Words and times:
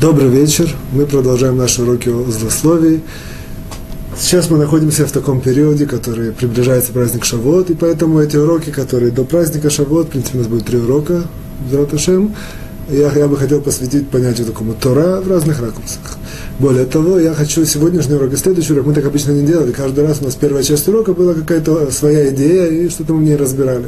Добрый 0.00 0.28
вечер. 0.28 0.70
Мы 0.92 1.06
продолжаем 1.06 1.56
наши 1.56 1.82
уроки 1.82 2.08
о 2.08 2.22
злословии. 2.30 3.00
Сейчас 4.16 4.48
мы 4.48 4.56
находимся 4.56 5.04
в 5.04 5.10
таком 5.10 5.40
периоде, 5.40 5.86
который 5.86 6.30
приближается 6.30 6.92
праздник 6.92 7.24
Шавот, 7.24 7.70
и 7.70 7.74
поэтому 7.74 8.20
эти 8.20 8.36
уроки, 8.36 8.70
которые 8.70 9.10
до 9.10 9.24
праздника 9.24 9.70
Шавот, 9.70 10.06
в 10.06 10.10
принципе, 10.10 10.38
у 10.38 10.40
нас 10.42 10.48
будет 10.48 10.66
три 10.66 10.78
урока, 10.78 11.24
Зраташем, 11.68 12.32
я, 12.88 13.10
я 13.10 13.26
бы 13.26 13.36
хотел 13.36 13.60
посвятить 13.60 14.08
понятию 14.08 14.46
такому 14.46 14.74
Тора 14.80 15.20
в 15.20 15.28
разных 15.28 15.60
ракурсах. 15.60 16.16
Более 16.60 16.86
того, 16.86 17.18
я 17.18 17.34
хочу 17.34 17.64
сегодняшний 17.64 18.14
урок 18.14 18.32
и 18.32 18.36
следующий 18.36 18.74
урок, 18.74 18.86
мы 18.86 18.94
так 18.94 19.04
обычно 19.04 19.32
не 19.32 19.44
делали, 19.44 19.72
каждый 19.72 20.06
раз 20.06 20.18
у 20.20 20.26
нас 20.26 20.36
первая 20.36 20.62
часть 20.62 20.86
урока 20.86 21.12
была 21.12 21.34
какая-то 21.34 21.90
своя 21.90 22.28
идея, 22.28 22.66
и 22.66 22.88
что-то 22.88 23.14
мы 23.14 23.20
в 23.20 23.24
ней 23.24 23.34
разбирали. 23.34 23.86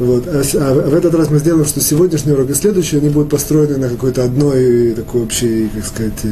Вот. 0.00 0.26
А, 0.28 0.40
а 0.40 0.88
в 0.88 0.94
этот 0.94 1.14
раз 1.14 1.28
мы 1.28 1.38
сделаем, 1.38 1.66
что 1.66 1.82
сегодняшний 1.82 2.32
урок 2.32 2.48
и 2.48 2.54
следующий, 2.54 2.96
они 2.96 3.10
будут 3.10 3.28
построены 3.28 3.76
на 3.76 3.90
какой-то 3.90 4.24
одной 4.24 4.94
такой 4.94 5.22
общей, 5.22 5.68
как 5.74 5.84
сказать, 5.84 6.24
э, 6.24 6.28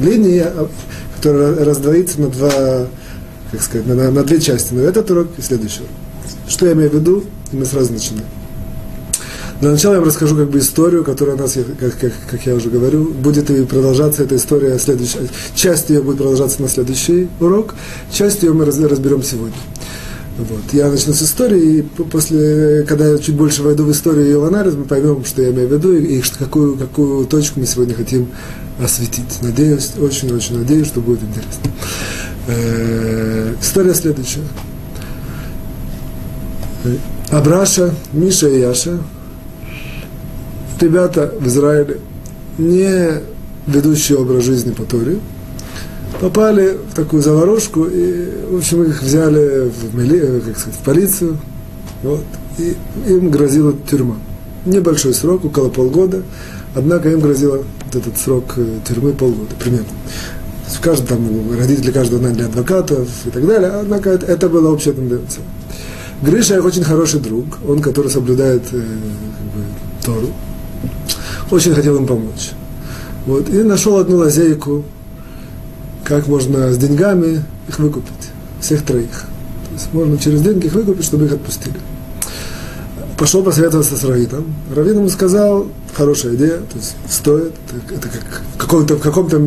линии, 0.00 0.38
а, 0.38 0.68
которая 1.16 1.64
раздвоится 1.64 2.20
на 2.20 2.28
два, 2.28 2.86
как 3.50 3.62
сказать, 3.62 3.88
на, 3.88 4.12
на 4.12 4.22
две 4.22 4.40
части. 4.40 4.74
На 4.74 4.82
этот 4.82 5.10
урок 5.10 5.26
и 5.36 5.42
следующий 5.42 5.80
урок. 5.80 5.90
Что 6.48 6.66
я 6.66 6.74
имею 6.74 6.90
в 6.90 6.94
виду? 6.94 7.24
И 7.50 7.56
мы 7.56 7.64
сразу 7.64 7.92
начинаем. 7.92 8.28
Для 9.60 9.72
начала 9.72 9.94
я 9.94 9.98
вам 9.98 10.08
расскажу 10.08 10.36
как 10.36 10.50
бы 10.50 10.60
историю, 10.60 11.02
которая 11.02 11.34
у 11.34 11.38
нас, 11.38 11.58
как, 11.80 11.98
как, 11.98 12.12
как 12.30 12.46
я 12.46 12.54
уже 12.54 12.70
говорю, 12.70 13.12
будет 13.12 13.50
и 13.50 13.64
продолжаться 13.64 14.22
эта 14.22 14.36
история, 14.36 14.78
следующая, 14.78 15.28
часть 15.56 15.90
ее 15.90 16.00
будет 16.00 16.18
продолжаться 16.18 16.62
на 16.62 16.68
следующий 16.68 17.28
урок, 17.40 17.74
часть 18.12 18.44
ее 18.44 18.52
мы 18.52 18.64
разберем 18.64 19.24
сегодня. 19.24 19.56
Вот. 20.36 20.72
Я 20.72 20.90
начну 20.90 21.12
с 21.12 21.22
истории, 21.22 21.78
и 21.78 21.82
после, 21.82 22.84
когда 22.88 23.08
я 23.08 23.18
чуть 23.18 23.36
больше 23.36 23.62
войду 23.62 23.84
в 23.84 23.92
историю 23.92 24.24
и 24.24 24.28
ее 24.30 24.44
анализ, 24.44 24.74
мы 24.74 24.84
поймем, 24.84 25.24
что 25.24 25.42
я 25.42 25.50
имею 25.50 25.68
в 25.68 25.72
виду, 25.72 25.96
и, 25.96 26.18
и 26.18 26.22
какую, 26.38 26.76
какую 26.76 27.26
точку 27.26 27.60
мы 27.60 27.66
сегодня 27.66 27.94
хотим 27.94 28.28
осветить. 28.82 29.42
Надеюсь, 29.42 29.92
очень-очень 29.96 30.58
надеюсь, 30.58 30.88
что 30.88 31.00
будет 31.00 31.20
интересно. 31.22 31.70
Э, 32.48 33.54
история 33.60 33.94
следующая. 33.94 34.42
Абраша, 37.30 37.94
Миша 38.12 38.48
и 38.48 38.60
Яша, 38.60 38.98
ребята 40.80 41.32
в 41.38 41.46
Израиле, 41.46 41.98
не 42.58 43.22
ведущие 43.66 44.18
образ 44.18 44.44
жизни 44.44 44.72
по 44.72 44.82
Торе, 44.82 45.18
попали 46.20 46.76
в 46.90 46.94
такую 46.94 47.22
заварушку, 47.22 47.84
и, 47.84 48.28
в 48.50 48.58
общем, 48.58 48.82
их 48.84 49.02
взяли 49.02 49.68
в, 49.68 49.94
мили, 49.94 50.20
э, 50.20 50.40
как 50.40 50.58
сказать, 50.58 50.78
в 50.78 50.84
полицию, 50.84 51.38
вот, 52.02 52.24
и 52.58 52.76
им 53.06 53.30
грозила 53.30 53.74
тюрьма. 53.88 54.16
Небольшой 54.64 55.14
срок, 55.14 55.44
около 55.44 55.68
полгода, 55.68 56.22
однако 56.74 57.10
им 57.10 57.20
грозила 57.20 57.56
вот 57.56 57.94
этот 57.94 58.16
срок 58.18 58.54
э, 58.56 58.78
тюрьмы 58.86 59.12
полгода, 59.12 59.54
примерно. 59.58 59.86
В 60.66 60.80
каждом, 60.80 61.06
там, 61.06 61.58
родители 61.58 61.90
каждого 61.90 62.20
наняли 62.20 62.44
адвокатов 62.44 63.08
и 63.26 63.30
так 63.30 63.46
далее, 63.46 63.70
однако 63.70 64.10
это, 64.10 64.26
это 64.26 64.48
была 64.48 64.70
общая 64.70 64.92
тенденция. 64.92 65.44
Гриша 66.22 66.56
их 66.56 66.64
очень 66.64 66.84
хороший 66.84 67.20
друг, 67.20 67.58
он, 67.66 67.80
который 67.80 68.10
соблюдает 68.10 68.62
э, 68.72 68.80
как 68.80 69.46
бы, 69.52 69.64
Тору, 70.04 70.28
очень 71.50 71.74
хотел 71.74 71.96
им 71.96 72.06
помочь. 72.06 72.52
Вот, 73.26 73.48
и 73.48 73.62
нашел 73.62 73.98
одну 73.98 74.18
лазейку, 74.18 74.84
как 76.04 76.26
можно 76.28 76.72
с 76.72 76.78
деньгами 76.78 77.42
их 77.68 77.78
выкупить, 77.78 78.12
всех 78.60 78.84
троих. 78.84 79.24
То 79.68 79.74
есть 79.74 79.92
можно 79.92 80.18
через 80.18 80.42
деньги 80.42 80.66
их 80.66 80.72
выкупить, 80.74 81.04
чтобы 81.04 81.24
их 81.26 81.32
отпустили. 81.32 81.76
Пошел 83.18 83.42
посоветоваться 83.42 83.96
с 83.96 84.04
Равином. 84.04 84.54
Равин 84.74 84.98
ему 84.98 85.08
сказал, 85.08 85.68
хорошая 85.94 86.34
идея, 86.34 86.58
то 86.58 86.76
есть 86.76 86.96
стоит, 87.08 87.52
это 87.90 88.08
как 88.08 88.42
в 88.54 88.58
каком-то, 88.58 88.96
в 88.96 89.00
каком-то 89.00 89.40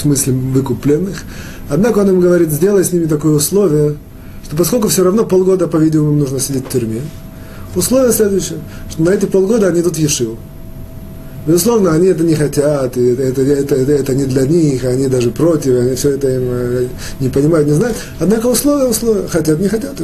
смысле 0.00 0.32
выкуп 0.32 0.82
пленных. 0.82 1.22
Однако 1.68 1.98
он 2.00 2.08
ему 2.08 2.20
говорит, 2.20 2.50
сделай 2.50 2.84
с 2.84 2.92
ними 2.92 3.06
такое 3.06 3.34
условие, 3.34 3.96
что 4.44 4.56
поскольку 4.56 4.88
все 4.88 5.04
равно 5.04 5.24
полгода, 5.24 5.68
по-видимому, 5.68 6.12
нужно 6.12 6.40
сидеть 6.40 6.66
в 6.66 6.70
тюрьме, 6.70 7.02
условие 7.74 8.12
следующее, 8.12 8.58
что 8.90 9.02
на 9.02 9.10
эти 9.10 9.26
полгода 9.26 9.68
они 9.68 9.80
идут 9.80 9.96
в 9.96 9.98
Ешиву. 9.98 10.36
Безусловно, 11.46 11.92
они 11.92 12.08
это 12.08 12.24
не 12.24 12.34
хотят, 12.34 12.96
это, 12.96 13.22
это, 13.22 13.42
это, 13.42 13.74
это, 13.74 13.92
это 13.92 14.14
не 14.14 14.24
для 14.24 14.46
них, 14.46 14.84
они 14.84 15.06
даже 15.06 15.30
против, 15.30 15.80
они 15.80 15.94
все 15.94 16.10
это 16.10 16.28
им 16.28 16.42
э, 16.44 16.86
не 17.20 17.28
понимают, 17.30 17.66
не 17.66 17.74
знают. 17.74 17.96
Однако 18.18 18.48
условия, 18.48 18.86
условия, 18.86 19.26
хотят, 19.28 19.58
не 19.58 19.68
хотят. 19.68 19.94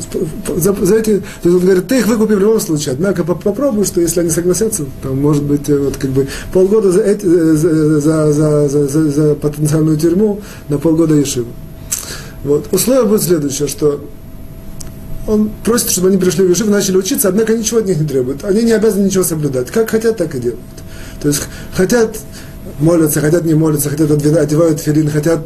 За, 0.56 0.72
за 0.72 0.96
эти, 0.96 1.18
то 1.18 1.48
есть 1.48 1.56
он 1.56 1.58
говорит, 1.58 1.86
ты 1.86 1.98
их 1.98 2.06
выкупи 2.06 2.32
в 2.32 2.38
любом 2.38 2.60
случае, 2.60 2.92
однако 2.94 3.24
попробуй, 3.24 3.84
что 3.84 4.00
если 4.00 4.20
они 4.20 4.30
согласятся, 4.30 4.86
то 5.02 5.08
может 5.12 5.42
быть 5.42 5.68
э, 5.68 5.76
вот 5.76 5.96
как 5.96 6.10
бы 6.10 6.28
полгода 6.52 6.90
за, 6.92 7.02
эти, 7.02 7.26
э, 7.26 7.54
за, 7.54 8.32
за, 8.32 8.68
за, 8.68 8.88
за, 8.88 9.10
за, 9.10 9.34
потенциальную 9.34 9.98
тюрьму 9.98 10.40
на 10.68 10.78
полгода 10.78 11.14
ешиву. 11.14 11.48
Вот. 12.44 12.68
Условие 12.72 13.04
будет 13.04 13.22
следующее, 13.22 13.68
что 13.68 14.00
он 15.26 15.50
просит, 15.64 15.90
чтобы 15.90 16.08
они 16.08 16.18
пришли 16.18 16.44
в 16.46 16.50
Ешив, 16.50 16.68
начали 16.68 16.96
учиться, 16.96 17.28
однако 17.28 17.56
ничего 17.56 17.80
от 17.80 17.86
них 17.86 17.98
не 17.98 18.06
требует. 18.06 18.44
Они 18.44 18.62
не 18.62 18.72
обязаны 18.72 19.06
ничего 19.06 19.24
соблюдать. 19.24 19.70
Как 19.70 19.90
хотят, 19.90 20.16
так 20.16 20.34
и 20.34 20.38
делают. 20.38 20.60
То 21.20 21.28
есть 21.28 21.42
хотят 21.74 22.16
молятся, 22.80 23.20
хотят 23.20 23.44
не 23.44 23.54
молятся, 23.54 23.90
хотят 23.90 24.10
одевают 24.10 24.80
филин, 24.80 25.10
хотят, 25.10 25.40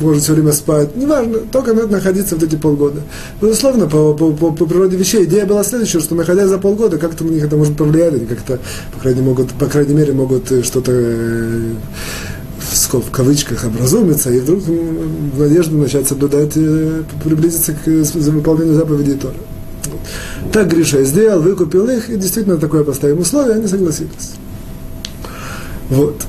может, 0.00 0.22
все 0.22 0.32
время 0.32 0.52
спать. 0.52 0.96
Неважно, 0.96 1.38
только 1.52 1.72
надо 1.72 1.88
находиться 1.88 2.34
вот 2.34 2.44
эти 2.44 2.56
полгода. 2.56 3.00
Безусловно, 3.40 3.86
по, 3.86 4.14
по, 4.14 4.32
по, 4.32 4.52
по 4.52 4.66
природе 4.66 4.96
вещей 4.96 5.24
идея 5.24 5.46
была 5.46 5.64
следующая, 5.64 6.00
что 6.00 6.14
находясь 6.14 6.48
за 6.48 6.58
полгода, 6.58 6.98
как-то 6.98 7.24
на 7.24 7.30
них 7.30 7.44
это 7.44 7.56
может 7.56 7.76
повлиять, 7.76 8.14
они 8.14 8.26
как-то, 8.26 8.58
по 8.94 9.00
крайней, 9.00 9.22
могут, 9.22 9.52
по 9.52 9.66
крайней 9.66 9.94
мере, 9.94 10.12
могут 10.12 10.46
что-то 10.64 10.92
э, 10.92 11.74
в 12.58 13.10
кавычках 13.10 13.64
образумиться, 13.64 14.30
и 14.30 14.40
вдруг 14.40 14.62
в 14.62 15.40
надежду 15.40 15.76
начать 15.76 16.08
соблюдать, 16.08 16.52
э, 16.56 17.02
приблизиться 17.24 17.72
к 17.72 17.86
выполнению 17.86 18.74
заповедей 18.74 19.14
Тора. 19.14 19.34
Так 20.52 20.68
Гриша 20.68 21.02
сделал, 21.04 21.40
выкупил 21.42 21.88
их, 21.88 22.08
и 22.08 22.16
действительно 22.16 22.56
такое 22.56 22.84
поставим 22.84 23.20
условие, 23.20 23.56
они 23.56 23.66
согласились. 23.66 24.36
Вот. 25.90 26.22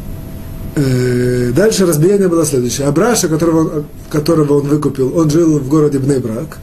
Э, 0.76 1.52
дальше 1.56 1.86
разбиение 1.86 2.28
было 2.28 2.46
следующее. 2.46 2.88
Абраша, 2.88 3.28
которого, 3.28 3.86
которого 4.10 4.62
он 4.62 4.68
выкупил, 4.68 5.18
он 5.18 5.30
жил 5.30 5.60
в 5.60 5.68
городе 5.68 5.98
Бнейбрак. 5.98 6.60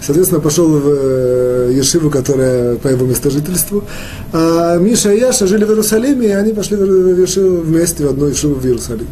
Соответственно, 0.00 0.40
пошел 0.40 0.68
в 0.68 0.86
э, 0.86 1.72
Ешиву, 1.74 2.10
которая 2.10 2.76
по 2.76 2.88
его 2.88 3.04
местожительству. 3.06 3.84
А 4.32 4.78
Миша 4.78 5.12
и 5.12 5.20
Яша 5.20 5.46
жили 5.46 5.64
в 5.64 5.70
Иерусалиме, 5.70 6.28
и 6.28 6.30
они 6.30 6.52
пошли 6.52 6.76
в 6.76 7.20
Ешиву 7.20 7.60
вместе, 7.60 8.06
в 8.06 8.10
одну 8.10 8.28
Ешиву 8.28 8.54
в 8.54 8.64
Иерусалим. 8.64 9.08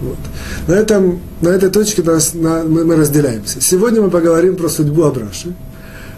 Вот. 0.00 0.18
На, 0.66 0.74
этом, 0.74 1.20
на 1.42 1.48
этой 1.48 1.68
точке 1.68 2.02
нас, 2.02 2.32
на, 2.32 2.62
мы, 2.62 2.84
мы 2.84 2.96
разделяемся. 2.96 3.60
Сегодня 3.60 4.00
мы 4.00 4.10
поговорим 4.10 4.56
про 4.56 4.68
судьбу 4.68 5.02
Абраши. 5.02 5.52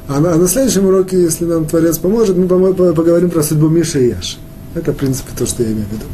А 0.09 0.21
на, 0.21 0.35
а 0.35 0.37
на 0.37 0.47
следующем 0.47 0.87
уроке, 0.87 1.21
если 1.21 1.47
нам 1.47 1.65
Творец 1.65 1.99
поможет, 1.99 2.37
мы 2.37 2.47
поговорим 2.47 3.31
про 3.31 3.43
судьбу 3.43 3.69
Миши 3.69 4.05
и 4.05 4.09
Яши. 4.11 4.37
Это, 4.75 4.93
в 4.93 4.97
принципе, 4.97 5.31
то, 5.37 5.47
что 5.47 5.63
я 5.63 5.71
имею 5.71 5.87
в 5.87 5.93
виду. 5.93 6.05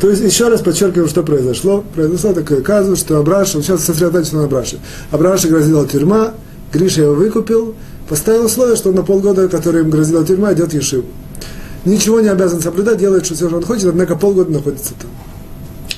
То 0.00 0.10
есть, 0.10 0.22
еще 0.22 0.48
раз 0.48 0.60
подчеркиваю, 0.60 1.08
что 1.08 1.22
произошло. 1.22 1.82
Произошло 1.94 2.34
такое 2.34 2.60
казус, 2.60 3.00
что 3.00 3.18
Абраша, 3.18 3.62
сейчас 3.62 3.84
сосредоточено 3.84 4.40
на 4.40 4.44
Абраше. 4.44 4.78
Абраша 5.10 5.48
грозила 5.48 5.86
тюрьма, 5.86 6.34
Гриша 6.72 7.02
его 7.02 7.14
выкупил, 7.14 7.74
поставил 8.08 8.44
условие, 8.44 8.76
что 8.76 8.92
на 8.92 9.02
полгода, 9.02 9.48
который 9.48 9.82
им 9.82 9.90
грозила 9.90 10.24
тюрьма, 10.24 10.52
идет 10.52 10.72
в 10.72 10.74
Ешиву. 10.74 11.06
Ничего 11.84 12.20
не 12.20 12.28
обязан 12.28 12.60
соблюдать, 12.60 12.98
делает 12.98 13.24
что 13.24 13.34
все, 13.34 13.48
что 13.48 13.56
он 13.56 13.64
хочет, 13.64 13.86
однако 13.86 14.16
полгода 14.16 14.50
находится 14.50 14.92
там. 15.00 15.10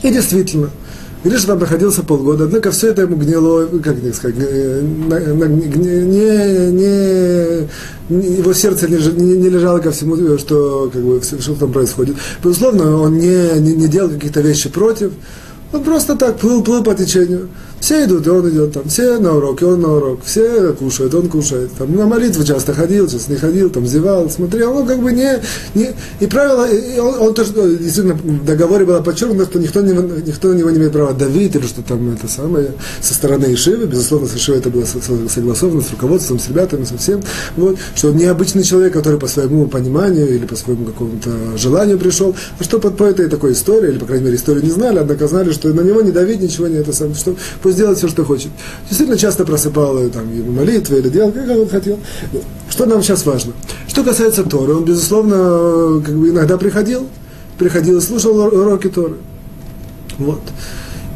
И 0.02 0.12
действительно, 0.12 0.70
Гриша 1.24 1.46
там 1.48 1.58
находился 1.58 2.02
полгода, 2.02 2.44
однако 2.44 2.70
все 2.70 2.88
это 2.88 3.02
ему 3.02 3.16
гнило, 3.16 3.66
как 3.82 3.98
это 3.98 4.14
сказать, 4.14 4.36
не, 4.36 4.44
не, 6.04 6.70
не, 8.08 8.38
его 8.38 8.52
сердце 8.52 8.88
не, 8.88 8.96
не, 8.96 9.36
не 9.36 9.48
лежало 9.48 9.80
ко 9.80 9.90
всему, 9.90 10.38
что, 10.38 10.88
как 10.92 11.02
бы, 11.02 11.20
что 11.22 11.54
там 11.54 11.72
происходит. 11.72 12.16
Безусловно, 12.42 13.00
он 13.00 13.18
не, 13.18 13.60
не, 13.60 13.74
не 13.74 13.88
делал 13.88 14.10
каких-то 14.10 14.40
вещей 14.40 14.70
против, 14.70 15.12
он 15.72 15.82
просто 15.82 16.14
так 16.14 16.38
плыл, 16.38 16.62
плыл 16.62 16.84
по 16.84 16.94
течению. 16.94 17.48
Все 17.80 18.04
идут, 18.04 18.26
и 18.26 18.30
он 18.30 18.48
идет 18.50 18.72
там, 18.72 18.88
все 18.88 19.18
на 19.18 19.36
урок, 19.36 19.62
и 19.62 19.64
он 19.64 19.80
на 19.80 19.92
урок, 19.92 20.20
все 20.24 20.72
кушают, 20.72 21.14
он 21.14 21.28
кушает. 21.28 21.70
Там, 21.78 21.94
на 21.94 22.06
молитву 22.06 22.44
часто 22.44 22.74
ходил, 22.74 23.08
часто 23.08 23.32
не 23.32 23.38
ходил, 23.38 23.70
там 23.70 23.86
зевал, 23.86 24.28
смотрел, 24.30 24.76
он 24.76 24.86
как 24.86 25.00
бы 25.00 25.12
не... 25.12 25.40
не 25.74 25.94
и 26.20 26.26
правило, 26.26 26.68
и 26.68 26.98
он, 26.98 27.20
он 27.20 27.34
тоже, 27.34 27.52
действительно, 27.52 28.14
в 28.14 28.44
договоре 28.44 28.84
было 28.84 29.00
подчеркнуто, 29.00 29.46
что 29.50 29.58
никто, 29.58 29.80
не, 29.80 29.92
никто 29.92 30.48
на 30.48 30.54
него 30.54 30.70
не 30.70 30.78
имеет 30.78 30.92
права 30.92 31.12
давить, 31.12 31.54
или 31.54 31.66
что 31.66 31.82
там 31.82 32.12
это 32.12 32.28
самое, 32.28 32.72
со 33.00 33.14
стороны 33.14 33.54
Ишивы, 33.54 33.86
безусловно, 33.86 34.28
с 34.28 34.34
Ишивой 34.34 34.58
это 34.58 34.70
было 34.70 34.84
согласовано, 34.84 35.80
с 35.80 35.90
руководством, 35.90 36.38
с 36.38 36.48
ребятами, 36.48 36.84
со 36.84 36.98
всем, 36.98 37.22
вот, 37.56 37.76
что 37.94 38.08
он 38.08 38.16
необычный 38.16 38.64
человек, 38.64 38.92
который 38.92 39.18
по 39.20 39.28
своему 39.28 39.66
пониманию 39.66 40.28
или 40.28 40.46
по 40.46 40.56
своему 40.56 40.84
какому-то 40.86 41.30
желанию 41.56 41.98
пришел, 41.98 42.34
а 42.58 42.64
что 42.64 42.80
под, 42.80 42.96
по 42.96 43.04
этой 43.04 43.28
такой 43.28 43.52
истории, 43.52 43.90
или, 43.90 43.98
по 43.98 44.06
крайней 44.06 44.24
мере, 44.24 44.36
историю 44.36 44.64
не 44.64 44.70
знали, 44.70 44.98
однако 44.98 45.28
знали, 45.28 45.52
что 45.52 45.68
на 45.68 45.82
него 45.82 46.02
не 46.02 46.10
давить, 46.10 46.40
ничего 46.40 46.66
не 46.66 46.76
это 46.76 46.92
самое, 46.92 47.14
что 47.14 47.36
пусть 47.68 47.76
делает 47.76 47.98
все, 47.98 48.08
что 48.08 48.24
хочет. 48.24 48.48
Действительно, 48.88 49.18
часто 49.18 49.44
просыпал 49.44 49.98
там, 50.08 50.54
молитвы 50.54 51.00
или 51.00 51.10
делал, 51.10 51.30
как 51.32 51.50
он 51.50 51.68
хотел. 51.68 51.98
Что 52.70 52.86
нам 52.86 53.02
сейчас 53.02 53.26
важно? 53.26 53.52
Что 53.86 54.02
касается 54.02 54.42
Торы, 54.44 54.74
он, 54.74 54.84
безусловно, 54.84 56.02
как 56.02 56.16
бы 56.16 56.30
иногда 56.30 56.56
приходил, 56.56 57.06
приходил 57.58 57.98
и 57.98 58.00
слушал 58.00 58.38
уроки 58.38 58.88
Торы. 58.88 59.16
Вот. 60.16 60.40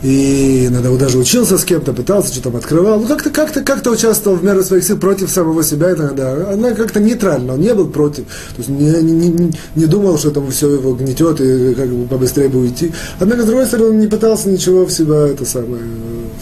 И 0.03 0.67
иногда 0.67 0.91
он 0.91 0.99
даже 0.99 1.17
учился 1.17 1.57
с 1.59 1.65
кем-то, 1.65 1.93
пытался, 1.93 2.33
что 2.33 2.43
там 2.43 2.57
открывал. 2.57 2.99
Ну, 3.01 3.07
как-то, 3.07 3.31
как-то, 3.31 3.63
как-то 3.63 3.91
участвовал 3.93 4.37
в 4.37 4.45
меру 4.45 4.65
своих 4.65 4.83
сил 4.83 4.99
против 4.99 5.31
самого 5.31 5.63
себя 5.63 5.93
иногда. 5.93 6.53
Она 6.53 6.73
как-то 6.73 6.99
нейтрально, 6.99 7.55
он 7.55 7.61
не 7.61 7.73
был 7.73 7.87
против. 7.87 8.25
То 8.25 8.59
есть 8.59 8.69
не, 8.69 8.91
не, 9.01 9.29
не, 9.29 9.53
не 9.77 9.87
думал, 9.87 10.19
что 10.19 10.33
там 10.33 10.51
все 10.51 10.71
его 10.71 10.95
гнетет 10.95 11.41
и 11.41 11.75
как 11.75 11.89
бы 11.89 12.09
побыстрее 12.09 12.49
бы 12.49 12.61
уйти. 12.61 12.93
Однако, 13.21 13.43
с 13.43 13.47
другой 13.47 13.67
стороны, 13.67 13.91
он 13.91 14.01
не 14.01 14.09
пытался 14.09 14.49
ничего 14.49 14.87
в 14.87 14.93
себя 14.93 15.29
это 15.29 15.45
самое 15.45 15.83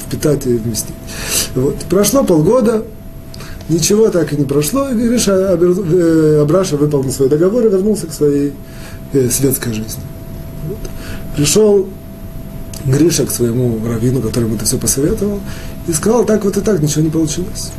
впитать 0.07 0.47
и 0.47 0.57
вместить. 0.57 0.95
Вот. 1.55 1.77
Прошло 1.91 2.25
полгода, 2.25 2.85
ничего 3.69 4.09
так 4.09 4.33
и 4.33 4.37
не 4.37 4.45
прошло, 4.47 4.89
и 4.89 4.95
Гриша 4.95 5.59
э, 5.61 6.41
Абраша 6.41 6.79
выполнил 6.79 7.12
свой 7.12 7.29
договор 7.29 7.67
и 7.67 7.69
вернулся 7.69 8.07
к 8.07 8.15
своей 8.15 8.55
э, 9.12 9.29
светской 9.29 9.75
жизни. 9.75 10.03
Вот. 10.67 10.79
Пришел 11.37 11.87
Гриша 12.85 13.27
к 13.27 13.31
своему 13.31 13.79
раввину, 13.87 14.21
которому 14.21 14.56
это 14.56 14.65
все 14.65 14.79
посоветовал, 14.79 15.41
и 15.87 15.93
сказал, 15.93 16.25
так 16.25 16.44
вот 16.44 16.56
и 16.56 16.61
так, 16.61 16.81
ничего 16.81 17.03
не 17.03 17.11
получилось. 17.11 17.73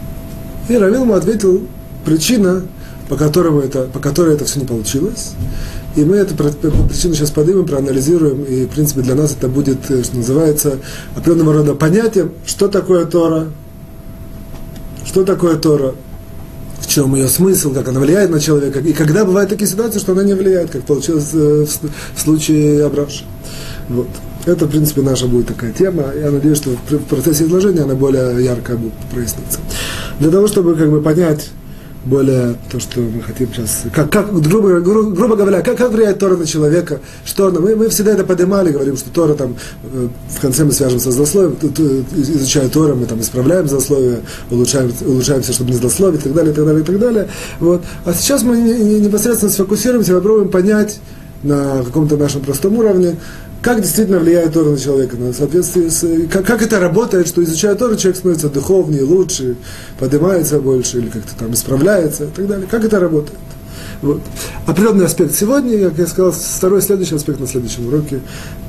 И 0.69 0.75
раввин 0.75 1.01
ему 1.01 1.13
ответил, 1.13 1.61
причина, 2.05 2.63
по, 3.09 3.15
которому 3.15 3.59
это, 3.59 3.83
по 3.83 3.99
которой 3.99 4.35
это 4.35 4.45
все 4.45 4.59
не 4.59 4.65
получилось, 4.65 5.31
и 5.95 6.05
мы 6.05 6.17
эту 6.17 6.35
причину 6.35 7.13
сейчас 7.13 7.31
поднимем, 7.31 7.65
проанализируем, 7.65 8.43
и, 8.43 8.65
в 8.65 8.69
принципе, 8.69 9.01
для 9.01 9.15
нас 9.15 9.33
это 9.37 9.49
будет, 9.49 9.91
э, 9.91 10.03
что 10.03 10.15
называется, 10.15 10.77
определенного 11.15 11.53
рода 11.53 11.75
понятием, 11.75 12.31
что 12.45 12.69
такое 12.69 13.05
Тора, 13.05 13.47
что 15.05 15.25
такое 15.25 15.57
Тора, 15.57 15.95
в 16.79 16.87
чем 16.87 17.15
ее 17.15 17.27
смысл, 17.27 17.73
как 17.73 17.89
она 17.89 17.99
влияет 17.99 18.29
на 18.29 18.39
человека, 18.39 18.79
и 18.79 18.93
когда 18.93 19.25
бывают 19.25 19.49
такие 19.49 19.69
ситуации, 19.69 19.99
что 19.99 20.13
она 20.13 20.23
не 20.23 20.33
влияет, 20.33 20.69
как 20.71 20.83
получилось 20.83 21.29
э, 21.33 21.65
в 22.15 22.21
случае 22.21 22.85
Абраша. 22.85 23.25
Вот. 23.89 24.07
Это, 24.45 24.65
в 24.65 24.71
принципе, 24.71 25.01
наша 25.01 25.27
будет 25.27 25.47
такая 25.47 25.71
тема. 25.71 26.05
Я 26.19 26.31
надеюсь, 26.31 26.57
что 26.57 26.71
в 26.71 27.03
процессе 27.05 27.45
изложения 27.45 27.81
она 27.81 27.95
более 27.95 28.43
ярко 28.43 28.75
будет 28.75 28.93
проясниться. 29.11 29.59
Для 30.19 30.31
того, 30.31 30.47
чтобы 30.47 30.75
как 30.75 30.89
бы 30.89 31.01
понять 31.01 31.51
более 32.03 32.55
то, 32.71 32.79
что 32.79 32.99
мы 32.99 33.21
хотим 33.21 33.53
сейчас, 33.53 33.83
как, 33.93 34.11
как 34.11 34.33
грубо, 34.41 34.79
грубо, 34.79 35.11
грубо 35.11 35.35
говоря, 35.35 35.61
как, 35.61 35.77
как 35.77 35.91
влияет 35.91 36.17
Тора 36.17 36.35
на 36.35 36.47
человека, 36.47 36.99
что 37.25 37.51
мы, 37.51 37.75
мы 37.75 37.89
всегда 37.89 38.13
это 38.13 38.23
поднимали, 38.23 38.71
говорим, 38.71 38.97
что 38.97 39.11
Тора 39.11 39.35
там, 39.35 39.55
э, 39.83 40.07
в 40.29 40.41
конце 40.41 40.63
мы 40.63 40.71
свяжемся 40.71 41.11
с 41.11 41.13
злословием, 41.13 41.57
изучая 42.15 42.69
Тора, 42.69 42.95
мы 42.95 43.05
там 43.05 43.21
исправляем 43.21 43.67
злословие, 43.67 44.21
улучшаем, 44.49 44.91
улучшаемся, 45.05 45.53
чтобы 45.53 45.71
не 45.71 45.77
злословить, 45.77 46.21
и 46.21 46.23
так 46.23 46.33
далее, 46.33 46.51
и 46.51 46.55
так 46.55 46.65
далее, 46.65 46.81
и 46.81 46.85
так 46.85 46.99
далее. 46.99 47.27
Вот. 47.59 47.83
А 48.05 48.13
сейчас 48.13 48.41
мы 48.41 48.57
непосредственно 48.57 49.51
сфокусируемся, 49.51 50.15
попробуем 50.15 50.49
понять 50.49 50.99
на 51.43 51.83
каком-то 51.83 52.17
нашем 52.17 52.41
простом 52.41 52.77
уровне, 52.77 53.15
как 53.61 53.81
действительно 53.81 54.19
влияет 54.19 54.53
Тора 54.53 54.69
на 54.71 54.77
человека, 54.77 55.17
на 55.17 55.33
соответствии 55.33 55.87
с, 55.87 56.27
как, 56.29 56.45
как 56.45 56.61
это 56.63 56.79
работает, 56.79 57.27
что 57.27 57.43
изучая 57.43 57.75
Тору, 57.75 57.95
человек 57.95 58.17
становится 58.17 58.49
духовнее, 58.49 59.03
лучше, 59.03 59.55
поднимается 59.99 60.59
больше, 60.59 60.97
или 60.97 61.09
как-то 61.09 61.35
там 61.37 61.53
исправляется 61.53 62.25
и 62.25 62.27
так 62.27 62.47
далее. 62.47 62.67
Как 62.69 62.83
это 62.83 62.99
работает? 62.99 63.37
Вот. 64.01 64.21
Определенный 64.65 65.05
аспект 65.05 65.35
сегодня, 65.35 65.89
как 65.89 65.99
я 65.99 66.07
сказал, 66.07 66.31
второй 66.31 66.81
следующий 66.81 67.15
аспект 67.15 67.39
на 67.39 67.47
следующем 67.47 67.87
уроке 67.87 68.21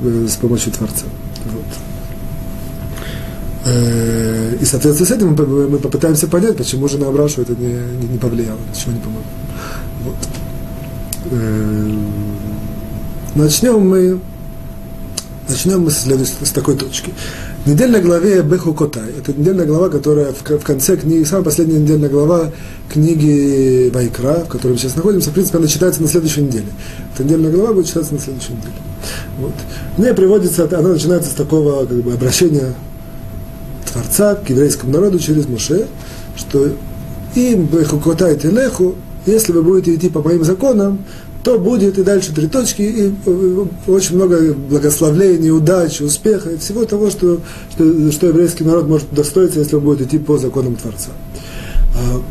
э, 0.03 0.27
с 0.29 0.37
помощью 0.37 0.73
Творца. 0.73 1.07
Вот. 1.47 1.65
Э, 3.65 4.57
и, 4.61 4.65
соответственно, 4.67 5.09
с 5.09 5.11
этим 5.11 5.35
мы, 5.35 5.69
мы 5.69 5.79
попытаемся 5.79 6.27
понять, 6.27 6.59
почему 6.59 6.87
же 6.89 6.99
на 6.99 7.09
Абрашу 7.09 7.41
это 7.41 7.55
не, 7.55 7.69
не, 7.69 8.09
не 8.13 8.19
повлияло, 8.19 8.59
ничего 8.75 8.93
не 8.93 9.01
помогло. 9.01 9.23
Вот. 10.05 10.17
Э, 11.31 11.91
начнем 13.35 13.81
мы 13.81 14.21
Начнем 15.49 15.81
мы 15.81 15.91
с, 15.91 16.07
с 16.07 16.51
такой 16.51 16.77
точки. 16.77 17.13
В 17.65 17.69
недельной 17.69 18.01
главе 18.01 18.43
Беху 18.43 18.73
Котай, 18.75 19.11
это 19.19 19.33
недельная 19.33 19.67
глава, 19.67 19.89
которая 19.89 20.33
в, 20.33 20.65
конце 20.65 20.97
книги, 20.97 21.25
самая 21.25 21.45
последняя 21.45 21.79
недельная 21.79 22.09
глава 22.09 22.51
книги 22.89 23.91
Вайкра, 23.93 24.45
в 24.45 24.49
которой 24.49 24.73
мы 24.73 24.79
сейчас 24.79 24.97
находимся, 24.97 25.31
в 25.31 25.33
принципе, 25.35 25.59
она 25.59 25.67
читается 25.67 26.01
на 26.01 26.09
следующей 26.09 26.43
неделе. 26.43 26.67
Эта 27.13 27.25
недельная 27.25 27.51
глава 27.51 27.73
будет 27.73 27.87
читаться 27.87 28.15
на 28.15 28.21
следующей 28.21 28.53
неделе. 28.53 28.73
Вот. 29.39 29.53
В 29.97 30.01
ней 30.01 30.15
приводится, 30.15 30.65
она 30.65 30.89
начинается 30.89 31.31
с 31.31 31.35
такого 31.35 31.85
как 31.87 32.03
бы, 32.03 32.13
обращения 32.13 32.75
Творца 33.93 34.37
к 34.37 34.49
еврейскому 34.49 34.93
народу 34.93 35.19
через 35.19 35.47
Муше, 35.49 35.87
что 36.37 36.69
им 37.35 37.67
Беху 37.67 37.99
Котай 37.99 38.37
Телеху, 38.37 38.95
если 39.27 39.53
вы 39.53 39.63
будете 39.63 39.95
идти 39.95 40.09
по 40.09 40.23
моим 40.23 40.45
законам, 40.45 40.99
то 41.43 41.59
будет 41.59 41.99
и 41.99 42.03
дальше 42.03 42.33
три 42.35 42.47
точки, 42.47 42.83
и 42.83 43.15
э, 43.27 43.65
очень 43.89 44.17
много 44.17 44.55
благословлений, 44.55 45.51
удачи, 45.51 46.03
успеха, 46.03 46.51
и 46.51 46.57
всего 46.57 46.85
того, 46.85 47.11
что, 47.11 47.41
что, 47.73 48.13
что 48.13 48.29
еврейский 48.29 48.65
народ 48.65 48.87
может 48.87 49.13
достоиться, 49.13 49.59
если 49.59 49.77
он 49.77 49.83
будет 49.83 50.03
идти 50.03 50.19
по 50.19 50.39
законам 50.39 50.77
Творца. 50.77 51.11
А, 51.97 52.23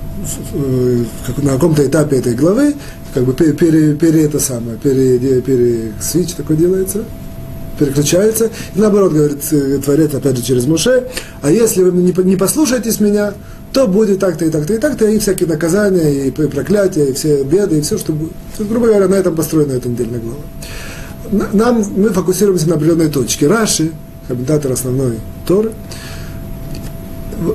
э, 0.54 1.04
на 1.42 1.54
каком-то 1.54 1.86
этапе 1.86 2.18
этой 2.18 2.36
главы, 2.36 2.74
как 3.14 3.26
бы 3.26 3.34
пере, 3.34 3.96
пере, 3.96 4.24
это 4.24 4.40
самое, 4.40 4.78
пере, 4.78 5.42
пере 5.42 5.92
свич 6.00 6.32
такой 6.34 6.56
делается, 6.56 7.04
переключается, 7.78 8.50
и 8.76 8.80
наоборот, 8.80 9.12
говорит 9.12 9.40
э, 9.52 9.80
Творец, 9.84 10.14
опять 10.14 10.38
же, 10.38 10.44
через 10.44 10.66
Муше, 10.68 11.08
а 11.42 11.52
если 11.52 11.84
вы 11.84 12.02
не, 12.02 12.14
не 12.24 12.38
послушаетесь 12.38 13.02
меня, 13.02 13.34
то 13.74 13.88
будет 13.88 14.20
так-то 14.20 14.46
и 14.46 14.50
так-то 14.50 14.74
и 14.74 14.78
так-то, 14.78 15.06
и 15.06 15.20
всякие 15.20 15.48
наказания, 15.48 16.28
и 16.28 16.32
проклятия, 16.32 17.10
и 17.10 17.14
все 17.14 17.44
беды, 17.44 17.78
и 17.78 17.82
все, 17.82 17.98
что 17.98 18.12
будет. 18.12 18.32
То 18.58 18.64
есть, 18.64 18.70
грубо 18.70 18.88
говоря, 18.88 19.08
на 19.08 19.16
этом 19.16 19.36
построена 19.36 19.74
эта 19.74 19.88
недельная 19.88 20.20
глава. 20.20 21.50
Нам, 21.54 21.84
мы 21.96 22.10
фокусируемся 22.10 22.68
на 22.68 22.76
определенной 22.76 23.10
точке. 23.10 23.48
Раши, 23.48 23.92
комментатор 24.28 24.72
основной 24.72 25.20
Торы, 25.48 25.72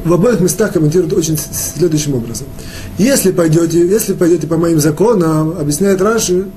в, 0.05 0.13
обоих 0.13 0.41
местах 0.41 0.73
комментирует 0.73 1.13
очень 1.13 1.37
следующим 1.37 2.15
образом. 2.15 2.47
Если 2.99 3.31
пойдете, 3.31 3.87
если 3.87 4.15
пойдете 4.15 4.47
по 4.47 4.57
моим 4.57 4.81
законам, 4.81 5.51
объясняет 5.59 6.01
Раши, 6.01 6.49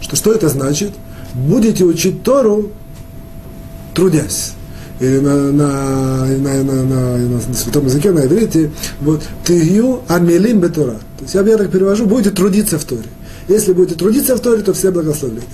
что 0.00 0.14
что 0.14 0.32
это 0.32 0.48
значит, 0.48 0.92
будете 1.34 1.84
учить 1.84 2.22
Тору, 2.22 2.70
трудясь 3.94 4.52
или 5.00 5.18
на, 5.18 5.52
на, 5.52 6.26
на, 6.26 6.62
на, 6.62 6.82
на, 6.82 7.18
на 7.18 7.54
святом 7.54 7.86
языке, 7.86 8.10
на 8.10 8.26
иврите, 8.26 8.70
вот, 9.00 9.22
тыю 9.44 10.00
амелим 10.08 10.60
бетура. 10.60 10.94
То 11.18 11.22
есть 11.22 11.34
я, 11.34 11.42
я 11.42 11.56
так 11.56 11.70
перевожу, 11.70 12.06
будете 12.06 12.30
трудиться 12.30 12.78
в 12.78 12.84
Торе. 12.84 13.08
Если 13.48 13.72
будете 13.72 13.94
трудиться 13.96 14.36
в 14.36 14.40
Торе, 14.40 14.62
то 14.62 14.72
все 14.72 14.90
благословления. 14.90 15.46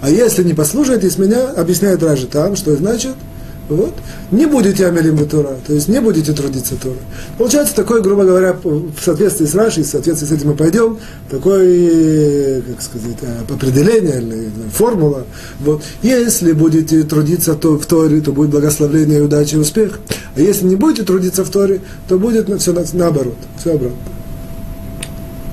А 0.00 0.10
если 0.10 0.42
не 0.42 0.54
послушаетесь 0.54 1.18
меня, 1.18 1.50
объясняет 1.50 2.02
Ражи 2.02 2.26
там, 2.26 2.56
что 2.56 2.74
значит– 2.76 3.14
вот. 3.68 3.94
Не 4.30 4.46
будете 4.46 4.86
амелим 4.86 5.28
Тора, 5.28 5.56
то 5.66 5.74
есть 5.74 5.88
не 5.88 6.00
будете 6.00 6.32
трудиться 6.32 6.76
Тора. 6.76 6.96
Получается 7.36 7.74
такой, 7.74 8.00
грубо 8.02 8.24
говоря, 8.24 8.56
в 8.62 9.02
соответствии 9.02 9.44
с 9.46 9.54
Рашей, 9.54 9.82
в 9.82 9.86
соответствии 9.86 10.26
с 10.26 10.32
этим 10.32 10.48
мы 10.48 10.54
пойдем, 10.54 10.98
такое, 11.30 12.62
как 12.62 12.80
сказать, 12.80 13.18
э, 13.22 13.52
определение 13.52 14.22
или 14.22 14.50
формула. 14.72 15.24
Вот. 15.60 15.82
Если 16.02 16.52
будете 16.52 17.02
трудиться 17.02 17.54
в 17.54 17.84
Торе, 17.84 18.20
то 18.20 18.32
будет 18.32 18.50
благословение, 18.50 19.22
удача 19.22 19.56
и 19.56 19.58
успех. 19.58 20.00
А 20.34 20.40
если 20.40 20.64
не 20.66 20.76
будете 20.76 21.02
трудиться 21.02 21.44
в 21.44 21.50
Торе, 21.50 21.80
то 22.08 22.18
будет 22.18 22.48
все 22.60 22.72
наоборот, 22.94 23.36
все 23.58 23.74
обратно. 23.74 23.96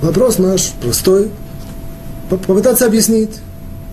Вопрос 0.01 0.37
наш 0.37 0.71
простой. 0.81 1.29
Попытаться 2.29 2.85
объяснить 2.85 3.31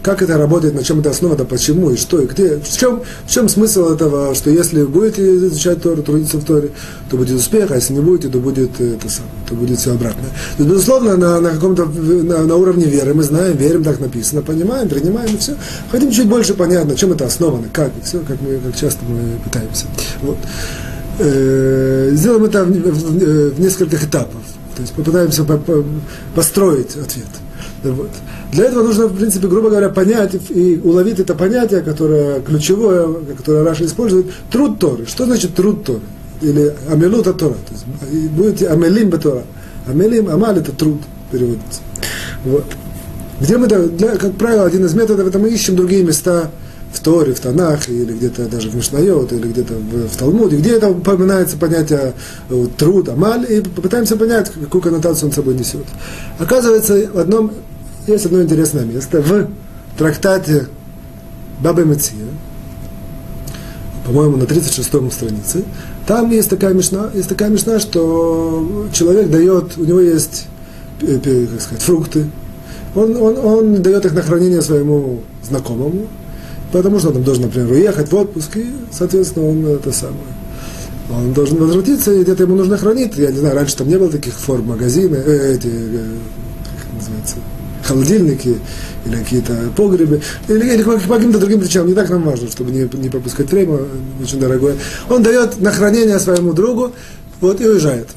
как 0.03 0.21
это 0.21 0.37
работает, 0.37 0.75
на 0.75 0.83
чем 0.83 1.01
это 1.01 1.11
основано, 1.11 1.45
почему 1.45 1.91
и 1.91 1.97
что, 1.97 2.21
и 2.21 2.27
где. 2.27 2.57
В 2.57 2.79
чем, 2.79 3.03
в 3.27 3.31
чем 3.31 3.49
смысл 3.49 3.91
этого, 3.91 4.35
что 4.35 4.51
если 4.51 4.83
будете 4.83 5.37
изучать 5.37 5.81
Тору, 5.81 6.03
трудиться 6.03 6.39
в 6.39 6.45
Торе, 6.45 6.71
то 7.09 7.17
будет 7.17 7.37
успех, 7.37 7.71
а 7.71 7.77
если 7.77 7.95
не 7.95 8.01
будете, 8.01 8.29
то 8.29 8.39
будет, 8.39 8.81
это 8.81 9.09
самое, 9.09 9.33
то 9.49 9.55
будет 9.55 9.79
все 9.79 9.93
обратно. 9.93 10.25
То 10.59 10.65
безусловно, 10.65 11.17
на, 11.17 11.41
на 11.41 11.51
каком-то, 11.51 11.87
на, 11.87 12.43
на 12.43 12.57
уровне 12.57 12.85
веры 12.85 13.15
мы 13.15 13.23
знаем, 13.23 13.57
верим, 13.57 13.85
так 13.85 14.01
написано, 14.01 14.43
понимаем, 14.43 14.89
принимаем 14.89 15.35
и 15.35 15.39
все. 15.39 15.55
Хотим 15.91 16.11
чуть 16.11 16.27
больше 16.27 16.55
понять, 16.55 16.87
на 16.87 16.97
чем 16.97 17.13
это 17.13 17.27
основано, 17.27 17.69
как, 17.73 17.93
и 17.97 18.05
все, 18.05 18.19
как, 18.21 18.41
мы, 18.41 18.59
как 18.59 18.77
часто 18.77 19.05
мы 19.05 19.39
пытаемся. 19.45 19.87
Вот. 20.21 20.39
Э, 21.19 22.11
сделаем 22.15 22.45
это 22.45 22.65
в, 22.65 22.71
в, 22.71 23.55
в 23.55 23.61
нескольких 23.61 24.05
этапов. 24.05 24.41
То 24.75 24.83
есть 24.83 24.95
попытаемся 24.95 25.45
по, 25.45 25.59
по, 25.59 25.85
построить 26.35 26.97
ответ. 26.97 27.27
Вот. 27.83 28.11
Для 28.53 28.67
этого 28.67 28.83
нужно, 28.85 29.07
в 29.07 29.17
принципе, 29.17 29.49
грубо 29.49 29.71
говоря, 29.71 29.89
понять 29.89 30.37
и 30.51 30.81
уловить 30.83 31.19
это 31.19 31.35
понятие, 31.35 31.81
которое 31.83 32.41
ключевое, 32.41 33.09
которое 33.37 33.65
Раша 33.65 33.85
использует, 33.85 34.27
труд 34.51 34.79
Торы. 34.79 35.07
Что 35.07 35.25
значит 35.25 35.55
труд 35.55 35.85
Торы? 35.85 36.01
Или 36.41 36.75
амелута 36.91 37.33
Тора. 37.33 37.55
То 37.55 37.73
есть 37.73 38.31
будете 38.31 38.69
амелим 38.69 39.11
Тора. 39.13 39.43
Амелим, 39.87 40.29
амаль 40.29 40.59
это 40.59 40.73
труд 40.73 41.01
переводится. 41.31 41.81
Вот. 42.45 42.65
Где 43.41 43.57
мы, 43.59 43.67
для, 43.67 44.17
как 44.17 44.35
правило, 44.35 44.67
один 44.67 44.85
из 44.85 44.95
методов, 44.95 45.27
это 45.27 45.39
мы 45.39 45.49
ищем 45.49 45.75
другие 45.75 46.05
места 46.05 46.51
в 46.93 47.01
Торе, 47.01 47.33
в 47.33 47.41
Танах, 47.41 47.89
или 47.89 48.13
где-то 48.13 48.49
даже 48.49 48.71
в 48.71 48.77
Мишнайот, 48.77 49.33
или 49.33 49.49
где-то 49.49 49.75
в, 49.75 50.09
в 50.09 50.17
Талмуде, 50.17 50.57
где 50.57 50.77
это 50.77 50.91
упоминается 50.91 51.57
понятие 51.57 52.15
э, 52.51 52.67
труд, 52.77 53.09
амаль, 53.09 53.47
и 53.51 53.61
попытаемся 53.61 54.17
понять, 54.17 54.51
какую 54.51 54.83
коннотацию 54.83 55.29
он 55.29 55.35
собой 55.35 55.55
несет. 55.55 55.87
Оказывается, 56.39 57.11
в 57.13 57.19
одном 57.19 57.53
есть 58.07 58.27
одно 58.27 58.43
интересное 58.43 58.85
место 58.85 59.23
в 59.23 59.49
трактате 59.97 60.67
Бабы 61.61 61.85
Меция. 61.85 62.17
по-моему, 64.05 64.37
на 64.37 64.43
36-м 64.43 65.11
странице, 65.11 65.65
там 66.07 66.31
есть 66.31 66.51
такая 66.51 66.75
мешна, 66.75 67.11
есть 67.15 67.29
такая 67.29 67.51
мешна, 67.51 67.79
что 67.79 68.89
человек 68.93 69.31
дает, 69.31 69.79
у 69.79 69.85
него 69.85 70.01
есть, 70.01 70.49
как 71.01 71.61
сказать, 71.61 71.83
фрукты, 71.83 72.27
он, 72.95 73.17
он, 73.17 73.39
он 73.39 73.83
дает 73.83 74.05
их 74.05 74.13
на 74.13 74.23
хранение 74.23 74.61
своему 74.61 75.21
знакомому, 75.43 76.09
потому 76.73 76.99
что 76.99 77.11
он 77.11 77.23
должен, 77.23 77.45
например, 77.45 77.71
уехать 77.71 78.11
в 78.11 78.17
отпуск, 78.17 78.57
и, 78.57 78.67
соответственно, 78.91 79.49
он 79.49 79.67
это 79.67 79.93
самое. 79.93 80.17
Он 81.11 81.33
должен 81.33 81.59
возвратиться, 81.59 82.13
и 82.13 82.23
где-то 82.23 82.45
ему 82.45 82.57
нужно 82.57 82.79
хранить. 82.79 83.17
Я 83.17 83.31
не 83.31 83.39
знаю, 83.39 83.55
раньше 83.55 83.77
там 83.77 83.89
не 83.89 83.99
было 83.99 84.11
таких 84.11 84.33
форм 84.33 84.67
магазины, 84.67 85.17
э, 85.17 85.55
эти, 85.55 85.67
э, 85.67 86.05
как 86.81 86.95
называется, 86.95 87.37
холодильники 87.85 88.59
или 89.05 89.17
какие-то 89.17 89.55
погребы, 89.77 90.23
или, 90.49 90.75
или 90.75 90.83
по 90.83 90.99
каким-то 90.99 91.39
другим 91.39 91.61
причинам. 91.61 91.89
Не 91.89 91.95
так 91.95 92.09
нам 92.09 92.23
важно, 92.23 92.49
чтобы 92.49 92.71
не, 92.71 92.89
не 92.95 93.09
пропускать 93.11 93.51
время, 93.51 93.81
очень 94.23 94.41
дорогое. 94.41 94.77
Он 95.11 95.23
дает 95.23 95.61
на 95.61 95.71
хранение 95.71 96.19
своему 96.19 96.53
другу, 96.55 96.93
вот, 97.41 97.61
и 97.61 97.67
уезжает 97.67 98.09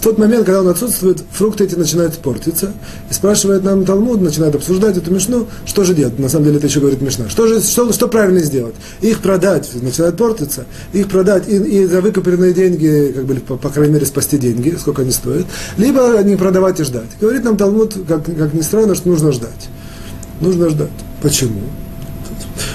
в 0.00 0.02
тот 0.02 0.16
момент, 0.16 0.46
когда 0.46 0.62
он 0.62 0.68
отсутствует, 0.68 1.22
фрукты 1.30 1.64
эти 1.64 1.74
начинают 1.74 2.16
портиться. 2.16 2.72
И 3.10 3.12
спрашивает 3.12 3.64
нам 3.64 3.84
Талмуд, 3.84 4.22
начинает 4.22 4.54
обсуждать 4.54 4.96
эту 4.96 5.12
мешну, 5.12 5.46
что 5.66 5.84
же 5.84 5.94
делать. 5.94 6.18
На 6.18 6.30
самом 6.30 6.46
деле 6.46 6.56
это 6.56 6.68
еще 6.68 6.80
говорит 6.80 7.02
мешна. 7.02 7.28
Что 7.28 7.46
же, 7.46 7.60
что, 7.60 7.92
что 7.92 8.08
правильно 8.08 8.40
сделать? 8.40 8.74
Их 9.02 9.20
продать, 9.20 9.68
начинает 9.74 10.16
портиться, 10.16 10.64
их 10.94 11.06
продать 11.08 11.46
и, 11.48 11.56
и 11.56 11.84
за 11.84 12.00
выкупленные 12.00 12.54
деньги, 12.54 13.12
как 13.14 13.26
бы, 13.26 13.34
по, 13.34 13.58
по 13.58 13.68
крайней 13.68 13.92
мере, 13.92 14.06
спасти 14.06 14.38
деньги, 14.38 14.74
сколько 14.80 15.02
они 15.02 15.10
стоят, 15.10 15.44
либо 15.76 16.18
не 16.22 16.36
продавать 16.36 16.80
и 16.80 16.84
ждать. 16.84 17.10
Говорит 17.20 17.44
нам 17.44 17.58
Талмуд, 17.58 17.94
как, 18.08 18.24
как 18.24 18.54
ни 18.54 18.62
странно, 18.62 18.94
что 18.94 19.06
нужно 19.10 19.32
ждать. 19.32 19.68
Нужно 20.40 20.70
ждать. 20.70 20.88
Почему? 21.20 21.60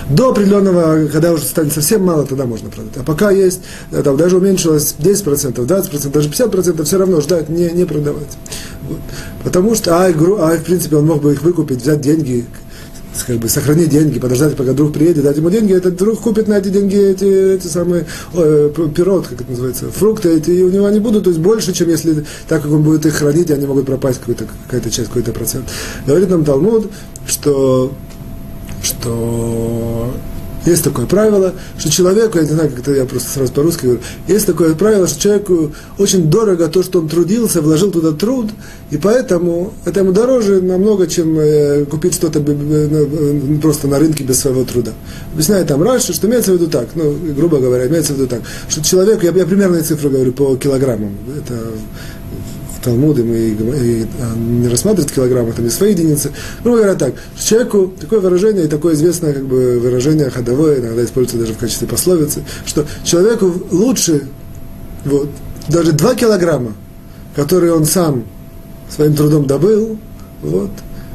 До 0.09 0.29
определенного, 0.29 1.07
когда 1.07 1.33
уже 1.33 1.43
станет 1.43 1.73
совсем 1.73 2.03
мало, 2.03 2.25
тогда 2.25 2.45
можно 2.45 2.69
продать. 2.69 2.93
А 2.97 3.03
пока 3.03 3.31
есть, 3.31 3.61
э, 3.91 4.01
там, 4.03 4.17
даже 4.17 4.37
уменьшилось 4.37 4.95
10%, 4.97 5.65
20%, 5.65 6.11
даже 6.11 6.29
50%, 6.29 6.83
все 6.83 6.97
равно 6.97 7.21
ждать, 7.21 7.49
не, 7.49 7.69
не 7.71 7.85
продавать. 7.85 8.37
Вот. 8.87 8.99
Потому 9.43 9.75
что, 9.75 9.97
а, 9.97 10.07
а, 10.07 10.57
в 10.57 10.63
принципе, 10.63 10.97
он 10.97 11.05
мог 11.05 11.21
бы 11.21 11.33
их 11.33 11.41
выкупить, 11.41 11.81
взять 11.81 12.01
деньги, 12.01 12.45
как 13.27 13.37
бы 13.37 13.47
сохранить 13.47 13.89
деньги, 13.89 14.19
подождать, 14.19 14.55
пока 14.55 14.73
друг 14.73 14.93
приедет, 14.93 15.23
дать 15.23 15.37
ему 15.37 15.49
деньги, 15.49 15.73
этот 15.73 15.95
друг 15.95 16.19
купит 16.19 16.47
на 16.47 16.57
эти 16.57 16.69
деньги 16.69 16.97
эти, 16.97 17.55
эти 17.55 17.67
самые 17.67 18.05
э, 18.33 18.69
пирот, 18.93 19.27
как 19.27 19.41
это 19.41 19.49
называется, 19.49 19.89
фрукты, 19.89 20.29
эти, 20.29 20.51
и 20.51 20.63
у 20.63 20.69
него 20.69 20.85
они 20.85 20.99
будут, 20.99 21.23
то 21.23 21.29
есть 21.29 21.41
больше, 21.41 21.73
чем 21.73 21.89
если, 21.89 22.25
так 22.47 22.63
как 22.63 22.71
он 22.71 22.83
будет 22.83 23.05
их 23.05 23.15
хранить, 23.15 23.51
они 23.51 23.65
могут 23.65 23.85
пропасть 23.85 24.19
какая-то 24.19 24.91
часть, 24.91 25.07
какой-то 25.07 25.31
процент. 25.31 25.65
Говорит 26.05 26.29
нам 26.29 26.43
Талмуд, 26.43 26.91
что 27.27 27.93
что 28.85 30.13
есть 30.65 30.83
такое 30.83 31.05
правило, 31.05 31.53
что 31.77 31.91
человеку, 31.91 32.39
я 32.39 32.43
не 32.43 32.49
знаю, 32.49 32.69
как 32.71 32.79
это 32.79 32.93
я 32.93 33.05
просто 33.05 33.29
сразу 33.29 33.53
по-русски 33.53 33.85
говорю, 33.85 34.01
есть 34.27 34.47
такое 34.47 34.73
правило, 34.73 35.07
что 35.07 35.21
человеку 35.21 35.71
очень 35.99 36.29
дорого 36.29 36.67
то, 36.67 36.81
что 36.81 37.01
он 37.01 37.07
трудился, 37.07 37.61
вложил 37.61 37.91
туда 37.91 38.13
труд, 38.13 38.49
и 38.89 38.97
поэтому 38.97 39.73
это 39.85 39.99
ему 39.99 40.11
дороже 40.11 40.61
намного, 40.61 41.05
чем 41.05 41.37
э, 41.37 41.85
купить 41.85 42.15
что-то 42.15 42.43
э, 42.43 43.57
просто 43.61 43.87
на 43.87 43.99
рынке 43.99 44.23
без 44.23 44.39
своего 44.39 44.63
труда. 44.63 44.93
Объясняет 45.33 45.67
там 45.67 45.83
раньше, 45.83 46.13
что 46.13 46.27
имеется 46.27 46.51
в 46.51 46.55
виду 46.55 46.67
так, 46.67 46.87
ну, 46.95 47.15
грубо 47.35 47.59
говоря, 47.59 47.87
имеется 47.87 48.13
в 48.13 48.17
виду 48.17 48.27
так, 48.27 48.41
что 48.67 48.83
человек, 48.83 49.23
я, 49.23 49.29
я 49.31 49.45
примерные 49.45 49.83
цифры 49.83 50.09
говорю 50.09 50.31
по 50.31 50.55
килограммам, 50.55 51.15
это 51.37 51.59
Талмуды 52.85 53.23
мы 53.23 53.35
и, 53.35 53.51
и, 53.51 54.07
а, 54.21 54.35
не 54.37 54.67
рассматривают 54.67 55.11
килограммы, 55.11 55.53
там 55.53 55.65
и 55.65 55.69
свои 55.69 55.91
единицы. 55.91 56.31
Ну, 56.63 56.75
говоря 56.75 56.93
так, 56.93 57.15
человеку 57.37 57.91
такое 57.99 58.19
выражение, 58.19 58.65
и 58.65 58.67
такое 58.67 58.93
известное 58.93 59.33
как 59.33 59.45
бы, 59.45 59.79
выражение 59.79 60.29
ходовое, 60.29 60.79
иногда 60.79 61.03
используется 61.03 61.39
даже 61.39 61.53
в 61.53 61.57
качестве 61.57 61.87
пословицы, 61.87 62.43
что 62.65 62.85
человеку 63.03 63.51
лучше 63.71 64.27
вот, 65.03 65.29
даже 65.67 65.93
2 65.93 66.15
килограмма, 66.15 66.73
которые 67.35 67.73
он 67.73 67.85
сам 67.85 68.23
своим 68.87 69.15
трудом 69.15 69.47
добыл, 69.47 69.97
вот, 70.43 70.69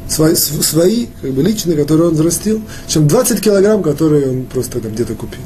свои, 0.08 0.34
свои 0.34 1.06
как 1.22 1.30
бы 1.30 1.42
личные, 1.42 1.76
которые 1.76 2.08
он 2.08 2.14
взрастил, 2.14 2.60
чем 2.88 3.06
20 3.06 3.40
килограмм, 3.40 3.84
которые 3.84 4.28
он 4.28 4.44
просто 4.46 4.80
там 4.80 4.92
где-то 4.92 5.14
купил. 5.14 5.40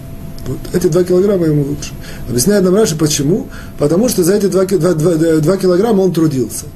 Вот 0.46 0.58
эти 0.72 0.86
два 0.88 1.04
килограмма 1.04 1.46
ему 1.46 1.62
лучше. 1.62 1.92
Объясняет 2.28 2.64
нам 2.64 2.74
Раши, 2.74 2.96
почему? 2.96 3.48
Потому 3.78 4.08
что 4.08 4.22
за 4.22 4.34
эти 4.34 4.46
два, 4.46 4.64
два, 4.64 4.94
два, 4.94 5.14
два 5.14 5.56
килограмма 5.56 6.02
он 6.02 6.12
трудился 6.12 6.66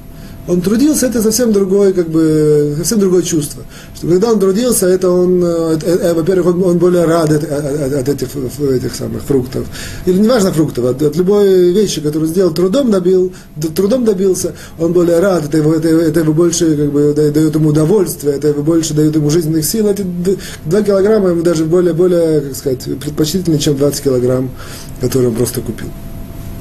он 0.49 0.61
трудился, 0.61 1.05
это 1.05 1.21
совсем 1.21 1.53
другое, 1.53 1.93
как 1.93 2.09
бы, 2.09 2.73
совсем 2.77 2.99
другое 2.99 3.21
чувство. 3.21 3.63
Что 3.95 4.07
когда 4.07 4.31
он 4.31 4.39
трудился, 4.39 4.87
это 4.87 5.07
он, 5.11 5.43
э, 5.43 5.77
э, 5.83 5.97
э, 6.01 6.13
во-первых, 6.15 6.55
он, 6.55 6.63
он 6.63 6.77
более 6.79 7.05
рад 7.05 7.29
от, 7.29 7.43
от, 7.43 7.93
от 7.93 8.09
этих, 8.09 8.29
этих 8.59 8.95
самых 8.95 9.21
фруктов. 9.21 9.67
Или 10.07 10.17
неважно 10.17 10.51
фруктов, 10.51 10.85
от, 10.85 11.01
от 11.03 11.15
любой 11.15 11.71
вещи, 11.71 12.01
которую 12.01 12.27
сделал, 12.27 12.51
трудом 12.51 12.89
добил, 12.89 13.31
трудом 13.75 14.05
добился, 14.05 14.55
он 14.79 14.91
более 14.91 15.19
рад, 15.19 15.45
это 15.45 15.57
его, 15.57 15.75
это, 15.75 15.87
это 15.87 16.21
его 16.21 16.33
больше 16.33 16.75
как 16.75 16.91
бы, 16.91 17.13
дает 17.15 17.53
ему 17.53 17.69
удовольствие, 17.69 18.33
это 18.35 18.47
его 18.47 18.63
больше 18.63 18.95
дает 18.95 19.15
ему 19.15 19.29
жизненных 19.29 19.63
сил. 19.63 19.87
Эти 19.87 20.03
2 20.65 20.81
килограмма 20.81 21.29
ему 21.29 21.43
даже 21.43 21.65
более, 21.65 21.93
более, 21.93 22.41
как 22.41 22.55
сказать, 22.55 22.83
предпочтительнее, 22.99 23.59
чем 23.59 23.77
20 23.77 24.03
килограмм, 24.03 24.49
которые 24.99 25.29
он 25.29 25.35
просто 25.35 25.61
купил. 25.61 25.89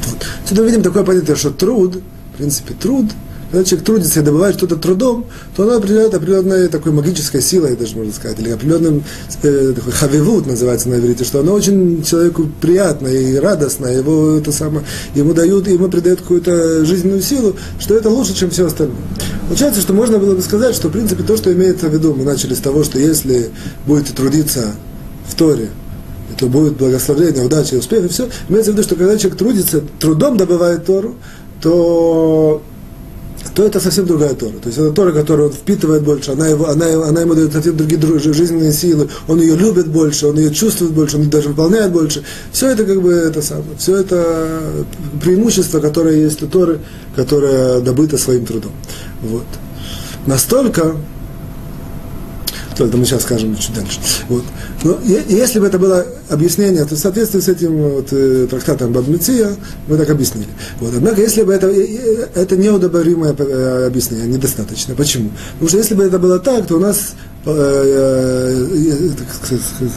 Вот. 0.04 0.18
Сюда 0.47 0.62
видим 0.62 0.83
такое 0.83 1.04
понятие, 1.04 1.37
что 1.37 1.50
труд, 1.50 2.02
в 2.35 2.37
принципе, 2.37 2.75
труд– 2.75 3.07
когда 3.50 3.64
человек 3.64 3.87
трудится 3.87 4.21
и 4.21 4.23
добывает 4.23 4.57
что-то 4.57 4.76
трудом, 4.76 5.26
то 5.57 5.62
оно 5.62 5.76
определяет 5.76 6.14
определенной 6.14 6.69
такой 6.69 6.93
магической 6.93 7.40
силой, 7.40 7.76
даже 7.76 7.97
можно 7.97 8.12
сказать, 8.12 8.38
или 8.38 8.50
определенным 8.50 9.05
э, 9.43 9.73
такой 9.75 9.93
хавивут 9.93 10.47
называется 10.47 10.88
на 10.88 10.97
иврите, 10.97 11.25
что 11.25 11.40
оно 11.40 11.55
очень 11.55 12.02
человеку 12.02 12.49
приятно 12.61 13.09
и 13.09 13.37
радостно, 13.37 13.87
его 13.87 14.37
это 14.37 14.52
самое, 14.52 14.85
ему 15.14 15.33
дают, 15.33 15.67
ему 15.67 15.88
придают 15.88 16.21
какую-то 16.21 16.85
жизненную 16.85 17.23
силу, 17.23 17.57
что 17.78 17.95
это 17.95 18.11
лучше, 18.11 18.35
чем 18.35 18.50
все 18.50 18.67
остальное. 18.67 18.97
Получается, 19.49 19.81
что 19.81 19.95
можно 19.95 20.19
было 20.19 20.35
бы 20.35 20.43
сказать, 20.43 20.75
что 20.75 20.88
в 20.88 20.93
принципе 20.93 21.23
то, 21.23 21.37
что 21.37 21.52
имеется 21.52 21.88
в 21.88 21.93
виду, 21.93 22.14
мы 22.14 22.25
начали 22.25 22.52
с 22.52 22.59
того, 22.59 22.85
что 22.85 22.99
если 22.99 23.50
будете 23.87 24.12
трудиться 24.12 24.75
в 25.26 25.35
Торе, 25.35 25.71
то 26.38 26.47
будет 26.47 26.76
благословение, 26.76 27.45
удача 27.45 27.76
и 27.76 27.78
успех, 27.78 28.05
и 28.05 28.09
все. 28.09 28.28
Имеется 28.49 28.71
в 28.71 28.75
виду, 28.75 28.85
что 28.85 28.95
когда 28.95 29.17
человек 29.17 29.38
трудится, 29.38 29.83
трудом 29.99 30.37
добывает 30.37 30.85
Тору, 30.85 31.17
то 31.61 32.62
то 33.54 33.64
это 33.64 33.80
совсем 33.80 34.07
другая 34.07 34.35
Тора. 34.35 34.52
То 34.62 34.68
есть 34.68 34.78
это 34.78 34.92
Тора, 34.92 35.12
которую 35.12 35.49
он 35.49 35.54
впитывает 35.54 36.02
больше, 36.02 36.33
она, 36.33 36.49
его, 36.49 36.68
она, 36.68 36.87
она 37.09 37.21
ему 37.21 37.35
дает 37.35 37.52
совсем 37.52 37.76
другие 37.76 38.00
жизненные 38.18 38.73
силы, 38.73 39.09
он 39.26 39.40
ее 39.40 39.57
любит 39.57 39.88
больше, 39.88 40.26
он 40.26 40.38
ее 40.38 40.52
чувствует 40.52 40.92
больше, 40.92 41.16
он 41.16 41.23
ее 41.25 41.30
даже 41.30 41.49
выполняет 41.49 41.92
больше. 41.92 42.23
Все 42.52 42.68
это 42.68 42.85
как 42.85 43.00
бы 43.00 43.12
это 43.12 43.42
самое, 43.42 43.76
все 43.78 43.97
это 43.97 44.61
преимущество, 45.23 45.80
которое 45.80 46.16
есть 46.16 46.42
у 46.42 46.47
Торы, 46.47 46.80
которое 47.16 47.80
добыто 47.80 48.18
своим 48.18 48.45
трудом. 48.47 48.73
Вот. 49.23 49.47
Настолько, 50.26 50.97
то 52.79 52.87
это 52.87 52.97
мы 52.97 53.05
сейчас 53.05 53.23
скажем 53.23 53.57
чуть 53.57 53.75
дальше. 53.75 53.99
Вот. 54.29 54.45
Но 54.85 54.99
если 55.05 55.59
бы 55.59 55.67
это 55.67 55.81
было 55.81 56.07
объяснение, 56.29 56.85
то 56.85 56.95
в 56.95 56.99
соответствии 56.99 57.41
с 57.41 57.49
этим 57.49 57.77
вот, 57.77 58.13
э, 58.13 58.47
трактатом 58.49 58.93
Бабмиция 58.93 59.57
мы 59.89 59.99
так 59.99 60.09
объяснили. 60.09 60.47
Вот. 60.79 60.95
Однако, 60.95 61.21
если 61.21 61.43
бы 61.43 61.53
это, 61.53 61.67
это 61.67 62.57
неудобоваримое 62.57 63.35
э, 63.37 63.87
объяснение, 63.89 64.29
недостаточно. 64.29 64.95
Почему? 64.95 65.31
Потому 65.55 65.69
что 65.69 65.79
если 65.79 65.95
бы 65.97 66.05
это 66.05 66.21
было 66.21 66.39
так, 66.39 66.69
то 66.69 66.77
у 66.77 66.79
нас 66.79 67.15
Э, 67.50 68.52
э, 68.75 69.09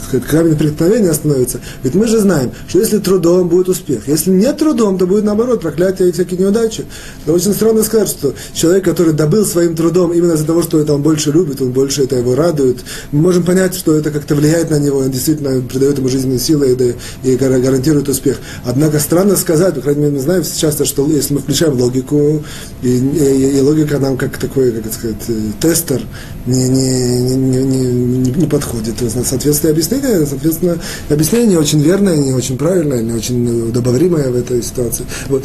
сказать, 0.06 0.26
камень 0.26 0.56
преткновения 0.56 1.12
становится. 1.12 1.60
Ведь 1.82 1.94
мы 1.94 2.06
же 2.06 2.18
знаем, 2.18 2.50
что 2.66 2.78
если 2.78 2.98
трудом 2.98 3.48
будет 3.48 3.68
успех, 3.68 4.08
если 4.08 4.30
нет 4.30 4.56
трудом, 4.56 4.96
то 4.96 5.06
будет 5.06 5.24
наоборот 5.24 5.60
проклятие 5.60 6.08
и 6.08 6.12
всякие 6.12 6.40
неудачи. 6.40 6.86
Это 7.22 7.34
очень 7.34 7.52
странно 7.52 7.82
сказать, 7.82 8.08
что 8.08 8.32
человек, 8.54 8.86
который 8.86 9.12
добыл 9.12 9.44
своим 9.44 9.76
трудом 9.76 10.14
именно 10.14 10.32
из-за 10.32 10.46
того, 10.46 10.62
что 10.62 10.80
это 10.80 10.94
он 10.94 11.02
больше 11.02 11.30
любит, 11.30 11.60
он 11.60 11.72
больше 11.72 12.04
это 12.04 12.16
его 12.16 12.34
радует, 12.34 12.78
мы 13.10 13.20
можем 13.20 13.44
понять, 13.44 13.74
что 13.74 13.94
это 13.94 14.10
как-то 14.10 14.34
влияет 14.34 14.70
на 14.70 14.78
него, 14.78 15.00
он 15.00 15.10
действительно 15.10 15.60
придает 15.60 15.98
ему 15.98 16.08
жизненные 16.08 16.38
силы 16.38 16.96
и, 17.22 17.32
и 17.32 17.36
гарантирует 17.36 18.08
успех. 18.08 18.38
Однако 18.64 18.98
странно 18.98 19.36
сказать, 19.36 19.74
по 19.74 19.82
крайней 19.82 20.00
мере, 20.00 20.14
мы 20.14 20.20
знаем 20.20 20.42
часто, 20.42 20.86
что 20.86 21.06
если 21.06 21.34
мы 21.34 21.40
включаем 21.40 21.78
логику, 21.78 22.42
и, 22.80 22.96
и, 22.96 23.58
и 23.58 23.60
логика 23.60 23.98
нам 23.98 24.16
как 24.16 24.38
такой, 24.38 24.72
как 24.72 24.90
сказать, 24.90 25.24
э, 25.28 25.50
тестер, 25.60 26.00
не, 26.46 26.68
не, 26.68 27.22
не, 27.22 27.41
не, 27.50 28.30
не 28.30 28.46
подходит. 28.46 28.94
Соответственно, 28.98 29.72
объяснение, 29.72 30.26
соответственно, 30.26 30.78
объяснение 31.08 31.48
не 31.48 31.56
очень 31.56 31.80
верное, 31.80 32.16
не 32.16 32.32
очень 32.32 32.56
правильное, 32.56 33.02
не 33.02 33.12
очень 33.12 33.68
удобоваримое 33.68 34.30
в 34.30 34.36
этой 34.36 34.62
ситуации. 34.62 35.04
Вот, 35.28 35.44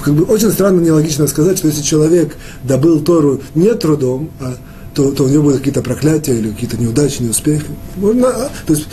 как 0.00 0.14
бы 0.14 0.24
очень 0.24 0.50
странно, 0.50 0.80
нелогично 0.80 1.26
сказать, 1.26 1.58
что 1.58 1.68
если 1.68 1.82
человек 1.82 2.36
добыл 2.64 3.00
Тору 3.00 3.40
не 3.54 3.74
трудом, 3.74 4.30
а 4.40 4.56
то, 4.94 5.12
то 5.12 5.24
у 5.24 5.28
него 5.28 5.44
будут 5.44 5.58
какие-то 5.58 5.82
проклятия 5.82 6.36
или 6.36 6.50
какие-то 6.50 6.76
неудачи, 6.76 7.22
неуспехи. 7.22 7.66
Можно, 7.96 8.28
а, 8.28 8.50
то 8.66 8.74
есть, 8.74 8.88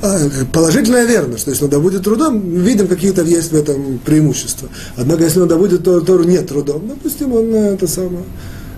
а, 0.00 0.18
положительно 0.52 1.04
верно, 1.04 1.36
что 1.36 1.50
если 1.50 1.64
он 1.64 1.70
добудет 1.70 2.02
трудом, 2.02 2.40
видим, 2.40 2.88
какие-то 2.88 3.22
есть 3.22 3.52
в 3.52 3.54
этом 3.54 3.98
преимущества. 4.04 4.68
Однако, 4.96 5.24
если 5.24 5.40
он 5.40 5.48
добудет 5.48 5.84
Тору 5.84 6.24
не 6.24 6.38
трудом, 6.38 6.88
допустим, 6.88 7.32
он 7.32 7.52
э, 7.52 7.74
это 7.74 7.86
самое 7.86 8.24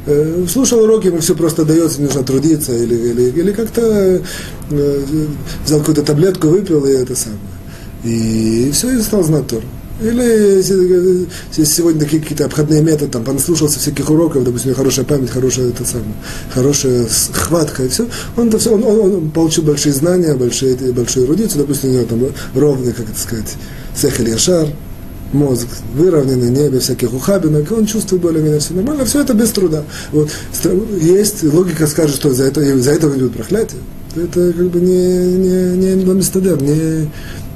Э, 0.07 0.47
слушал 0.49 0.85
уроки, 0.85 1.09
ему 1.09 1.19
все 1.19 1.35
просто 1.35 1.65
дается, 1.65 2.01
нужно 2.01 2.23
трудиться, 2.23 2.73
или, 2.73 2.95
или, 2.95 3.23
или 3.41 3.53
как-то 3.53 4.23
э, 4.71 5.17
взял 5.65 5.81
какую-то 5.81 6.03
таблетку, 6.03 6.47
выпил, 6.47 6.85
и 6.87 6.93
это 6.93 7.17
самое. 7.17 7.41
И 8.05 8.71
все, 8.73 8.91
и 8.91 9.03
стал 9.03 9.25
знать 9.25 9.49
Тору. 9.49 9.65
Или 10.01 10.57
если 10.57 11.65
сегодня 11.65 12.01
такие 12.01 12.23
какие-то 12.23 12.45
обходные 12.45 12.83
методы, 12.83 13.11
там, 13.11 13.25
понаслушался 13.25 13.81
всяких 13.81 14.09
уроков, 14.11 14.45
допустим, 14.45 14.75
хорошая 14.75 15.07
память, 15.07 15.31
хорошая, 15.31 15.71
это 15.71 15.85
самое, 15.87 16.15
хорошая 16.53 17.09
хватка 17.33 17.83
и 17.83 17.89
все, 17.89 18.07
он, 18.37 18.49
это 18.49 18.59
все 18.59 18.75
он, 18.75 18.85
он, 18.85 19.01
он 19.01 19.31
получил 19.31 19.65
большие 19.65 19.95
знания, 19.95 20.35
большие, 20.35 20.77
большую 20.93 21.27
эрудицию, 21.27 21.63
допустим, 21.63 21.91
у 21.91 21.93
него 21.95 22.05
там 22.05 22.21
ровный, 22.55 22.93
как 22.93 23.09
это 23.09 23.19
сказать, 23.19 23.55
сехель 23.97 24.29
яшар, 24.29 24.69
мозг 25.33 25.67
выровненный, 25.95 26.51
небе 26.51 26.79
всяких 26.79 27.13
ухабинок, 27.13 27.71
он 27.73 27.87
чувствует 27.87 28.23
более-менее 28.23 28.61
все 28.61 28.75
нормально, 28.75 29.05
все 29.05 29.21
это 29.21 29.35
без 29.35 29.51
труда. 29.51 29.85
Вот. 30.13 30.31
Есть 31.01 31.43
логика 31.45 31.87
скажет, 31.87 32.17
что 32.17 32.33
за 32.33 32.45
это, 32.45 32.61
за 32.81 32.93
это 32.93 33.07
он 33.07 33.19
идет 33.19 33.33
проклятие. 33.33 33.81
Это 34.15 34.53
как 34.53 34.71
бы 34.71 34.81
не, 34.81 35.17
не, 35.37 35.77
не, 35.77 35.95
не, 35.95 36.05
не, 36.63 37.11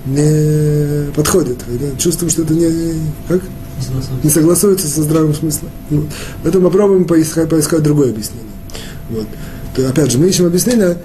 не 0.06 1.12
подходит. 1.12 1.58
Чувствуем, 1.98 2.30
что 2.30 2.42
это 2.42 2.54
не, 2.54 2.94
как? 3.28 3.40
не 4.22 4.30
согласуется 4.30 4.88
со 4.88 5.02
здравым 5.02 5.34
смыслом. 5.34 5.70
Вот. 5.90 6.06
Поэтому 6.42 6.68
попробуем 6.68 7.04
поискать, 7.04 7.48
поискать 7.48 7.82
другое 7.82 8.10
объяснение. 8.10 8.46
Вот. 9.10 9.26
То, 9.80 9.88
опять 9.88 10.10
же, 10.10 10.18
мы 10.18 10.28
ищем 10.28 10.44
объяснение, 10.44 10.98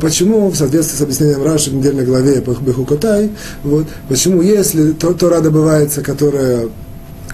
почему, 0.00 0.48
в 0.48 0.56
соответствии 0.56 0.96
с 0.96 1.02
объяснением 1.02 1.42
Раши 1.42 1.70
в 1.70 1.74
недельной 1.74 2.04
главе 2.04 2.40
Бехукотай, 2.40 3.32
вот, 3.64 3.86
почему, 4.08 4.42
если 4.42 4.92
то, 4.92 5.12
Тора 5.12 5.40
добывается, 5.40 6.02
которая 6.02 6.68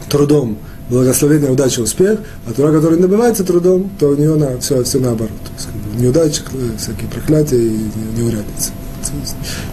трудом, 0.08 0.56
благословение, 0.88 1.50
удача, 1.50 1.80
успех, 1.80 2.20
а 2.46 2.52
Тора, 2.54 2.72
которая 2.72 2.98
добывается 2.98 3.44
трудом, 3.44 3.90
то 3.98 4.08
у 4.08 4.16
нее 4.16 4.34
на, 4.36 4.58
все, 4.60 4.82
все 4.82 4.98
наоборот. 4.98 5.32
Неудачи, 5.98 6.40
всякие 6.78 7.08
проклятия 7.10 7.62
и 7.62 7.78
неурядицы. 8.16 8.70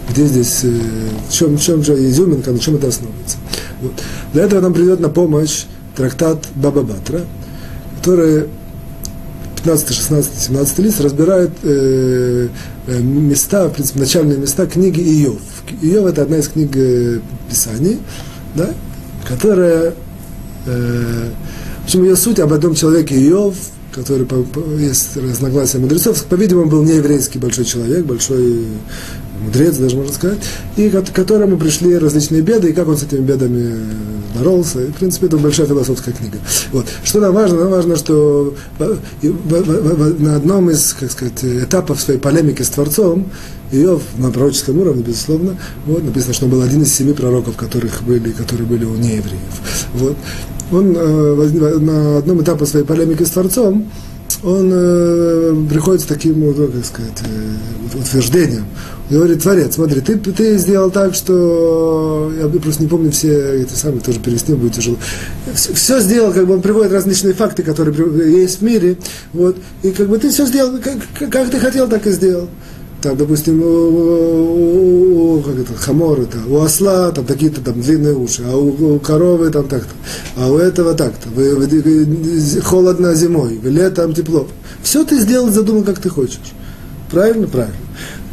Где 0.09 0.25
здесь, 0.25 0.59
э, 0.63 0.79
в 1.29 1.33
чем, 1.33 1.57
в 1.57 1.61
чем 1.61 1.81
же 1.81 1.93
изюминка, 1.93 2.51
на 2.51 2.59
чем 2.59 2.75
это 2.75 2.87
основывается. 2.87 3.37
Вот. 3.81 3.93
Для 4.33 4.43
этого 4.43 4.59
нам 4.59 4.73
придет 4.73 4.99
на 4.99 5.07
помощь 5.07 5.63
трактат 5.95 6.45
Баба 6.55 6.81
Батра, 6.81 7.21
который 7.99 8.47
15, 9.63 9.93
16, 9.93 10.39
17 10.39 10.79
лист 10.79 11.01
разбирает 11.01 11.51
э, 11.63 12.47
э, 12.87 12.99
места, 12.99 13.67
в 13.67 13.73
принципе, 13.73 13.99
начальные 13.99 14.37
места 14.37 14.65
книги 14.67 15.01
Иов. 15.23 15.41
Иов 15.81 16.05
это 16.05 16.23
одна 16.23 16.37
из 16.37 16.47
книг 16.47 16.75
э, 16.75 17.19
Писаний, 17.49 17.99
да, 18.55 18.69
которая, 19.27 19.93
э, 20.65 21.29
в 21.81 21.83
общем, 21.85 22.03
ее 22.03 22.15
суть 22.15 22.39
об 22.39 22.53
одном 22.53 22.75
человеке 22.75 23.15
Иов, 23.27 23.55
который 23.93 24.25
по, 24.25 24.43
по, 24.43 24.59
есть 24.77 25.17
разногласия 25.17 25.79
мудрецов, 25.79 26.23
по-видимому, 26.25 26.69
был 26.69 26.83
нееврейский 26.83 27.39
большой 27.39 27.65
человек, 27.65 28.05
большой 28.05 28.65
мудрец, 29.39 29.77
даже 29.77 29.95
можно 29.95 30.13
сказать, 30.13 30.39
и 30.77 30.89
к 30.89 31.11
которому 31.13 31.57
пришли 31.57 31.97
различные 31.97 32.41
беды, 32.41 32.69
и 32.69 32.73
как 32.73 32.87
он 32.87 32.97
с 32.97 33.03
этими 33.03 33.21
бедами 33.21 33.79
боролся. 34.35 34.81
И, 34.81 34.87
в 34.87 34.95
принципе, 34.95 35.27
это 35.27 35.37
большая 35.37 35.67
философская 35.67 36.13
книга. 36.13 36.37
Вот. 36.71 36.85
Что 37.03 37.19
нам 37.19 37.33
важно? 37.33 37.59
Нам 37.59 37.71
важно, 37.71 37.95
что 37.95 38.55
на 38.79 40.35
одном 40.35 40.69
из, 40.69 40.93
как 40.93 41.11
сказать, 41.11 41.43
этапов 41.43 41.99
своей 42.01 42.19
полемики 42.19 42.61
с 42.61 42.69
Творцом, 42.69 43.29
ее 43.71 43.99
на 44.17 44.31
пророческом 44.31 44.79
уровне, 44.79 45.03
безусловно, 45.03 45.57
вот, 45.85 46.03
написано, 46.03 46.33
что 46.33 46.45
он 46.45 46.51
был 46.51 46.61
один 46.61 46.81
из 46.81 46.93
семи 46.93 47.13
пророков, 47.13 47.55
которых 47.55 48.01
были, 48.03 48.31
которые 48.31 48.65
были 48.65 48.85
у 48.85 48.95
неевреев. 48.95 49.39
Вот. 49.93 50.17
Он 50.71 50.95
э, 50.95 51.79
на 51.79 52.17
одном 52.17 52.41
этапе 52.41 52.65
своей 52.65 52.85
полемики 52.85 53.23
с 53.23 53.31
Творцом, 53.31 53.89
он 54.43 54.71
э, 54.71 55.55
приходит 55.69 56.01
с 56.01 56.05
таким, 56.05 56.39
ну, 56.39 56.53
как 56.53 56.85
сказать, 56.85 57.21
э, 57.23 57.97
утверждением. 57.99 58.65
Говорит, 59.09 59.41
Творец, 59.41 59.75
смотри, 59.75 60.01
ты, 60.01 60.17
ты 60.17 60.57
сделал 60.57 60.91
так, 60.91 61.15
что, 61.15 62.31
я 62.39 62.47
просто 62.47 62.83
не 62.83 62.89
помню 62.89 63.11
все 63.11 63.63
эти 63.63 63.73
самые, 63.73 64.01
тоже 64.01 64.19
перевести 64.19 64.53
будет 64.53 64.73
тяжело. 64.73 64.97
Все, 65.53 65.73
все 65.73 65.99
сделал, 65.99 66.31
как 66.31 66.45
бы 66.47 66.53
он 66.53 66.61
приводит 66.61 66.93
различные 66.93 67.33
факты, 67.33 67.63
которые 67.63 67.95
есть 68.31 68.59
в 68.59 68.61
мире, 68.61 68.97
вот, 69.33 69.57
и 69.83 69.91
как 69.91 70.07
бы 70.07 70.17
ты 70.19 70.29
все 70.29 70.45
сделал, 70.45 70.77
как, 70.77 71.29
как 71.29 71.49
ты 71.49 71.59
хотел, 71.59 71.87
так 71.87 72.05
и 72.07 72.11
сделал 72.11 72.49
там, 73.01 73.17
допустим, 73.17 73.61
у, 73.61 75.37
у, 75.37 75.41
как 75.41 75.57
это, 75.57 75.73
хамор, 75.75 76.19
это, 76.21 76.37
у 76.47 76.59
осла 76.59 77.11
там 77.11 77.25
такие-то 77.25 77.61
там 77.61 77.81
длинные 77.81 78.15
уши, 78.15 78.43
а 78.45 78.57
у, 78.57 78.95
у 78.95 78.99
коровы 78.99 79.49
там 79.49 79.67
так-то, 79.67 79.93
а 80.37 80.51
у 80.51 80.57
этого 80.57 80.93
так-то, 80.93 81.29
вы, 81.29 81.55
вы, 81.55 82.61
холодно 82.61 83.13
зимой, 83.15 83.59
летом 83.63 84.13
тепло. 84.13 84.47
Все 84.83 85.03
ты 85.05 85.19
сделал, 85.19 85.49
задумал, 85.49 85.83
как 85.83 85.99
ты 85.99 86.09
хочешь. 86.09 86.39
Правильно? 87.11 87.47
Правильно. 87.47 87.75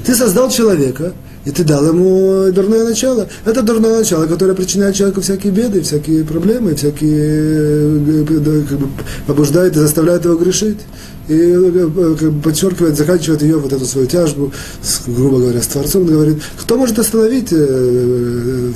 Ты 0.04 0.14
создал 0.14 0.50
человека, 0.50 1.12
и 1.44 1.50
ты 1.52 1.62
дал 1.62 1.86
ему 1.86 2.50
дурное 2.52 2.84
начало. 2.84 3.28
Это 3.44 3.62
дурное 3.62 3.98
начало, 3.98 4.26
которое 4.26 4.54
причиняет 4.54 4.96
человеку 4.96 5.20
всякие 5.20 5.52
беды, 5.52 5.80
всякие 5.82 6.24
проблемы, 6.24 6.74
всякие 6.74 7.18
э, 7.18 8.24
э, 8.28 8.62
как 8.68 8.78
бы, 8.78 8.88
побуждает 9.28 9.76
и 9.76 9.78
заставляет 9.78 10.24
его 10.24 10.36
грешить 10.36 10.80
и 11.28 11.34
э, 11.34 11.86
бы, 11.86 12.32
подчеркивает, 12.42 12.96
заканчивает 12.96 13.42
ее 13.42 13.56
вот 13.58 13.72
эту 13.72 13.84
свою 13.84 14.06
тяжбу, 14.06 14.52
с, 14.82 15.02
грубо 15.06 15.38
говоря, 15.38 15.60
с 15.60 15.66
Творцом, 15.66 16.06
говорит, 16.06 16.42
кто 16.56 16.76
может 16.76 16.98
остановить, 16.98 17.52
э, 17.52 17.56
э, 17.56 18.72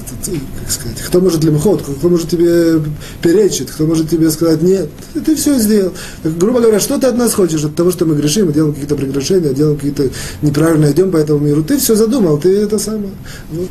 как 0.62 0.70
сказать, 0.70 0.98
кто 0.98 1.20
может 1.20 1.44
лимхот, 1.44 1.82
кто 1.82 2.08
может 2.08 2.28
тебе 2.28 2.80
перечить, 3.22 3.70
кто 3.70 3.86
может 3.86 4.10
тебе 4.10 4.30
сказать 4.30 4.62
нет, 4.62 4.88
ты, 5.12 5.36
все 5.36 5.58
сделал. 5.58 5.92
Так, 6.22 6.36
грубо 6.38 6.60
говоря, 6.60 6.80
что 6.80 6.98
ты 6.98 7.06
от 7.06 7.16
нас 7.16 7.34
хочешь, 7.34 7.64
от 7.64 7.74
того, 7.74 7.90
что 7.90 8.04
мы 8.06 8.16
грешим, 8.16 8.46
мы 8.46 8.52
делаем 8.52 8.74
какие-то 8.74 8.96
прегрешения, 8.96 9.52
делаем 9.52 9.76
какие-то 9.76 10.10
неправильно 10.42 10.90
идем 10.90 11.10
по 11.10 11.16
этому 11.16 11.38
миру, 11.40 11.62
ты 11.62 11.78
все 11.78 11.94
задумал, 11.94 12.38
ты 12.38 12.56
это 12.56 12.78
самое. 12.78 13.12
Вот. 13.52 13.68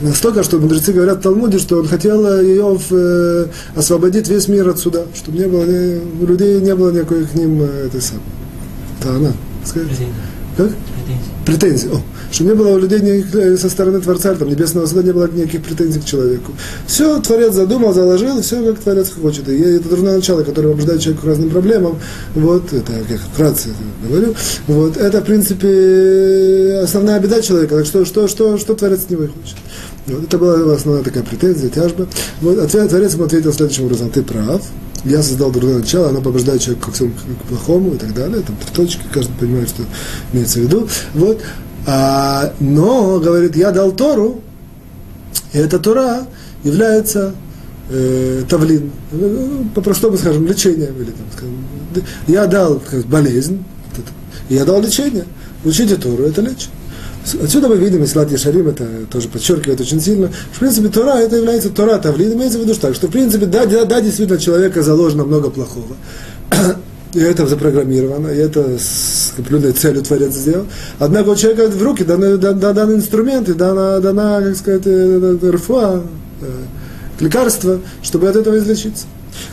Настолько, 0.00 0.44
что 0.44 0.58
мудрецы 0.58 0.92
говорят 0.92 1.18
в 1.18 1.22
Талмуде, 1.22 1.58
что 1.58 1.78
он 1.78 1.88
хотел 1.88 2.40
ее 2.40 2.78
э, 2.90 3.46
освободить 3.74 4.28
весь 4.28 4.46
мир 4.46 4.68
отсюда, 4.68 5.06
чтобы 5.14 5.38
не 5.38 5.46
было, 5.46 5.64
не, 5.64 6.00
у 6.20 6.26
людей 6.26 6.60
не 6.60 6.74
было 6.74 6.92
никакой 6.92 7.26
к 7.26 7.34
ним 7.34 7.62
э, 7.62 7.86
этой 7.86 8.00
самой. 8.00 8.22
Это 9.00 9.10
она. 9.10 9.32
Претензии. 9.64 10.08
Как? 10.56 10.68
Претензии. 10.68 11.38
Претензии. 11.46 11.88
О, 11.88 12.02
чтобы 12.30 12.50
не 12.50 12.56
было 12.56 12.68
у 12.74 12.78
людей 12.78 13.00
никаких, 13.00 13.34
э, 13.34 13.56
со 13.56 13.70
стороны 13.70 14.00
Творца, 14.00 14.34
там, 14.34 14.48
Небесного 14.48 14.86
Суда, 14.86 15.02
не 15.02 15.12
было 15.12 15.28
никаких 15.28 15.62
претензий 15.62 16.00
к 16.00 16.04
человеку. 16.04 16.52
Все 16.86 17.20
Творец 17.20 17.54
задумал, 17.54 17.92
заложил, 17.92 18.42
все 18.42 18.62
как 18.62 18.80
Творец 18.80 19.10
хочет. 19.10 19.48
И 19.48 19.56
это 19.58 19.88
дурное 19.88 20.16
начало, 20.16 20.42
которое 20.42 20.70
побуждает 20.70 21.00
человека 21.00 21.22
к 21.22 21.26
разным 21.26 21.50
проблемам. 21.50 21.98
Вот, 22.34 22.72
это 22.72 22.92
я 22.92 23.18
вкратце 23.32 23.70
говорю. 24.06 24.34
Вот, 24.66 24.96
это, 24.96 25.20
в 25.20 25.24
принципе, 25.24 26.80
основная 26.82 27.18
беда 27.18 27.40
человека. 27.40 27.76
Так 27.76 27.86
что, 27.86 28.04
что, 28.04 28.28
что, 28.28 28.58
что 28.58 28.74
Творец 28.74 29.04
от 29.04 29.10
него 29.10 29.22
хочет. 29.22 29.56
Вот, 30.08 30.24
это 30.24 30.38
была 30.38 30.74
основная 30.74 31.04
такая 31.04 31.22
претензия, 31.22 31.68
тяжба. 31.68 32.08
Вот, 32.40 32.58
ответ, 32.58 32.88
Творец 32.88 33.14
ему 33.14 33.24
ответил 33.24 33.52
следующим 33.52 33.84
образом, 33.84 34.10
ты 34.10 34.22
прав, 34.22 34.62
я 35.04 35.22
создал 35.22 35.50
дурное 35.50 35.78
начало, 35.78 36.08
оно 36.08 36.20
побуждает 36.20 36.60
человека 36.60 36.86
ко 36.86 36.92
всему 36.92 37.12
к 37.12 37.48
плохому 37.48 37.94
и 37.94 37.98
так 37.98 38.14
далее, 38.14 38.42
там 38.42 38.56
три 38.56 38.74
точки, 38.74 39.02
каждый 39.12 39.32
понимает, 39.38 39.68
что 39.68 39.82
имеется 40.32 40.58
в 40.58 40.62
виду. 40.62 40.88
Вот. 41.14 41.40
А, 41.86 42.52
но, 42.60 43.18
говорит, 43.20 43.56
я 43.56 43.70
дал 43.70 43.92
Тору, 43.92 44.42
и 45.52 45.58
эта 45.58 45.78
Тора 45.78 46.26
является 46.62 47.34
э, 47.90 48.42
тавлин, 48.48 48.90
по-простому 49.74 50.16
скажем, 50.16 50.46
лечением. 50.46 50.94
Или, 50.96 51.10
там, 51.10 51.26
скажем, 51.32 51.64
я 52.26 52.46
дал 52.46 52.80
как, 52.80 53.06
болезнь, 53.06 53.64
я 54.48 54.64
дал 54.64 54.82
лечение. 54.82 55.24
Учите 55.64 55.96
Тору, 55.96 56.24
это 56.24 56.42
лечит. 56.42 56.68
Отсюда 57.42 57.68
мы 57.68 57.76
видим, 57.76 58.04
Ислат 58.04 58.30
Ешарим 58.30 58.68
это 58.68 58.86
тоже 59.10 59.28
подчеркивает 59.28 59.80
очень 59.80 60.00
сильно, 60.00 60.28
что, 60.28 60.54
в 60.54 60.58
принципе, 60.60 60.88
Тора 60.88 61.18
это 61.18 61.36
является 61.36 61.70
Тора 61.70 61.98
Тавлин, 61.98 62.34
имеется 62.34 62.58
в 62.58 62.62
виду, 62.62 62.74
что, 62.74 62.88
так, 62.88 62.94
что 62.94 63.08
в 63.08 63.10
принципе, 63.10 63.46
да, 63.46 63.66
да, 63.66 63.84
да, 63.84 64.00
действительно, 64.00 64.38
человека 64.38 64.82
заложено 64.82 65.24
много 65.24 65.50
плохого. 65.50 65.96
И 67.14 67.20
это 67.20 67.46
запрограммировано, 67.46 68.28
и 68.28 68.36
это 68.36 68.78
с 68.78 69.32
определенной 69.38 69.72
целью 69.72 70.02
Творец 70.02 70.34
сделал. 70.34 70.66
Однако 70.98 71.30
у 71.30 71.36
человека 71.36 71.70
в 71.70 71.82
руки 71.82 72.04
даны, 72.04 72.36
дан, 72.36 72.58
дан 72.58 72.94
инструмент, 72.94 73.48
и 73.48 73.54
дана, 73.54 73.98
дана, 74.00 74.42
как 74.42 74.54
сказать, 74.56 74.82
э, 74.84 75.38
э, 75.40 75.50
рфуа, 75.50 76.02
э, 76.42 76.46
лекарство, 77.18 77.80
чтобы 78.02 78.28
от 78.28 78.36
этого 78.36 78.58
излечиться. 78.58 79.06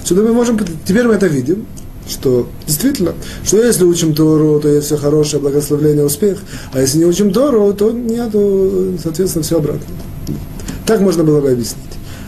Сюда 0.04 0.24
мы 0.24 0.34
можем, 0.34 0.60
теперь 0.86 1.08
мы 1.08 1.14
это 1.14 1.28
видим, 1.28 1.66
что 2.08 2.48
действительно, 2.66 3.14
что 3.44 3.64
если 3.64 3.84
учим 3.84 4.14
Тору, 4.14 4.60
то 4.60 4.70
есть 4.70 4.88
все 4.88 4.98
хорошее, 4.98 5.42
благословление, 5.42 6.06
успех, 6.06 6.40
а 6.74 6.82
если 6.82 7.00
не 7.00 7.06
учим 7.06 7.32
Тору, 7.32 7.74
то 7.74 7.92
нету, 7.92 8.94
соответственно, 9.02 9.44
все 9.44 9.58
обратно. 9.58 9.86
Так 10.86 11.02
можно 11.02 11.24
было 11.24 11.42
бы 11.42 11.52
объяснить. 11.52 11.84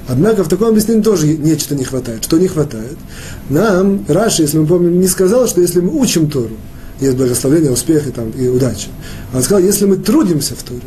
Однако 0.08 0.44
в 0.44 0.48
таком 0.48 0.70
объяснении 0.70 1.02
тоже 1.02 1.28
нечто 1.28 1.76
не 1.76 1.84
хватает. 1.84 2.24
Что 2.24 2.38
не 2.38 2.48
хватает? 2.48 2.98
Нам, 3.50 4.06
Раши, 4.08 4.44
если 4.44 4.58
мы 4.58 4.66
помним, 4.66 5.00
не 5.00 5.08
сказал, 5.08 5.48
что 5.48 5.62
если 5.62 5.82
мы 5.82 6.00
учим 6.00 6.30
Тору, 6.30 6.56
есть 7.00 7.16
благословение, 7.16 7.72
успех 7.72 8.08
и, 8.08 8.12
там, 8.12 8.32
и 8.32 8.48
удача. 8.48 8.88
Он 9.34 9.44
сказал, 9.44 9.63
если 9.63 9.86
мы 9.86 9.98
трудимся 9.98 10.56
в 10.56 10.63
Торе. 10.63 10.82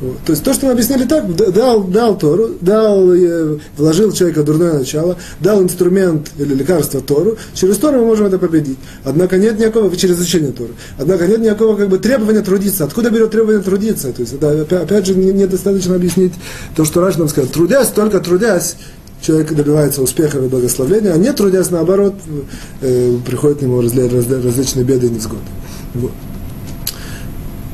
То 0.00 0.32
есть 0.32 0.44
то, 0.44 0.54
что 0.54 0.66
мы 0.66 0.72
объяснили 0.72 1.04
так, 1.04 1.34
дал, 1.34 1.82
дал 1.82 2.16
Тору, 2.16 2.50
дал, 2.60 3.12
э, 3.12 3.58
вложил 3.76 4.12
человека 4.12 4.44
дурное 4.44 4.74
начало, 4.74 5.16
дал 5.40 5.60
инструмент 5.60 6.30
или 6.38 6.54
лекарство 6.54 7.00
Тору, 7.00 7.36
через 7.52 7.78
Тору 7.78 7.98
мы 7.98 8.06
можем 8.06 8.26
это 8.26 8.38
победить. 8.38 8.78
Однако 9.02 9.38
нет 9.38 9.58
никакого, 9.58 9.94
через 9.96 10.16
изучение 10.16 10.52
Торы, 10.52 10.70
однако 10.98 11.26
нет 11.26 11.40
никакого 11.40 11.76
как 11.76 11.88
бы 11.88 11.98
требования 11.98 12.42
трудиться. 12.42 12.84
Откуда 12.84 13.10
берет 13.10 13.32
требование 13.32 13.60
трудиться? 13.60 14.12
То 14.12 14.22
есть 14.22 14.34
это, 14.34 14.82
опять 14.82 15.04
же, 15.04 15.16
недостаточно 15.16 15.96
объяснить 15.96 16.32
то, 16.76 16.84
что 16.84 17.00
Раш 17.00 17.16
нам 17.16 17.28
сказал. 17.28 17.50
Трудясь, 17.50 17.88
только 17.88 18.20
трудясь, 18.20 18.76
человек 19.20 19.52
добивается 19.52 20.00
успеха 20.00 20.38
и 20.38 20.48
благословения, 20.48 21.12
а 21.12 21.16
не 21.16 21.32
трудясь, 21.32 21.70
наоборот, 21.70 22.14
э, 22.82 23.16
приходит 23.26 23.58
к 23.58 23.62
нему 23.62 23.80
различные 23.80 24.84
беды 24.84 25.08
и 25.08 25.10
невзгоды. 25.10 25.42
Вот. 25.94 26.12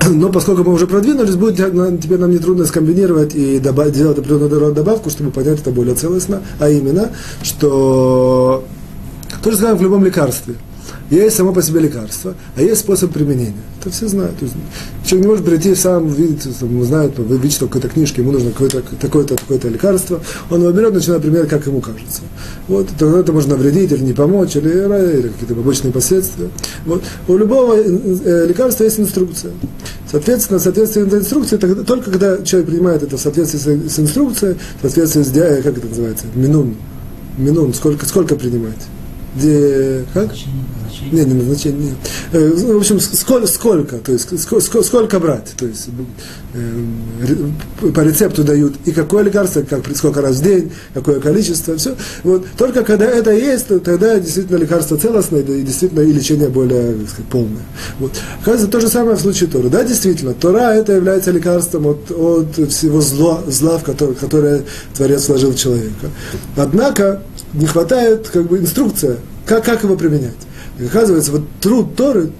Но 0.10 0.30
поскольку 0.30 0.64
мы 0.64 0.72
уже 0.72 0.86
продвинулись, 0.86 1.36
будет 1.36 1.56
теперь 1.56 2.18
нам 2.18 2.30
нетрудно 2.30 2.64
скомбинировать 2.66 3.34
и 3.34 3.58
добавить, 3.58 3.94
сделать 3.94 4.18
определенную 4.18 4.72
добавку, 4.72 5.10
чтобы 5.10 5.30
понять 5.30 5.60
это 5.60 5.70
более 5.70 5.94
целостно, 5.94 6.42
а 6.58 6.68
именно, 6.68 7.10
что 7.42 8.64
то 9.42 9.50
же 9.50 9.56
самое 9.56 9.76
в 9.76 9.82
любом 9.82 10.04
лекарстве– 10.04 10.54
есть 11.10 11.36
само 11.36 11.52
по 11.52 11.62
себе 11.62 11.80
лекарство, 11.80 12.34
а 12.56 12.62
есть 12.62 12.80
способ 12.80 13.12
применения. 13.12 13.52
Это 13.80 13.90
все 13.90 14.08
знают. 14.08 14.34
Человек 15.04 15.26
не 15.26 15.30
может 15.30 15.44
прийти 15.44 15.74
сам, 15.74 16.08
видит, 16.08 16.46
там, 16.58 16.82
знает, 16.84 17.18
вычитал 17.18 17.68
какой-то 17.68 17.88
книжке, 17.88 18.22
ему 18.22 18.32
нужно 18.32 18.52
какое-то 18.52 18.82
такое-то 18.98 19.36
такое 19.36 19.58
лекарство, 19.70 20.20
он 20.50 20.62
его 20.62 20.72
берет, 20.72 20.94
начинает 20.94 21.20
применять, 21.20 21.48
как 21.48 21.66
ему 21.66 21.80
кажется. 21.80 22.22
Вот, 22.68 22.88
тогда 22.98 23.20
это 23.20 23.32
можно 23.32 23.56
навредить 23.56 23.92
или 23.92 24.02
не 24.02 24.14
помочь, 24.14 24.56
или, 24.56 24.68
или 24.68 25.28
какие-то 25.28 25.54
побочные 25.54 25.92
последствия. 25.92 26.48
Вот. 26.86 27.02
У 27.28 27.36
любого 27.36 27.74
э, 27.76 28.46
лекарства 28.46 28.84
есть 28.84 28.98
инструкция. 28.98 29.52
Соответственно, 30.10 30.58
в 30.58 30.62
соответствии 30.62 31.02
с 31.02 31.14
инструкцией, 31.14 31.60
тогда, 31.60 31.82
только 31.82 32.10
когда 32.10 32.38
человек 32.42 32.70
принимает 32.70 33.02
это 33.02 33.18
в 33.18 33.20
соответствии 33.20 33.88
с, 33.88 33.98
инструкцией, 33.98 34.56
в 34.78 34.82
соответствии 34.82 35.22
с, 35.22 35.62
как 35.62 35.76
это 35.78 35.86
называется, 35.86 36.26
минун, 36.34 36.76
минун, 37.36 37.74
сколько, 37.74 38.06
сколько 38.06 38.36
принимать? 38.36 38.78
Где, 39.36 40.04
как? 40.14 40.30
Нет, 41.10 41.26
не 41.26 41.34
назначение, 41.34 41.88
нет. 41.88 41.96
Э, 42.32 42.50
в 42.50 42.76
общем, 42.76 43.00
сколько, 43.00 43.46
сколько, 43.46 43.98
то 43.98 44.12
есть 44.12 44.28
сколько, 44.40 44.82
сколько 44.82 45.20
брать, 45.20 45.52
то 45.56 45.66
есть 45.66 45.88
э, 46.54 47.90
по 47.92 48.00
рецепту 48.00 48.44
дают 48.44 48.74
и 48.84 48.92
какое 48.92 49.24
лекарство, 49.24 49.62
как, 49.62 49.84
сколько 49.96 50.22
раз 50.22 50.36
в 50.36 50.42
день, 50.42 50.72
какое 50.94 51.20
количество, 51.20 51.76
все. 51.76 51.96
Вот. 52.22 52.46
Только 52.56 52.84
когда 52.84 53.06
это 53.06 53.32
есть, 53.32 53.68
тогда 53.82 54.18
действительно 54.18 54.56
лекарство 54.56 54.96
целостное 54.96 55.42
и 55.42 55.62
действительно 55.62 56.00
и 56.00 56.12
лечение 56.12 56.48
более 56.48 56.94
сказать, 57.06 57.26
полное. 57.30 57.62
Вот. 57.98 58.12
Оказывается, 58.40 58.68
то 58.68 58.80
же 58.80 58.88
самое 58.88 59.16
в 59.16 59.20
случае 59.20 59.50
Торы. 59.50 59.68
Да, 59.68 59.82
действительно, 59.82 60.32
Тора 60.34 60.74
это 60.74 60.92
является 60.92 61.32
лекарством 61.32 61.86
от, 61.86 62.10
от 62.10 62.72
всего 62.72 63.00
зла, 63.00 63.42
зла 63.48 63.78
в 63.78 63.84
которое, 63.84 64.14
которое 64.14 64.62
Творец 64.94 65.28
вложил 65.28 65.50
в 65.50 65.56
человека. 65.56 66.10
Однако 66.56 67.22
не 67.54 67.66
хватает 67.66 68.28
как 68.28 68.46
бы 68.46 68.58
инструкция, 68.58 69.18
как, 69.46 69.64
как 69.64 69.82
его 69.82 69.96
применять. 69.96 70.32
И 70.78 70.86
оказывается, 70.86 71.32
вот 71.32 71.42
труд 71.60 71.94
Торы, 71.96 72.30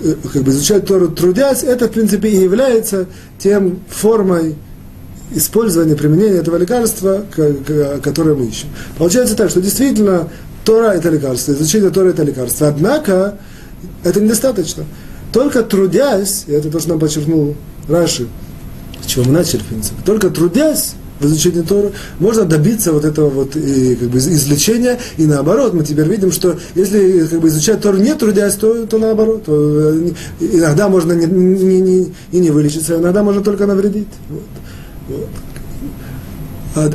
э, 0.00 0.14
как 0.32 0.42
бы 0.42 0.50
изучать 0.50 0.86
Тору 0.86 1.08
трудясь, 1.08 1.62
это, 1.62 1.88
в 1.88 1.92
принципе, 1.92 2.28
и 2.28 2.42
является 2.42 3.06
тем 3.38 3.80
формой 3.88 4.56
использования, 5.34 5.94
применения 5.94 6.38
этого 6.38 6.56
лекарства, 6.56 7.24
которое 8.02 8.34
мы 8.34 8.46
ищем. 8.46 8.68
Получается 8.96 9.36
так, 9.36 9.50
что 9.50 9.60
действительно 9.60 10.28
Тора– 10.64 10.92
это 10.94 11.10
лекарство, 11.10 11.52
изучение 11.52 11.90
Торы– 11.90 12.10
это 12.10 12.22
лекарство. 12.22 12.68
Однако 12.68 13.38
это 14.04 14.20
недостаточно. 14.20 14.84
Только 15.32 15.62
трудясь, 15.62 16.44
и 16.46 16.52
это 16.52 16.70
то, 16.70 16.80
что 16.80 16.90
нам 16.90 16.98
подчеркнул 16.98 17.56
Раши, 17.88 18.26
с 19.02 19.06
чего 19.06 19.24
мы 19.24 19.32
начали, 19.32 19.60
в 19.60 19.66
принципе, 19.66 19.96
только 20.04 20.30
трудясь, 20.30 20.94
в 21.20 21.26
изучении 21.26 21.62
Торы, 21.62 21.92
можно 22.18 22.44
добиться 22.44 22.92
вот 22.92 23.04
этого 23.04 23.28
вот 23.28 23.56
и, 23.56 23.96
как 23.96 24.08
бы, 24.08 24.18
излечения, 24.18 24.98
и 25.16 25.26
наоборот, 25.26 25.74
мы 25.74 25.84
теперь 25.84 26.08
видим, 26.08 26.32
что 26.32 26.58
если 26.74 27.26
как 27.26 27.40
бы, 27.40 27.48
изучать 27.48 27.80
Тору 27.80 27.98
не 27.98 28.14
трудясь, 28.14 28.54
то, 28.54 28.86
то 28.86 28.98
наоборот, 28.98 29.44
то, 29.44 29.54
э, 29.54 30.10
иногда 30.40 30.88
можно 30.88 31.12
не, 31.12 31.26
не, 31.26 31.80
не, 31.80 32.12
и 32.32 32.38
не 32.38 32.50
вылечиться, 32.50 32.96
иногда 32.96 33.22
можно 33.22 33.42
только 33.42 33.66
навредить. 33.66 34.08
Вот. 34.28 34.42
Вот. 35.08 35.28
А, 36.74 36.90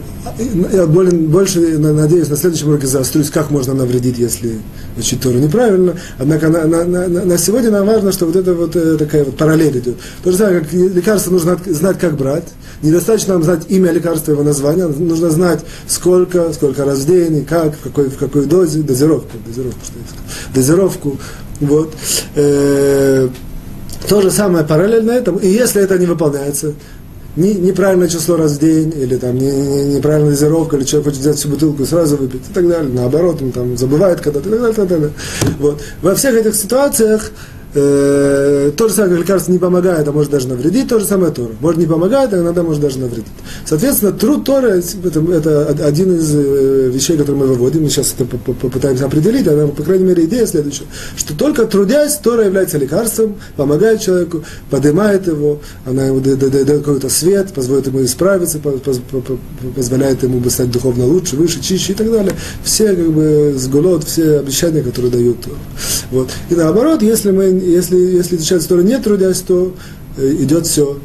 я 0.72 0.86
более, 0.86 1.12
больше 1.14 1.60
надеюсь, 1.78 2.30
на 2.30 2.38
следующем 2.38 2.70
уроке 2.70 2.88
заострюсь, 2.88 3.30
как 3.30 3.50
можно 3.52 3.74
навредить, 3.74 4.18
если 4.18 4.60
учить 4.98 5.22
Тору 5.22 5.40
неправильно. 5.40 5.96
Однако 6.18 6.50
на, 6.50 6.66
на, 6.66 6.86
на, 6.86 7.08
на 7.08 7.38
сегодня 7.38 7.72
нам 7.72 7.86
важно, 7.86 8.12
что 8.12 8.26
вот 8.26 8.36
это 8.36 8.54
вот 8.54 8.76
э, 8.76 8.98
такая 8.98 9.24
вот 9.26 9.36
параллель 9.36 9.78
идет. 9.78 9.96
То 10.24 10.32
же 10.32 10.38
самое, 10.38 10.62
как 10.62 10.72
лекарство 10.72 11.32
нужно 11.32 11.60
знать, 11.66 12.00
как 12.00 12.16
брать. 12.16 12.48
Недостаточно 12.84 13.36
нам 13.36 13.44
знать 13.44 13.64
имя 13.70 13.92
лекарства, 13.92 14.34
его 14.34 14.44
название. 14.44 14.88
Нужно 14.88 15.30
знать, 15.30 15.62
сколько, 15.88 16.52
сколько 16.52 16.84
раз 16.84 17.00
в 17.00 17.08
день, 17.08 17.46
как, 17.46 17.76
в 17.76 17.82
какой, 17.82 18.10
в 18.10 18.18
какой 18.18 18.46
дозе, 18.46 18.82
дозировку, 18.82 19.38
дозировку, 19.48 19.80
что 19.84 19.94
я 19.98 20.06
сказал, 20.06 20.54
дозировку. 20.54 21.18
Вот. 21.62 21.94
Э, 22.36 23.30
то 24.08 24.22
же 24.22 24.32
самое 24.32 24.66
параллельно 24.66 25.12
этому. 25.12 25.40
И 25.40 25.48
если 25.48 25.82
это 25.82 25.98
не 25.98 26.06
выполняется, 26.06 26.74
не, 27.38 27.54
неправильное 27.54 28.10
число 28.10 28.36
раз 28.36 28.54
в 28.54 28.60
день, 28.60 28.94
или 28.96 29.16
там 29.16 29.38
не, 29.38 29.50
не, 29.50 29.96
неправильная 29.96 30.32
дозировка, 30.32 30.76
или 30.76 30.84
человек 30.84 31.08
хочет 31.08 31.22
взять 31.22 31.38
всю 31.38 31.50
бутылку 31.50 31.84
и 31.84 31.86
сразу 31.86 32.18
выпить, 32.18 32.42
и 32.50 32.54
так 32.54 32.68
далее. 32.68 32.92
Наоборот, 32.94 33.42
он 33.42 33.52
там 33.54 33.78
забывает 33.78 34.20
когда-то, 34.20 34.50
и 34.50 34.52
так 34.52 34.60
далее, 34.60 34.74
и 34.74 34.76
так 34.76 34.88
далее. 34.88 35.12
Вот. 35.60 35.82
Во 36.02 36.16
всех 36.16 36.36
этих 36.36 36.54
ситуациях 36.54 37.32
Э, 37.76 38.72
то 38.78 38.88
же 38.88 38.94
самое, 38.94 39.18
лекарство 39.18 39.52
не 39.52 39.58
помогает, 39.58 40.08
а 40.08 40.12
может 40.12 40.32
даже 40.32 40.48
навредить, 40.48 40.88
то 40.88 41.00
же 41.00 41.06
самое 41.06 41.34
Тора. 41.34 41.54
Может 41.60 41.80
не 41.80 41.88
помогает, 41.88 42.32
а 42.34 42.38
иногда 42.38 42.62
может 42.62 42.82
даже 42.82 43.00
навредить. 43.00 43.26
Соответственно, 43.66 44.12
труд 44.12 44.46
Тора 44.46 44.68
это, 45.04 45.20
это 45.20 45.86
один 45.86 46.16
из 46.16 46.36
э, 46.36 46.92
вещей, 46.94 47.18
которые 47.18 47.42
мы 47.42 47.48
выводим, 47.48 47.84
мы 47.84 47.90
сейчас 47.90 48.14
это 48.18 48.26
попытаемся 48.26 49.06
определить, 49.06 49.48
а 49.48 49.68
по 49.68 49.82
крайней 49.82 50.06
мере 50.06 50.26
идея 50.26 50.46
следующая, 50.46 50.86
что 51.16 51.36
только 51.36 51.66
трудясь, 51.66 52.18
Тора 52.18 52.46
является 52.46 52.78
лекарством, 52.78 53.38
помогает 53.56 54.02
человеку, 54.02 54.44
поднимает 54.70 55.26
его, 55.26 55.60
она 55.86 56.06
ему 56.06 56.20
дает 56.20 56.68
какой-то 56.68 57.10
свет, 57.10 57.54
позволяет 57.54 57.88
ему 57.88 58.04
исправиться, 58.04 58.60
позволяет 59.76 60.22
ему 60.22 60.48
стать 60.50 60.70
духовно 60.70 61.06
лучше, 61.06 61.38
выше, 61.38 61.60
чище 61.60 61.94
и 61.94 61.96
так 61.96 62.12
далее. 62.12 62.34
Все 62.64 62.94
как 62.94 63.12
бы 63.12 63.56
сгулот, 63.58 64.04
все 64.04 64.40
обещания, 64.40 64.84
которые 64.84 65.12
дают 65.12 65.42
Тора. 65.42 65.58
Вот. 66.12 66.30
И 66.50 66.56
наоборот, 66.56 67.02
если 67.02 67.32
мы 67.32 67.63
если, 67.72 67.98
если 67.98 68.38
изучать 68.38 68.68
Тору 68.68 68.82
не 68.82 68.98
трудясь, 69.00 69.40
то 69.42 69.74
э, 70.18 70.36
идет 70.40 70.66
все 70.68 71.00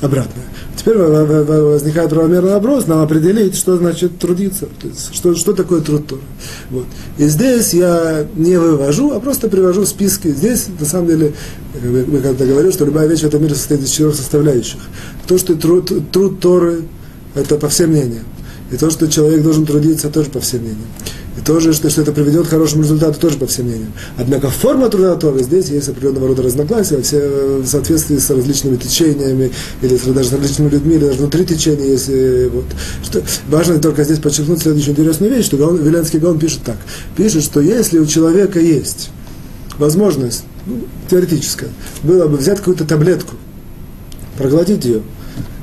обратно. 0.00 0.42
Теперь 0.76 0.96
возникает 0.96 2.10
правомерный 2.10 2.52
вопрос, 2.52 2.86
нам 2.86 3.02
определить, 3.02 3.54
что 3.54 3.76
значит 3.76 4.18
трудиться, 4.18 4.66
то 4.80 4.88
есть, 4.88 5.14
что, 5.14 5.34
что 5.34 5.52
такое 5.52 5.80
труд 5.80 6.06
Торы. 6.06 6.22
Вот. 6.70 6.86
И 7.18 7.28
здесь 7.28 7.72
я 7.72 8.26
не 8.34 8.56
вывожу, 8.56 9.12
а 9.12 9.20
просто 9.20 9.48
привожу 9.48 9.86
списки. 9.86 10.28
Здесь, 10.28 10.66
на 10.80 10.86
самом 10.86 11.08
деле, 11.08 11.34
мы 11.80 12.18
когда 12.20 12.44
говорили, 12.46 12.72
что 12.72 12.84
любая 12.84 13.06
вещь 13.06 13.20
в 13.20 13.26
этом 13.26 13.42
мире 13.42 13.54
состоит 13.54 13.82
из 13.82 13.90
четырех 13.90 14.14
составляющих. 14.16 14.80
То, 15.28 15.38
что 15.38 15.54
труд, 15.54 15.92
труд 16.10 16.40
Торы, 16.40 16.82
это 17.34 17.56
по 17.56 17.68
всем 17.68 17.90
мнениям. 17.90 18.24
И 18.72 18.76
то, 18.76 18.90
что 18.90 19.06
человек 19.06 19.42
должен 19.42 19.66
трудиться, 19.66 20.08
тоже 20.08 20.30
по 20.30 20.40
всем 20.40 20.62
мнениям. 20.62 20.88
Тоже, 21.44 21.72
что, 21.72 21.90
что 21.90 22.02
это 22.02 22.12
приведет 22.12 22.46
к 22.46 22.50
хорошему 22.50 22.82
результату, 22.82 23.18
тоже 23.18 23.36
по 23.36 23.46
всем 23.46 23.66
мнениям. 23.66 23.92
Однако 24.16 24.48
форма 24.48 24.88
труда 24.88 25.16
Торы, 25.16 25.42
здесь 25.42 25.68
есть 25.70 25.88
определенного 25.88 26.28
рода 26.28 26.42
разногласия, 26.42 27.00
все 27.02 27.60
в 27.62 27.66
соответствии 27.66 28.18
с 28.18 28.30
различными 28.30 28.76
течениями, 28.76 29.50
или 29.80 29.96
даже 29.96 30.28
с 30.28 30.32
различными 30.32 30.68
людьми, 30.68 30.94
или 30.96 31.06
даже 31.06 31.18
внутри 31.18 31.44
течения 31.44 31.86
есть. 31.86 32.08
Вот. 32.52 32.64
Что, 33.02 33.22
важно 33.48 33.80
только 33.80 34.04
здесь 34.04 34.18
подчеркнуть 34.18 34.60
следующую 34.60 34.92
интересную 34.92 35.34
вещь, 35.34 35.46
что 35.46 35.56
Гаон, 35.56 35.82
Веленский 35.82 36.20
Гаон 36.20 36.38
пишет 36.38 36.60
так. 36.64 36.76
Пишет, 37.16 37.42
что 37.42 37.60
если 37.60 37.98
у 37.98 38.06
человека 38.06 38.60
есть 38.60 39.10
возможность, 39.78 40.44
ну, 40.66 40.80
теоретическая, 41.10 41.70
было 42.04 42.28
бы 42.28 42.36
взять 42.36 42.58
какую-то 42.58 42.84
таблетку, 42.84 43.34
проглотить 44.38 44.84
ее, 44.84 45.02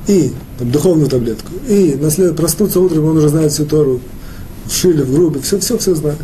и 0.07 0.31
там, 0.57 0.71
духовную 0.71 1.09
таблетку, 1.09 1.51
и 1.69 1.95
наслед, 1.99 2.35
проснуться 2.35 2.81
утром, 2.81 3.05
он 3.05 3.17
уже 3.17 3.29
знает 3.29 3.53
всю 3.53 3.65
Тору, 3.65 4.01
в 4.69 4.73
шиле, 4.73 5.03
в 5.03 5.11
грубе, 5.11 5.39
все, 5.41 5.59
все, 5.59 5.77
все 5.77 5.95
знает, 5.95 6.19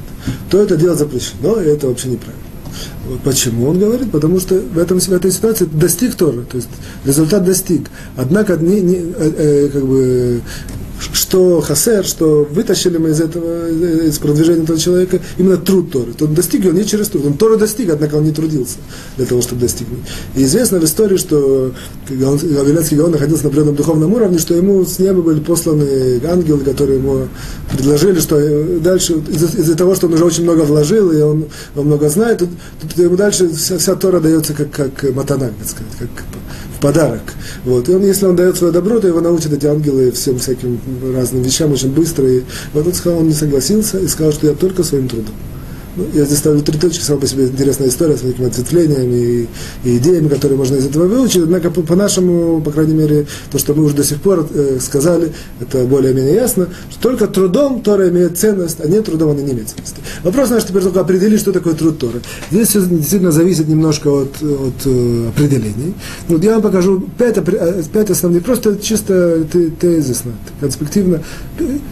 то 0.49 0.62
это 0.62 0.77
делать 0.77 0.99
запрещено, 0.99 1.60
и 1.60 1.65
это 1.65 1.88
вообще 1.88 2.10
неправильно. 2.10 2.43
Почему 3.23 3.67
он 3.69 3.79
говорит? 3.79 4.12
Потому 4.12 4.39
что 4.39 4.55
в, 4.55 4.77
этом, 4.77 4.99
в 4.99 5.10
этой 5.10 5.31
ситуации 5.31 5.65
достиг 5.65 6.15
Тора, 6.15 6.41
то 6.41 6.58
есть 6.58 6.69
результат 7.05 7.43
достиг. 7.43 7.89
Однако 8.17 8.58
не, 8.58 8.81
не, 8.81 8.95
э, 8.95 9.31
э, 9.38 9.69
как 9.69 9.86
бы, 9.86 10.41
что 11.36 11.60
хасер, 11.60 12.06
что 12.06 12.48
вытащили 12.50 12.98
мы 12.98 13.10
из 13.10 13.19
этого, 13.19 13.67
из 13.67 14.17
продвижения 14.19 14.63
этого 14.63 14.80
человека 14.80 15.19
именно 15.38 15.58
труд 15.58 15.91
Торы. 15.91 16.13
Он 16.21 16.34
достиг 16.34 16.63
его 16.63 16.71
не 16.71 16.86
через 16.86 17.10
труд. 17.10 17.26
Он 17.26 17.34
Тору 17.34 17.58
достиг, 17.58 17.89
однако 17.89 18.15
он 18.15 18.24
не 18.24 18.32
трудился 18.32 18.78
для 19.17 19.26
того, 19.26 19.41
чтобы 19.41 19.60
достигнуть. 19.60 20.00
И 20.38 20.43
известно 20.45 20.80
в 20.80 20.86
истории, 20.86 21.17
что 21.17 21.74
Вавилянский 22.10 22.95
Гаон 22.95 23.12
находился 23.12 23.43
на 23.43 23.50
определенном 23.50 23.76
духовном 23.76 24.13
уровне, 24.13 24.38
что 24.39 24.56
ему 24.56 24.86
с 24.86 24.98
неба 24.98 25.21
были 25.21 25.41
посланы 25.41 26.21
ангелы, 26.26 26.63
которые 26.63 27.00
ему 27.00 27.28
предложили, 27.69 28.21
что 28.21 28.80
дальше, 28.80 29.21
из-за, 29.28 29.48
из 29.48 29.76
того, 29.76 29.95
что 29.95 30.08
он 30.08 30.13
уже 30.13 30.24
очень 30.24 30.43
много 30.43 30.62
вложил, 30.62 31.12
и 31.12 31.19
он, 31.19 31.48
он 31.76 31.88
много 31.88 32.08
знает, 32.08 32.39
то, 32.39 32.48
то 32.95 33.02
ему 33.02 33.17
дальше 33.17 33.50
вся, 33.50 33.78
вся 33.78 33.95
Тора 33.95 34.21
дается 34.21 34.54
как, 34.54 34.71
как 34.71 35.13
матанак, 35.13 35.52
так 35.60 35.67
сказать, 35.67 35.91
как 36.00 36.26
в 36.78 36.82
подарок. 36.82 37.21
Вот. 37.63 37.89
И 37.89 37.93
он, 37.93 38.04
если 38.04 38.26
он 38.26 38.36
дает 38.36 38.58
свое 38.58 38.71
добро, 38.71 39.00
то 39.00 39.08
его 39.08 39.21
научат 39.21 39.54
эти 39.54 39.65
ангелы 39.65 40.12
всем 40.12 40.39
всяким 40.39 40.80
разным 41.13 41.24
вещам 41.31 41.71
очень 41.71 41.91
быстро. 41.91 42.27
И 42.27 42.43
вот 42.73 42.85
он 42.88 42.93
сказал, 42.93 43.19
он 43.19 43.27
не 43.27 43.33
согласился 43.33 43.99
и 43.99 44.07
сказал, 44.07 44.31
что 44.31 44.47
я 44.47 44.53
только 44.53 44.83
своим 44.83 45.07
трудом. 45.07 45.33
Ну, 45.95 46.05
я 46.13 46.25
здесь 46.25 46.39
ставлю 46.39 46.62
три 46.62 46.77
точки, 46.77 47.01
сама 47.01 47.21
по 47.21 47.27
себе 47.27 47.45
интересная 47.45 47.88
история 47.88 48.17
с 48.17 48.21
такими 48.21 48.47
ответвлениями 48.47 49.15
и, 49.15 49.47
и 49.86 49.97
идеями, 49.97 50.27
которые 50.27 50.58
можно 50.58 50.75
из 50.75 50.86
этого 50.86 51.08
выучить. 51.08 51.43
Однако, 51.43 51.71
по, 51.71 51.81
по 51.84 51.95
нашему, 51.95 52.60
по 52.62 52.71
крайней 52.71 52.93
мере, 52.93 53.27
то, 53.49 53.58
что 53.58 53.73
мы 53.73 53.84
уже 53.84 53.95
до 53.95 54.03
сих 54.03 54.21
пор 54.21 54.47
э, 54.53 54.79
сказали, 54.81 55.31
это 55.62 55.86
более-менее 55.86 56.36
ясно, 56.36 56.67
что 56.91 57.01
только 57.01 57.27
трудом 57.27 57.81
Тора 57.81 58.10
имеет 58.10 58.38
ценность, 58.38 58.77
а 58.84 58.88
не 58.88 59.01
трудом 59.01 59.31
она 59.31 59.41
не 59.41 59.53
имеет 59.53 59.69
ценности. 59.69 59.97
Вопрос 60.23 60.49
наш 60.49 60.65
теперь 60.65 60.81
только 60.81 60.99
определить, 60.99 61.39
что 61.39 61.53
такое 61.53 61.73
труд 61.73 61.97
Торы. 61.97 62.21
Здесь 62.51 62.69
все 62.69 62.81
действительно 62.81 63.31
зависит 63.31 63.69
немножко 63.69 64.10
от, 64.10 64.36
от 64.41 64.86
э, 64.86 65.29
определений. 65.29 65.93
Вот 66.27 66.43
я 66.43 66.53
вам 66.53 66.62
покажу 66.62 67.08
пять, 67.17 67.38
э, 67.38 67.84
пять 67.93 68.10
основных, 68.10 68.43
просто 68.43 68.77
чисто 68.77 69.45
тезисно, 69.79 70.34
конспективно. 70.60 71.21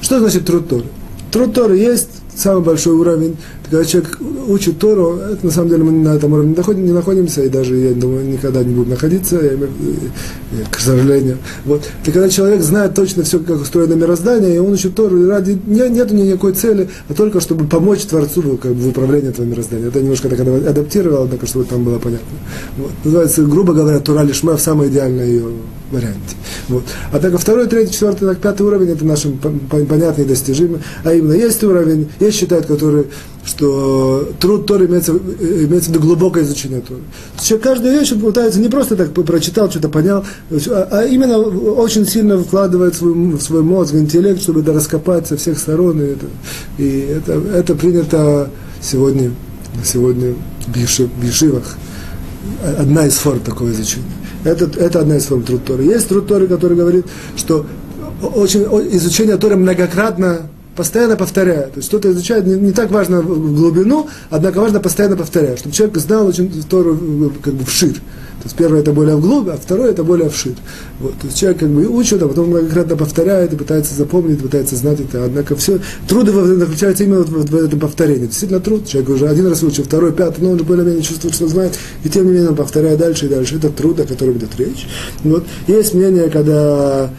Что 0.02 0.20
значит 0.20 0.46
труд 0.46 0.68
Торы? 0.68 0.86
Труд 1.32 1.54
Торы 1.54 1.78
есть 1.78 2.10
самый 2.36 2.64
большой 2.64 2.94
уровень. 2.94 3.38
Когда 3.70 3.86
человек 3.86 4.20
учит 4.48 4.78
Тору, 4.78 5.18
это 5.18 5.46
на 5.46 5.52
самом 5.52 5.70
деле 5.70 5.84
мы 5.84 5.92
на 5.92 6.16
этом 6.16 6.34
уровне 6.34 6.56
не 6.84 6.92
находимся, 6.92 7.44
и 7.44 7.50
даже, 7.50 7.76
я 7.76 7.94
думаю, 7.94 8.26
никогда 8.26 8.64
не 8.64 8.74
будем 8.74 8.92
находиться, 8.92 9.40
я, 9.42 9.58
к 10.70 10.80
сожалению. 10.80 11.38
Вот. 11.66 11.82
И 12.06 12.12
когда 12.12 12.30
человек 12.30 12.62
знает 12.62 12.94
точно 12.94 13.24
все, 13.24 13.40
как 13.40 13.62
устроено 13.62 13.94
мироздание, 13.94 14.56
и 14.56 14.60
он 14.60 14.74
учит 14.74 14.96
Тору, 14.96 15.24
и 15.24 15.28
ради, 15.28 15.58
не, 15.66 15.90
нет 15.90 16.12
никакой 16.12 16.54
цели, 16.54 16.90
а 17.10 17.14
только 17.14 17.40
чтобы 17.40 17.66
помочь 17.66 18.02
Творцу 18.02 18.60
как 18.62 18.74
бы, 18.74 18.82
в 18.82 18.88
управлении 18.90 19.30
этого 19.30 19.46
мироздания. 19.46 19.88
Это 19.88 20.02
немножко 20.02 20.30
так 20.30 20.40
адаптировал, 20.40 21.24
однако, 21.24 21.48
чтобы 21.48 21.66
там 21.66 21.84
было 21.84 22.00
понятно. 22.00 22.28
Вот. 22.78 22.92
Называется, 23.04 23.44
грубо 23.44 23.74
говоря, 23.74 24.00
Тура 24.00 24.24
Лишма 24.24 24.58
в 24.58 24.62
самой 24.62 24.90
идеальной 24.90 25.28
ее 25.28 25.46
варианте. 25.92 26.36
Вот. 26.68 26.84
А 27.12 27.20
так 27.20 27.38
второй, 27.40 27.68
третий, 27.68 27.94
четвертый, 27.94 28.28
так, 28.28 28.40
пятый 28.40 28.64
уровень 28.64 28.90
это 28.90 29.06
наши 29.06 29.30
понятные 29.70 30.26
достижимые. 30.26 30.82
А 31.04 31.14
именно 31.14 31.34
есть 31.34 31.64
уровень, 31.64 32.10
есть 32.20 32.38
считают, 32.38 32.66
который, 32.66 33.06
что 33.46 34.30
труд 34.40 34.66
Торы 34.66 34.86
имеется, 34.86 35.12
имеется 35.12 35.90
в 35.90 35.94
виду 35.94 36.06
глубокое 36.06 36.44
изучение 36.44 36.82
Торы. 36.82 37.02
Человек 37.42 37.64
каждую 37.64 38.00
вещь 38.00 38.14
пытается 38.14 38.60
не 38.60 38.70
просто 38.70 38.96
так 38.96 39.12
прочитал, 39.14 39.70
что-то 39.70 39.90
понял, 39.90 40.24
а, 40.52 40.88
а 40.92 41.04
именно 41.04 41.38
очень 41.38 42.08
сильно 42.08 42.38
вкладывает 42.38 42.96
свой, 42.96 43.40
свой 43.40 43.64
мозг, 43.64 43.94
интеллект, 43.96 44.42
чтобы 44.42 44.62
это 44.62 44.72
раскопать 44.74 45.28
со 45.28 45.36
всех 45.36 45.60
сторон. 45.60 46.02
И 46.02 46.06
это, 46.06 46.26
и 46.78 47.00
это, 47.00 47.34
это 47.34 47.76
принято 47.76 48.50
сегодня, 48.82 49.32
сегодня 49.84 50.36
в 50.68 51.24
Ешивах. 51.24 51.76
Одна 52.78 53.08
из 53.08 53.16
форм 53.16 53.40
такого 53.40 53.72
изучения. 53.72 54.06
Это, 54.46 54.66
это 54.80 55.00
одна 55.00 55.18
из 55.18 55.26
форм 55.26 55.44
труд 55.44 55.66
Торы. 55.66 55.84
Есть 55.84 56.08
труд 56.08 56.28
Торы, 56.28 56.48
который 56.48 56.78
говорит, 56.78 57.06
что 57.36 57.66
очень, 58.22 58.64
изучение 58.96 59.38
Торы 59.38 59.58
многократно 59.58 60.50
постоянно 60.76 61.16
повторяя. 61.16 61.64
То 61.64 61.78
есть 61.78 61.88
что-то 61.88 62.12
изучает 62.12 62.46
не, 62.46 62.56
не 62.56 62.72
так 62.72 62.92
важно 62.92 63.22
глубину, 63.22 64.08
однако 64.30 64.60
важно 64.60 64.80
постоянно 64.80 65.16
повторять, 65.16 65.60
чтобы 65.60 65.76
человек 65.76 65.98
знал 65.98 66.28
очень 66.28 66.52
Тору 66.64 67.32
как 67.42 67.54
бы 67.54 67.66
вширь. 67.66 68.00
То 68.44 68.48
есть 68.48 68.58
первое 68.58 68.82
это 68.82 68.92
более 68.92 69.16
вглубь, 69.16 69.48
а 69.48 69.58
второе 69.58 69.92
это 69.92 70.04
более 70.04 70.30
вширь. 70.30 70.56
Вот. 71.00 71.14
То 71.14 71.28
есть 71.28 71.40
человек 71.40 71.60
как 71.60 71.70
бы 71.70 71.86
учит, 71.88 72.22
а 72.22 72.28
потом 72.28 72.50
многократно 72.50 72.98
повторяет 72.98 73.54
и 73.54 73.56
пытается 73.56 73.96
запомнить, 73.96 74.42
пытается 74.42 74.76
знать 74.76 75.00
это. 75.00 75.24
Однако 75.24 75.56
все 75.56 75.80
труды 76.10 76.32
заключаются 76.32 77.06
именно 77.06 77.22
в, 77.22 77.30
в, 77.30 77.56
этом 77.56 77.80
повторении. 77.80 78.26
Действительно 78.26 78.60
труд. 78.60 78.86
Человек 78.86 79.12
уже 79.12 79.30
один 79.30 79.48
раз 79.48 79.62
выучил, 79.62 79.84
второй, 79.86 80.12
пятый, 80.12 80.42
но 80.42 80.50
он 80.50 80.56
уже 80.56 80.66
более-менее 80.66 81.04
чувствует, 81.04 81.36
что 81.36 81.48
знает, 81.48 81.78
и 82.04 82.10
тем 82.10 82.26
не 82.26 82.32
менее 82.32 82.50
он 82.50 82.56
повторяет 82.56 83.00
дальше 83.00 83.28
и 83.28 83.30
дальше. 83.30 83.56
Это 83.56 83.70
труд, 83.70 84.00
о 84.02 84.04
котором 84.06 84.34
идет 84.34 84.50
речь. 84.58 84.88
Вот. 85.24 85.46
Есть 85.68 85.94
мнение, 85.94 86.30
когда 86.30 87.12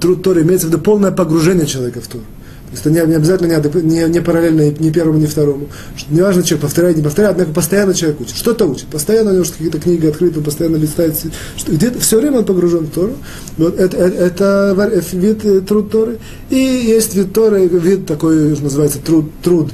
труд 0.00 0.22
Торы 0.22 0.42
имеется 0.42 0.66
в 0.66 0.70
виду 0.70 0.80
полное 0.80 1.10
погружение 1.10 1.66
человека 1.66 2.00
в 2.00 2.06
Тору. 2.06 2.24
То 2.70 2.76
есть 2.76 2.86
это 2.86 2.90
не, 2.90 3.10
не 3.10 3.16
обязательно 3.16 3.48
не, 3.48 3.82
не, 3.82 4.08
не 4.08 4.20
параллельно 4.20 4.70
ни 4.70 4.90
первому, 4.90 5.18
ни 5.18 5.26
второму. 5.26 5.66
Что, 5.96 6.14
не 6.14 6.20
важно, 6.20 6.44
человек 6.44 6.62
повторяет, 6.62 6.96
не 6.96 7.02
повторяет, 7.02 7.32
однако 7.32 7.52
постоянно 7.52 7.94
человек 7.94 8.20
учит. 8.20 8.36
Что-то 8.36 8.66
учит. 8.66 8.86
Постоянно 8.86 9.32
у 9.32 9.34
него 9.34 9.44
какие-то 9.44 9.80
книги 9.80 10.06
открыты, 10.06 10.38
он 10.38 10.44
постоянно 10.44 10.76
листает. 10.76 11.16
Что, 11.56 11.72
где-то 11.72 11.98
все 11.98 12.20
время 12.20 12.38
он 12.38 12.44
погружен 12.44 12.86
в 12.86 12.90
Тору. 12.90 13.14
Вот 13.58 13.76
это, 13.76 13.96
это, 13.96 14.76
это 14.78 15.16
вид 15.16 15.44
э, 15.44 15.60
труд 15.62 15.90
Торы. 15.90 16.18
И 16.48 16.56
есть 16.56 17.16
вид 17.16 17.32
Торы, 17.32 17.66
вид 17.66 18.06
такой, 18.06 18.56
называется 18.60 19.00
труд, 19.00 19.30
труд 19.42 19.70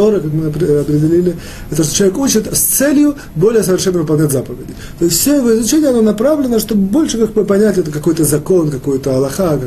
Тора, 0.00 0.20
как 0.20 0.32
мы 0.32 0.46
определили, 0.46 1.36
это 1.70 1.84
что 1.84 1.94
человек 1.94 2.16
учит 2.16 2.46
с 2.50 2.60
целью 2.60 3.16
более 3.36 3.62
совершенно 3.62 3.98
выполнять 3.98 4.32
заповеди. 4.32 4.72
То 4.98 5.04
есть 5.04 5.20
все 5.20 5.36
его 5.36 5.52
изучение, 5.52 5.90
оно 5.90 6.00
направлено, 6.00 6.58
чтобы 6.58 6.80
больше 6.86 7.18
как 7.18 7.34
бы 7.34 7.44
понять, 7.44 7.76
это 7.76 7.90
какой-то 7.90 8.24
закон, 8.24 8.70
какой-то 8.70 9.14
Аллаха, 9.14 9.60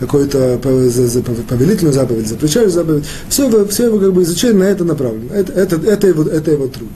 какой-то 0.00 0.58
повелительную 0.60 1.94
заповедь, 1.94 2.26
запрещающую 2.26 2.72
заповедь. 2.72 3.04
Все 3.28 3.46
его, 3.46 3.64
все 3.66 3.84
его 3.84 4.00
как 4.00 4.12
бы 4.12 4.24
изучение 4.24 4.58
на 4.58 4.64
это 4.64 4.82
направлено. 4.82 5.32
Это, 5.32 5.52
это, 5.52 5.76
это, 5.76 6.06
его, 6.08 6.24
это 6.24 6.50
его 6.50 6.66
труд. 6.66 6.90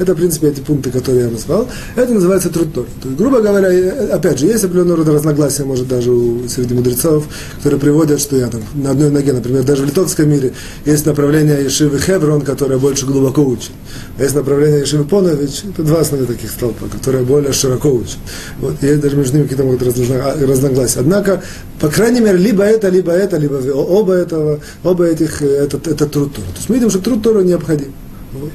Это, 0.00 0.14
в 0.14 0.16
принципе, 0.16 0.48
эти 0.48 0.60
пункты, 0.60 0.90
которые 0.90 1.24
я 1.24 1.30
назвал. 1.30 1.68
Это 1.94 2.14
называется 2.14 2.48
труд. 2.48 2.72
То 2.72 2.86
есть, 3.04 3.16
грубо 3.18 3.42
говоря, 3.42 3.68
опять 4.14 4.38
же, 4.38 4.46
есть 4.46 4.64
определенного 4.64 4.98
рода 4.98 5.12
разногласия, 5.12 5.64
может, 5.64 5.88
даже 5.88 6.10
у, 6.10 6.48
среди 6.48 6.72
мудрецов, 6.74 7.26
которые 7.58 7.78
приводят, 7.78 8.18
что 8.18 8.36
я 8.36 8.48
там 8.48 8.62
на 8.74 8.92
одной 8.92 9.10
ноге, 9.10 9.34
например, 9.34 9.62
даже 9.62 9.82
в 9.82 9.86
литовском 9.86 10.30
мире 10.30 10.54
есть 10.86 11.04
направление 11.04 11.62
Ешивы 11.62 11.98
Хеврон, 11.98 12.40
которое 12.40 12.78
больше 12.78 13.04
глубоко 13.04 13.42
учит. 13.42 13.72
А 14.18 14.22
есть 14.22 14.34
направление 14.34 14.80
Ешивы 14.80 15.04
Понович, 15.04 15.64
это 15.68 15.82
два 15.82 16.00
основных 16.00 16.30
таких 16.30 16.50
столпа, 16.50 16.86
которые 16.88 17.24
более 17.24 17.52
широко 17.52 17.90
учат. 17.90 18.18
Вот, 18.58 18.82
и 18.82 18.94
даже 18.96 19.16
между 19.16 19.36
ними 19.36 19.42
какие-то 19.44 19.64
могут 19.64 19.82
разногласия. 19.82 21.00
Однако, 21.00 21.42
по 21.78 21.88
крайней 21.88 22.20
мере, 22.20 22.38
либо 22.38 22.64
это, 22.64 22.88
либо 22.88 23.12
это, 23.12 23.36
либо 23.36 23.56
оба 23.74 24.14
этого, 24.14 24.60
оба 24.82 25.04
этих, 25.04 25.42
это, 25.42 25.76
это 25.76 26.06
труд. 26.06 26.34
То 26.34 26.40
есть 26.56 26.70
мы 26.70 26.76
видим, 26.76 26.88
что 26.88 27.00
труд 27.00 27.22
Тора 27.22 27.42
необходим. 27.42 27.92
Вот. 28.32 28.50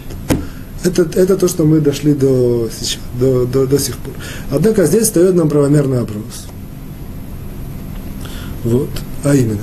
Это, 0.86 1.02
это 1.20 1.36
то, 1.36 1.48
что 1.48 1.66
мы 1.66 1.80
дошли 1.80 2.14
до, 2.14 2.70
сейчас, 2.78 3.00
до, 3.20 3.46
до, 3.46 3.66
до 3.66 3.80
сих 3.80 3.98
пор. 3.98 4.14
Однако 4.52 4.86
здесь 4.86 5.04
встает 5.04 5.36
нам 5.36 5.50
правомерный 5.50 6.00
вопрос. 6.00 6.48
Вот. 8.64 8.90
А 9.24 9.36
именно, 9.36 9.60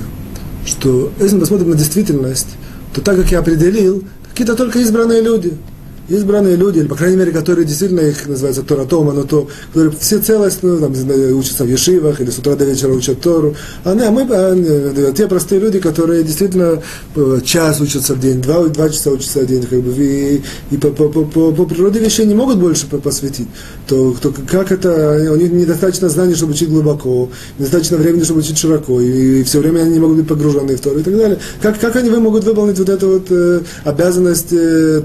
что 0.65 1.11
если 1.19 1.35
мы 1.35 1.41
посмотрим 1.41 1.69
на 1.69 1.75
действительность, 1.75 2.49
то 2.93 3.01
так 3.01 3.15
как 3.15 3.31
я 3.31 3.39
определил, 3.39 4.03
какие-то 4.29 4.55
только 4.55 4.79
избранные 4.79 5.21
люди– 5.21 5.53
избранные 6.09 6.55
люди, 6.55 6.79
или, 6.79 6.87
по 6.87 6.95
крайней 6.95 7.17
мере, 7.17 7.31
которые 7.31 7.65
действительно 7.65 8.01
их 8.01 8.27
называются 8.27 8.63
Торатома, 8.63 9.13
но 9.13 9.23
то, 9.23 9.47
которые 9.67 9.91
все 9.99 10.19
целостно 10.19 10.77
там, 10.77 10.93
учатся 11.37 11.63
в 11.63 11.67
Ешивах 11.67 12.19
или 12.21 12.29
с 12.29 12.37
утра 12.37 12.55
до 12.55 12.65
вечера 12.65 12.91
учат 12.91 13.21
Тору. 13.21 13.55
А, 13.83 13.93
не, 13.93 14.09
мы, 14.09 14.27
а, 14.29 15.13
те 15.13 15.27
простые 15.27 15.61
люди, 15.61 15.79
которые 15.79 16.23
действительно 16.23 16.81
э, 17.15 17.39
час 17.43 17.79
учатся 17.79 18.15
в 18.15 18.19
день, 18.19 18.41
два, 18.41 18.63
два 18.67 18.89
часа 18.89 19.11
учатся 19.11 19.41
в 19.41 19.45
день, 19.45 19.63
как 19.63 19.81
бы, 19.81 19.93
и, 19.93 20.41
и 20.71 20.77
по, 20.77 20.89
по, 20.89 21.09
по, 21.09 21.51
по 21.51 21.65
природе 21.65 21.99
вещей 21.99 22.25
не 22.25 22.35
могут 22.35 22.57
больше 22.57 22.87
посвятить, 22.87 23.47
то, 23.87 24.15
то 24.21 24.33
как 24.47 24.71
это, 24.71 25.29
у 25.31 25.35
них 25.35 25.51
недостаточно 25.51 26.09
знаний, 26.09 26.35
чтобы 26.35 26.53
учить 26.53 26.69
глубоко, 26.69 27.29
недостаточно 27.57 27.97
времени, 27.97 28.23
чтобы 28.23 28.41
учить 28.41 28.57
широко, 28.57 28.99
и, 28.99 29.41
и 29.41 29.43
все 29.43 29.59
время 29.59 29.81
они 29.81 29.93
не 29.93 29.99
могут 29.99 30.17
быть 30.17 30.27
погружены 30.27 30.75
в 30.75 30.81
Тору 30.81 30.99
и 30.99 31.03
так 31.03 31.15
далее. 31.15 31.39
Как, 31.61 31.79
как 31.79 31.95
они 31.95 32.09
вы 32.09 32.19
могут 32.19 32.43
выполнить 32.43 32.77
вот 32.77 32.89
эту 32.89 33.07
вот 33.07 33.27
э, 33.29 33.61
обязанность 33.83 34.51
э, 34.51 35.01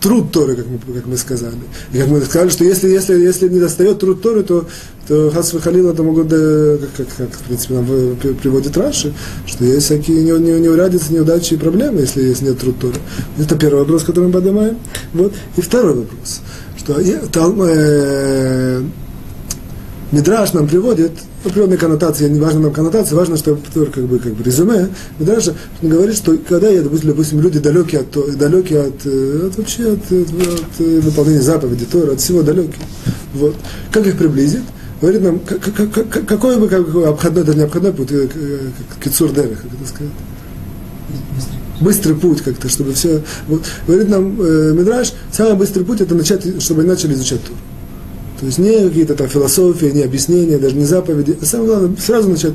труд 0.00 0.32
Торы, 0.32 0.56
как 0.56 0.66
мы, 0.66 0.94
как 0.94 1.06
мы 1.06 1.16
сказали. 1.16 1.54
И 1.92 1.98
как 1.98 2.08
мы 2.08 2.20
сказали, 2.20 2.48
что 2.50 2.64
если, 2.64 2.88
если, 2.88 3.14
если 3.14 3.48
не 3.48 3.60
достает 3.60 3.98
труд 3.98 4.22
Торы, 4.22 4.42
то, 4.42 4.66
то 5.06 5.30
Хас 5.30 5.52
Халил 5.52 5.90
это 5.90 6.02
могут, 6.02 6.28
э, 6.32 6.78
как, 6.96 7.06
как, 7.08 7.16
как, 7.16 7.40
в 7.40 7.42
принципе, 7.44 7.74
нам 7.74 7.86
приводит 8.36 8.76
Раши, 8.76 9.12
что 9.46 9.64
есть 9.64 9.86
всякие 9.86 10.22
не, 10.22 10.32
не, 10.32 10.60
неурядицы, 10.60 11.12
неудачи 11.12 11.54
и 11.54 11.56
проблемы, 11.56 12.00
если, 12.00 12.22
если 12.22 12.46
нет 12.46 12.58
труд 12.58 12.78
Торы. 12.78 12.96
Это 13.38 13.56
первый 13.56 13.80
вопрос, 13.80 14.04
который 14.04 14.26
мы 14.26 14.32
поднимаем. 14.32 14.78
Вот. 15.12 15.32
И 15.56 15.60
второй 15.60 15.94
вопрос, 15.94 16.40
что 16.76 16.94
там, 17.32 17.60
э, 17.62 18.82
нам 20.12 20.68
приводит 20.68 21.12
определенные 21.44 21.78
коннотации, 21.78 22.28
не 22.28 22.40
важно 22.40 22.60
нам 22.60 22.72
коннотации, 22.72 23.14
важно, 23.14 23.36
что 23.36 23.58
как 23.92 24.04
бы, 24.04 24.18
как 24.18 24.34
бы 24.34 24.42
резюме, 24.42 24.88
Мидраш 25.18 25.50
говорит, 25.82 26.16
что 26.16 26.36
когда 26.36 26.68
я, 26.68 26.82
допустим, 26.82 27.10
допустим 27.10 27.40
люди 27.40 27.58
далекие 27.58 28.00
от, 28.00 28.38
далекие 28.38 28.80
от, 28.80 29.06
э, 29.06 29.46
от 29.46 29.56
вообще 29.56 29.92
от, 29.92 30.12
от, 30.12 30.28
от 30.30 31.04
выполнения 31.04 31.42
заповеди 31.42 31.84
Тора, 31.84 32.12
от 32.12 32.20
всего 32.20 32.42
далекие. 32.42 32.84
Вот. 33.34 33.54
Как 33.92 34.06
их 34.06 34.16
приблизить? 34.18 34.62
говорит 35.00 35.22
нам, 35.22 35.40
какой 35.40 36.58
бы 36.58 36.68
как, 36.68 36.88
обходной, 36.88 37.44
даже 37.44 37.58
не 37.58 37.64
обходной 37.64 37.92
путь, 37.92 38.08
э, 38.10 38.28
кицур 39.02 39.30
дерих, 39.30 39.62
как 39.62 39.72
это 39.72 39.88
сказать? 39.88 40.12
Быстрый 41.80 42.14
путь 42.16 42.42
как-то, 42.42 42.68
чтобы 42.68 42.92
все... 42.92 43.22
Вот, 43.46 43.62
говорит 43.86 44.08
нам 44.08 44.40
э, 44.40 44.72
Мидраш, 44.72 45.12
самый 45.30 45.54
быстрый 45.54 45.84
путь 45.84 46.00
это 46.00 46.14
начать, 46.14 46.60
чтобы 46.60 46.80
они 46.80 46.90
начали 46.90 47.14
изучать 47.14 47.44
Тур. 47.44 47.56
То 48.38 48.46
есть 48.46 48.58
не 48.58 48.88
какие-то 48.88 49.14
там 49.14 49.28
философии, 49.28 49.86
не 49.86 50.02
объяснения, 50.02 50.58
даже 50.58 50.76
не 50.76 50.84
заповеди, 50.84 51.36
а 51.40 51.44
самое 51.44 51.70
главное, 51.70 51.96
сразу 51.98 52.28
начать 52.28 52.54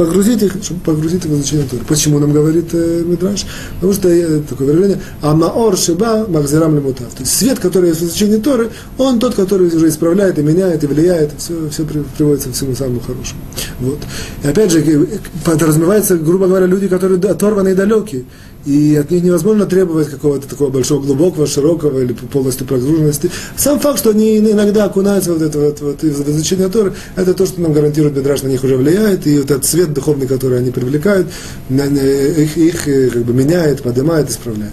погрузить 0.00 0.42
их, 0.42 0.52
чтобы 0.62 0.80
погрузить 0.80 1.24
их 1.24 1.30
в 1.30 1.34
изучение 1.34 1.66
Торы. 1.68 1.82
Почему 1.86 2.18
нам 2.18 2.32
говорит 2.32 2.70
э, 2.72 3.02
Мидраш? 3.04 3.44
Потому 3.74 3.92
что 3.92 4.08
э, 4.08 4.40
такое 4.48 4.68
выражение 4.68 4.98
«Амаор 5.20 5.76
шиба 5.76 6.26
махзирам 6.26 6.74
лемутав». 6.74 7.08
То 7.08 7.20
есть 7.20 7.36
свет, 7.36 7.58
который 7.58 7.90
есть 7.90 8.00
в 8.00 8.04
изучении 8.04 8.36
Торы, 8.36 8.70
он 8.96 9.18
тот, 9.18 9.34
который 9.34 9.66
уже 9.66 9.88
исправляет 9.88 10.38
и 10.38 10.42
меняет, 10.42 10.84
и 10.84 10.86
влияет, 10.86 11.32
все, 11.36 11.68
все 11.70 11.84
приводится 12.16 12.48
к 12.48 12.54
всему 12.54 12.74
самому 12.74 13.00
хорошему. 13.00 13.40
Вот. 13.80 13.98
И 14.42 14.48
опять 14.48 14.70
же, 14.70 15.06
подразумевается, 15.44 16.16
грубо 16.16 16.46
говоря, 16.46 16.64
люди, 16.64 16.88
которые 16.88 17.20
оторваны 17.20 17.70
и 17.70 17.74
далекие 17.74 18.24
и 18.66 18.96
от 18.96 19.10
них 19.10 19.22
невозможно 19.22 19.66
требовать 19.66 20.10
какого-то 20.10 20.48
такого 20.48 20.70
большого, 20.70 21.02
глубокого, 21.02 21.46
широкого 21.46 22.00
или 22.00 22.12
полностью 22.12 22.66
прогруженности. 22.66 23.30
Сам 23.56 23.80
факт, 23.80 23.98
что 23.98 24.10
они 24.10 24.38
иногда 24.38 24.84
окунаются 24.84 25.32
вот 25.32 25.42
это 25.42 25.58
вот, 25.58 25.80
вот 25.80 26.02
в 26.02 26.30
изучение 26.30 26.68
Торы, 26.68 26.94
это 27.16 27.34
то, 27.34 27.46
что 27.46 27.60
нам 27.60 27.72
гарантирует 27.72 28.14
Бедраш, 28.14 28.42
на 28.42 28.48
них 28.48 28.62
уже 28.62 28.76
влияет, 28.76 29.26
и 29.26 29.38
вот 29.38 29.50
этот 29.50 29.64
свет 29.64 29.92
духовный, 29.92 30.26
который 30.26 30.58
они 30.58 30.70
привлекают, 30.70 31.28
их, 31.70 32.58
их 32.58 32.84
как 33.12 33.24
бы 33.24 33.32
меняет, 33.32 33.82
поднимает, 33.82 34.30
исправляет. 34.30 34.72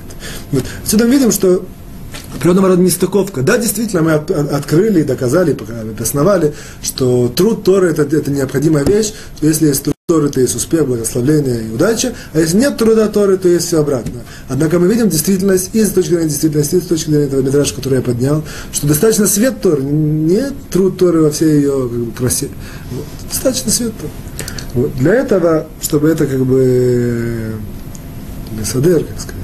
Вот. 0.52 0.64
Отсюда 0.84 1.06
мы 1.06 1.12
видим, 1.12 1.32
что 1.32 1.66
определенного 2.36 2.70
рода 2.70 2.82
нестыковка. 2.82 3.42
Да, 3.42 3.58
действительно, 3.58 4.02
мы 4.02 4.14
открыли 4.14 5.02
и 5.02 5.04
доказали, 5.04 5.56
обосновали, 5.82 6.54
что 6.82 7.30
труд 7.30 7.64
Торы 7.64 7.90
это, 7.90 8.04
это 8.04 8.32
необходимая 8.32 8.84
вещь, 8.84 9.14
что 9.38 9.48
если 9.48 9.68
есть 9.68 9.97
Торы, 10.10 10.30
то 10.30 10.40
есть 10.40 10.56
успех, 10.56 10.88
благословление 10.88 11.68
и 11.68 11.70
удача, 11.70 12.14
а 12.32 12.40
если 12.40 12.60
нет 12.60 12.78
труда 12.78 13.10
Торы, 13.10 13.36
то 13.36 13.50
есть 13.50 13.68
все 13.68 13.82
обратно. 13.82 14.22
Однако 14.48 14.80
мы 14.80 14.88
видим 14.88 15.10
действительность 15.10 15.72
и 15.74 15.84
с 15.84 15.90
точки 15.90 16.12
зрения 16.12 16.30
действительности, 16.30 16.76
и 16.76 16.80
с 16.80 16.86
точки 16.86 17.10
зрения 17.10 17.26
этого 17.26 17.42
медраша, 17.42 17.76
который 17.76 17.96
я 17.96 18.02
поднял, 18.02 18.42
что 18.72 18.88
достаточно 18.88 19.28
свет 19.28 19.60
Торы, 19.62 19.84
не 19.84 20.44
труд 20.72 20.98
Торы 20.98 21.24
во 21.24 21.30
всей 21.30 21.56
ее 21.56 21.90
как 21.90 22.00
бы, 22.00 22.12
красе. 22.14 22.48
Вот. 22.92 23.06
Достаточно 23.30 23.70
свет 23.70 23.92
Торы. 23.98 24.12
Вот. 24.76 24.96
Для 24.96 25.14
этого, 25.14 25.68
чтобы 25.82 26.08
это 26.08 26.26
как 26.26 26.46
бы 26.46 27.56
Бесадер, 28.58 29.04
как 29.04 29.20
сказать, 29.20 29.37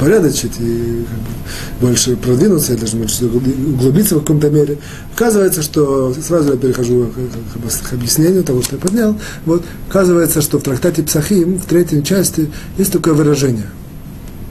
упорядочить 0.00 0.52
и 0.58 1.04
как 1.08 1.18
бы, 1.18 1.88
больше 1.88 2.16
продвинуться, 2.16 2.72
или 2.72 2.80
даже 2.80 2.96
может, 2.96 3.22
углубиться 3.22 4.16
в 4.16 4.20
каком-то 4.20 4.50
мере. 4.50 4.78
Оказывается, 5.14 5.62
что, 5.62 6.14
сразу 6.14 6.52
я 6.52 6.56
перехожу 6.56 7.06
к, 7.06 7.88
к 7.88 7.92
объяснению 7.92 8.42
того, 8.42 8.62
что 8.62 8.76
я 8.76 8.82
поднял, 8.82 9.16
вот, 9.44 9.64
оказывается, 9.88 10.40
что 10.40 10.58
в 10.58 10.62
трактате 10.62 11.02
Псахим, 11.02 11.58
в 11.58 11.66
третьей 11.66 12.02
части, 12.02 12.50
есть 12.78 12.92
такое 12.92 13.14
выражение. 13.14 13.66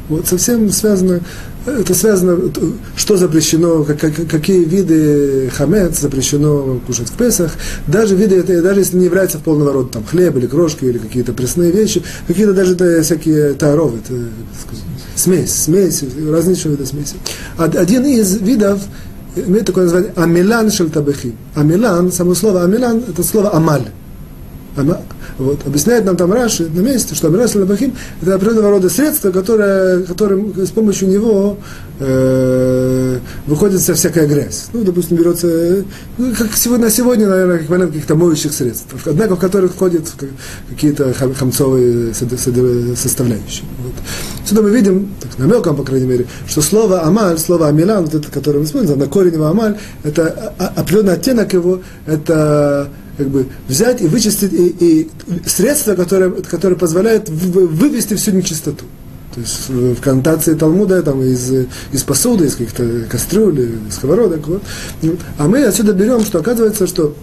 Вот 0.07 0.27
совсем 0.27 0.71
связано, 0.71 1.21
это 1.67 1.93
связано, 1.93 2.51
что 2.95 3.15
запрещено, 3.15 3.83
как, 3.83 3.99
как, 3.99 4.27
какие 4.27 4.63
виды 4.63 5.51
хамец 5.55 5.99
запрещено 5.99 6.79
кушать 6.87 7.09
в 7.09 7.13
Песах, 7.13 7.51
даже 7.85 8.15
виды, 8.15 8.41
даже 8.41 8.79
если 8.79 8.97
не 8.97 9.05
является 9.05 9.37
в 9.37 9.43
полного 9.43 9.71
рода, 9.71 9.89
там, 9.89 10.03
хлеб 10.03 10.35
или 10.37 10.47
крошки, 10.47 10.85
или 10.85 10.97
какие-то 10.97 11.33
пресные 11.33 11.71
вещи, 11.71 12.01
какие-то 12.27 12.53
даже 12.53 12.73
да, 12.73 13.03
всякие 13.03 13.53
таровы, 13.53 13.99
это, 13.99 14.15
сказать, 14.59 14.83
смесь, 15.19 15.53
смесь, 15.53 16.03
различные 16.29 16.71
виды 16.71 16.85
смеси. 16.85 17.15
Один 17.57 18.05
из 18.05 18.37
видов 18.37 18.81
имеет 19.35 19.65
такое 19.65 19.85
название 19.85 20.11
амилан 20.15 20.71
шельтабехи. 20.71 21.35
Амилан, 21.55 22.11
само 22.11 22.33
слово 22.35 22.63
амилан, 22.63 23.03
это 23.07 23.23
слово 23.23 23.53
амаль. 23.55 23.85
Вот. 25.39 25.65
Объясняет 25.65 26.03
нам 26.03 26.17
там 26.17 26.33
Раши 26.33 26.69
на 26.69 26.81
месте, 26.81 27.15
что 27.15 27.27
Амирас 27.27 27.55
Лабахим– 27.55 27.95
это 28.21 28.35
определенного 28.35 28.71
рода 28.71 28.89
средство, 28.89 29.31
которое, 29.31 30.03
которым 30.03 30.53
с 30.55 30.69
помощью 30.69 31.07
него 31.07 31.57
э, 31.99 33.19
выходит 33.47 33.79
вся 33.79 33.93
всякая 33.93 34.27
грязь. 34.27 34.67
Ну, 34.73 34.83
допустим, 34.83 35.15
берется, 35.15 35.85
ну, 36.17 36.33
как 36.37 36.53
сегодня, 36.55 36.85
на 36.85 36.91
сегодня, 36.91 37.27
наверное, 37.27 37.59
как 37.59 37.69
вариант 37.69 37.91
каких-то 37.91 38.15
моющих 38.15 38.51
средств, 38.51 38.87
однако 39.05 39.37
в 39.37 39.39
которых 39.39 39.71
входят 39.73 40.11
какие-то 40.69 41.13
хамцовые 41.13 42.13
составляющие. 42.13 43.65
Вот. 43.81 43.93
Сюда 44.45 44.61
мы 44.61 44.71
видим, 44.71 45.09
так, 45.21 45.37
намеком, 45.37 45.77
по 45.77 45.83
крайней 45.83 46.07
мере, 46.07 46.25
что 46.49 46.61
слово 46.61 47.03
«амаль», 47.03 47.37
слово 47.37 47.69
«амилан», 47.69 48.03
вот 48.05 48.13
это, 48.13 48.29
которое 48.29 48.59
мы 48.59 48.65
используем, 48.65 48.99
на 48.99 49.07
корень 49.07 49.33
его 49.33 49.45
«амаль», 49.45 49.77
это 50.03 50.53
определенный 50.75 51.13
оттенок 51.13 51.53
его, 51.53 51.79
это 52.05 52.89
как 53.19 53.27
бы 53.27 53.47
взять 53.67 54.01
и 54.01 54.07
вычистить 54.07 54.53
и, 54.53 54.67
и 54.79 55.09
средства, 55.45 55.93
которые, 55.95 56.31
которые 56.31 56.79
позволяют 56.79 57.27
вывести 57.27 58.13
всю 58.13 58.31
нечистоту. 58.31 58.85
То 59.35 59.41
есть 59.41 59.69
в 59.69 60.01
коннотации 60.01 60.55
Талмуда 60.55 61.03
там, 61.03 61.21
из, 61.21 61.51
из 61.91 62.03
посуды, 62.03 62.45
из 62.45 62.53
каких-то 62.53 63.05
кастрюль, 63.09 63.59
из 63.89 63.95
сковородок. 63.95 64.47
Вот. 64.47 64.63
А 65.37 65.47
мы 65.47 65.63
отсюда 65.65 65.91
берем, 65.91 66.23
что 66.23 66.39
оказывается, 66.39 66.87
что 66.87 67.13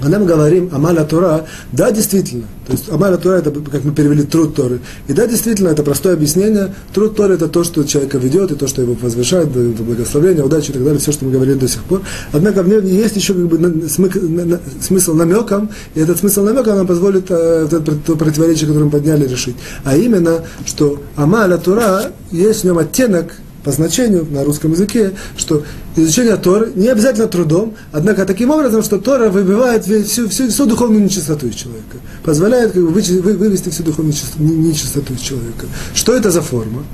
когда 0.00 0.18
мы 0.18 0.26
говорим 0.26 0.68
Амаля 0.72 1.04
Тура, 1.04 1.46
да, 1.72 1.90
действительно, 1.90 2.44
то 2.66 2.72
есть 2.72 2.90
Амаля 2.90 3.16
Тура 3.16 3.36
это, 3.36 3.50
как 3.50 3.84
мы 3.84 3.92
перевели, 3.92 4.22
труд 4.22 4.54
Торы. 4.54 4.80
И 5.08 5.12
да, 5.12 5.26
действительно, 5.26 5.68
это 5.68 5.82
простое 5.82 6.14
объяснение. 6.14 6.74
Труд 6.92 7.16
Торы 7.16 7.34
это 7.34 7.48
то, 7.48 7.64
что 7.64 7.84
человека 7.84 8.18
ведет, 8.18 8.50
и 8.50 8.56
то, 8.56 8.66
что 8.66 8.82
его 8.82 8.94
возвышает, 9.00 9.48
это 9.48 9.82
благословение, 9.82 10.44
удачи 10.44 10.70
и 10.70 10.72
так 10.72 10.82
далее, 10.82 10.98
все, 10.98 11.12
что 11.12 11.24
мы 11.24 11.30
говорили 11.30 11.58
до 11.58 11.68
сих 11.68 11.82
пор. 11.84 12.02
Однако 12.32 12.62
в 12.62 12.68
нем 12.68 12.84
есть 12.84 13.16
еще 13.16 13.34
как 13.34 13.46
бы 13.46 14.60
смысл 14.80 15.14
намеком, 15.14 15.70
и 15.94 16.00
этот 16.00 16.18
смысл 16.18 16.42
намека 16.42 16.74
нам 16.74 16.86
позволит 16.86 17.26
э, 17.30 17.68
то 18.04 18.16
противоречие, 18.16 18.66
которое 18.66 18.86
мы 18.86 18.90
подняли, 18.90 19.26
решить. 19.26 19.56
А 19.84 19.96
именно, 19.96 20.42
что 20.66 21.00
Амаля 21.14 21.58
Тура, 21.58 22.12
есть 22.30 22.62
в 22.62 22.64
нем 22.64 22.78
оттенок 22.78 23.32
по 23.66 23.72
значению 23.72 24.24
на 24.30 24.44
русском 24.44 24.70
языке, 24.70 25.10
что 25.36 25.64
изучение 25.96 26.36
Торы 26.36 26.70
не 26.76 26.86
обязательно 26.86 27.26
трудом, 27.26 27.74
однако 27.90 28.24
таким 28.24 28.50
образом, 28.50 28.80
что 28.84 28.98
Тора 28.98 29.28
выбивает 29.28 29.84
всю, 29.84 30.28
всю, 30.28 30.48
всю 30.48 30.66
духовную 30.66 31.02
нечистоту 31.02 31.48
из 31.48 31.56
человека, 31.56 31.96
позволяет 32.22 32.70
как 32.70 32.82
бы, 32.84 32.90
вывести 32.92 33.70
всю 33.70 33.82
духовную 33.82 34.14
нечистоту 34.38 35.14
из 35.14 35.20
человека. 35.20 35.66
Что 35.94 36.14
это 36.14 36.30
за 36.30 36.42
форма? 36.42 36.84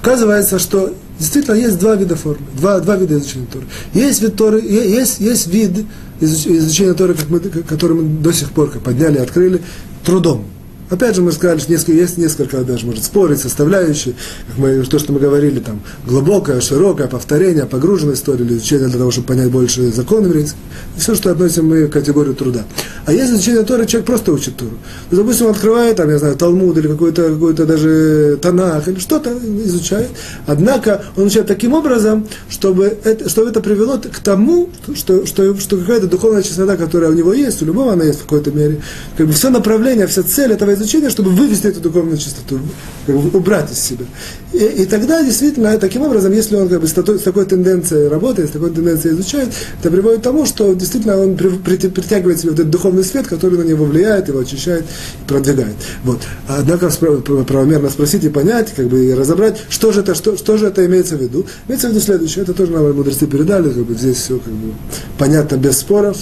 Оказывается, 0.00 0.60
что 0.60 0.94
действительно 1.18 1.56
есть 1.56 1.80
два 1.80 1.96
вида 1.96 2.14
формы, 2.14 2.46
два, 2.56 2.78
два 2.78 2.94
вида 2.94 3.18
изучения 3.18 3.48
Торы. 3.52 3.66
Есть 3.92 4.22
вид 4.22 4.36
Торы, 4.36 4.60
есть, 4.60 5.18
есть 5.18 5.48
вид 5.48 5.84
изучения 6.20 6.94
Торы, 6.94 7.14
как 7.14 7.28
мы, 7.28 7.40
который 7.40 7.96
мы 7.96 8.22
до 8.22 8.32
сих 8.32 8.52
пор 8.52 8.70
подняли, 8.78 9.18
открыли, 9.18 9.62
трудом. 10.04 10.44
Опять 10.90 11.16
же, 11.16 11.22
мы 11.22 11.32
сказали, 11.32 11.58
что 11.58 11.70
несколько, 11.70 11.92
есть 11.92 12.16
несколько 12.16 12.64
даже, 12.64 12.86
может, 12.86 13.04
спорить, 13.04 13.40
составляющие, 13.40 14.14
как 14.46 14.58
мы, 14.58 14.82
то, 14.84 14.98
что 14.98 15.12
мы 15.12 15.20
говорили, 15.20 15.60
там, 15.60 15.80
глубокое, 16.06 16.60
широкое, 16.60 17.08
повторение, 17.08 17.66
погруженная 17.66 18.14
история, 18.14 18.44
или 18.44 18.54
изучение 18.54 18.88
для 18.88 18.98
того, 18.98 19.10
чтобы 19.10 19.28
понять 19.28 19.50
больше 19.50 19.90
закон 19.92 20.24
еврейский, 20.24 20.58
все, 20.96 21.14
что 21.14 21.30
относим 21.30 21.66
мы 21.66 21.88
к 21.88 21.92
категории 21.92 22.32
труда. 22.32 22.64
А 23.04 23.12
если 23.12 23.34
изучение 23.34 23.64
Торы, 23.64 23.86
человек 23.86 24.06
просто 24.06 24.32
учит 24.32 24.56
Тору. 24.56 24.78
Ну, 25.10 25.18
допустим, 25.18 25.46
он 25.46 25.52
открывает, 25.52 25.96
там, 25.96 26.08
я 26.08 26.18
знаю, 26.18 26.36
Талмуд 26.36 26.78
или 26.78 26.88
какой-то 26.88 27.34
какой 27.34 27.52
даже 27.52 28.38
Танах, 28.40 28.88
или 28.88 28.98
что-то 28.98 29.36
изучает, 29.64 30.08
однако 30.46 31.02
он 31.16 31.24
учит 31.24 31.46
таким 31.46 31.74
образом, 31.74 32.26
чтобы 32.48 32.98
это, 33.04 33.28
чтобы 33.28 33.48
это 33.48 33.60
привело 33.60 33.98
к 33.98 34.18
тому, 34.20 34.70
что, 34.94 35.26
что, 35.26 35.54
что 35.58 35.76
какая-то 35.76 36.06
духовная 36.06 36.42
чистота, 36.42 36.76
которая 36.76 37.10
у 37.10 37.14
него 37.14 37.34
есть, 37.34 37.60
у 37.62 37.66
любого 37.66 37.92
она 37.92 38.04
есть 38.04 38.20
в 38.20 38.22
какой-то 38.22 38.50
мере, 38.52 38.80
как 39.16 39.26
бы 39.26 39.32
все 39.32 39.50
направление, 39.50 40.06
вся 40.06 40.22
цель 40.22 40.52
этого 40.52 40.77
изучения, 40.78 41.10
чтобы 41.10 41.30
вывести 41.30 41.66
эту 41.66 41.80
духовную 41.80 42.16
чистоту, 42.16 42.58
убрать 43.06 43.70
из 43.70 43.78
себя. 43.78 44.04
И, 44.52 44.58
и 44.58 44.84
тогда 44.86 45.22
действительно, 45.22 45.76
таким 45.78 46.02
образом, 46.02 46.32
если 46.32 46.56
он 46.56 46.68
как 46.68 46.80
бы, 46.80 46.86
с, 46.86 46.92
такой, 46.92 47.18
с 47.18 47.22
такой 47.22 47.44
тенденцией 47.44 48.08
работает, 48.08 48.48
с 48.48 48.52
такой 48.52 48.70
тенденцией 48.70 49.14
изучает, 49.14 49.48
это 49.80 49.90
приводит 49.90 50.20
к 50.20 50.22
тому, 50.22 50.46
что 50.46 50.72
действительно 50.74 51.18
он 51.18 51.36
при, 51.36 51.48
при, 51.50 51.76
притягивает 51.88 52.40
себе 52.40 52.50
вот 52.50 52.60
этот 52.60 52.70
духовный 52.70 53.04
свет, 53.04 53.26
который 53.26 53.58
на 53.58 53.64
него 53.64 53.84
влияет, 53.84 54.28
его 54.28 54.40
очищает 54.40 54.84
и 54.84 55.28
продвигает. 55.28 55.74
Вот. 56.04 56.20
Однако 56.46 56.88
правомерно 56.88 57.90
спросить 57.90 58.24
и 58.24 58.28
понять, 58.28 58.72
как 58.74 58.88
бы 58.88 59.06
и 59.06 59.14
разобрать, 59.14 59.62
что 59.68 59.92
же 59.92 60.00
это, 60.00 60.14
что, 60.14 60.36
что 60.36 60.56
же 60.56 60.66
это 60.66 60.84
имеется 60.86 61.16
в 61.16 61.22
виду. 61.22 61.46
Имеется 61.66 61.88
в 61.88 61.90
виду 61.90 62.00
следующее, 62.00 62.42
это 62.42 62.54
тоже 62.54 62.72
нам 62.72 62.94
мудрецы 62.94 63.26
передали, 63.26 63.70
как 63.70 63.84
бы 63.84 63.94
здесь 63.94 64.16
все 64.16 64.38
как 64.38 64.52
бы 64.52 64.72
понятно 65.18 65.56
без 65.56 65.78
споров, 65.78 66.18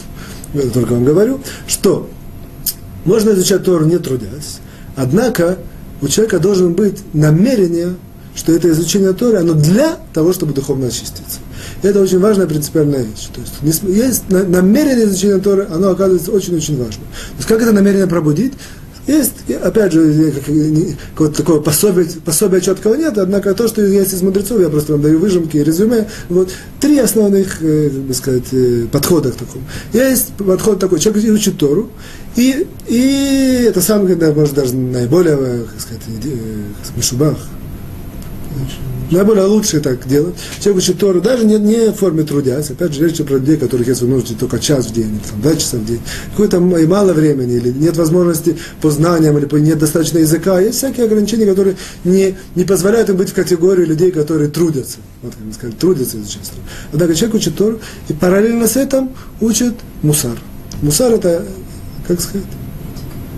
я 0.54 0.62
только 0.62 0.92
вам 0.92 1.04
говорю, 1.04 1.40
что 1.66 2.08
можно 3.06 3.30
изучать 3.30 3.64
Тору 3.64 3.86
не 3.86 3.98
трудясь, 3.98 4.58
однако 4.96 5.58
у 6.02 6.08
человека 6.08 6.38
должен 6.38 6.74
быть 6.74 6.98
намерение, 7.14 7.94
что 8.34 8.52
это 8.52 8.68
изучение 8.70 9.12
Торы, 9.14 9.38
оно 9.38 9.54
для 9.54 9.96
того, 10.12 10.32
чтобы 10.32 10.52
духовно 10.52 10.88
очиститься. 10.88 11.38
Это 11.82 12.00
очень 12.00 12.18
важная 12.18 12.46
принципиальная 12.46 13.02
вещь. 13.02 13.28
То 13.32 13.40
есть, 13.40 13.82
есть 13.82 14.28
намерение 14.28 15.06
изучения 15.06 15.38
Торы, 15.38 15.66
оно 15.72 15.90
оказывается 15.90 16.32
очень-очень 16.32 16.76
важно. 16.76 17.02
То 17.02 17.36
есть, 17.38 17.48
как 17.48 17.62
это 17.62 17.72
намерение 17.72 18.06
пробудить? 18.06 18.52
Есть, 19.06 19.34
опять 19.62 19.92
же, 19.92 20.32
какое-то 21.14 21.36
такое 21.36 21.60
пособие, 21.60 22.06
пособия 22.24 22.60
четкого 22.60 22.94
нет, 22.94 23.16
однако 23.18 23.54
то, 23.54 23.68
что 23.68 23.80
есть 23.82 24.12
из 24.12 24.22
мудрецов, 24.22 24.60
я 24.60 24.68
просто 24.68 24.92
вам 24.92 25.02
даю 25.02 25.18
выжимки 25.20 25.56
и 25.56 25.62
резюме. 25.62 26.08
Вот 26.28 26.50
три 26.80 26.98
основных, 26.98 27.62
э, 27.62 27.90
как 27.90 28.00
бы 28.00 28.14
сказать, 28.14 28.52
э, 28.52 28.86
подхода 28.90 29.30
к 29.30 29.36
такому. 29.36 29.64
Есть 29.92 30.32
подход 30.34 30.80
такой, 30.80 30.98
человек 30.98 31.32
учит 31.32 31.56
Тору, 31.56 31.88
и, 32.34 32.66
и 32.88 33.64
это 33.68 33.80
самое, 33.80 34.08
когда, 34.16 34.32
может, 34.32 34.54
даже 34.54 34.74
наиболее, 34.74 35.36
как 35.64 35.80
сказать, 35.80 36.02
мишубах, 36.96 37.38
наиболее 39.10 39.44
лучше 39.44 39.80
так 39.80 40.06
делать. 40.06 40.34
Человек 40.60 40.82
учит 40.82 40.98
Тору, 40.98 41.20
даже 41.20 41.44
не, 41.44 41.58
не 41.58 41.90
в 41.90 41.94
форме 41.94 42.22
трудясь. 42.22 42.70
Опять 42.70 42.94
же, 42.94 43.06
речь 43.06 43.18
про 43.18 43.34
людей, 43.34 43.56
которых 43.56 43.86
есть 43.86 44.00
возможность 44.00 44.38
только 44.38 44.58
час 44.58 44.86
в 44.86 44.92
день, 44.92 45.20
там, 45.30 45.40
два 45.40 45.54
часа 45.54 45.76
в 45.76 45.84
день. 45.84 46.00
Какое-то 46.30 46.56
и 46.56 46.86
мало 46.86 47.12
времени, 47.12 47.54
или 47.56 47.70
нет 47.70 47.96
возможности 47.96 48.56
по 48.80 48.90
знаниям, 48.90 49.36
или 49.38 49.60
нет 49.60 49.78
достаточно 49.78 50.18
языка. 50.18 50.60
Есть 50.60 50.78
всякие 50.78 51.06
ограничения, 51.06 51.46
которые 51.46 51.76
не, 52.04 52.36
не 52.54 52.64
позволяют 52.64 53.10
им 53.10 53.16
быть 53.16 53.30
в 53.30 53.34
категории 53.34 53.84
людей, 53.84 54.10
которые 54.10 54.50
трудятся. 54.50 54.98
Вот, 55.22 55.34
как 55.34 55.54
сказать, 55.54 55.78
трудятся 55.78 56.16
Тору. 56.16 56.62
Однако 56.92 57.14
человек 57.14 57.34
учит 57.36 57.56
Тору, 57.56 57.80
и 58.08 58.12
параллельно 58.12 58.66
с 58.66 58.76
этим 58.76 59.10
учит 59.40 59.74
мусар. 60.02 60.38
Мусар 60.82 61.12
это, 61.12 61.44
как 62.06 62.20
сказать, 62.20 62.46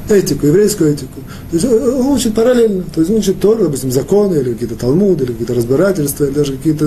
этику, 0.09 0.47
еврейскую 0.47 0.93
этику. 0.93 1.21
То 1.51 1.57
есть 1.57 1.65
он 1.67 2.07
учит 2.09 2.35
параллельно, 2.35 2.85
то 2.95 3.01
есть 3.01 3.11
он 3.11 3.19
учит 3.19 3.41
Тору, 3.41 3.65
допустим, 3.65 3.91
законы, 3.91 4.35
или 4.35 4.53
какие-то 4.53 4.75
талмуды, 4.75 5.25
или 5.25 5.33
какие-то 5.33 5.55
разбирательства, 5.55 6.25
или 6.25 6.33
даже 6.33 6.57
какие-то 6.59 6.85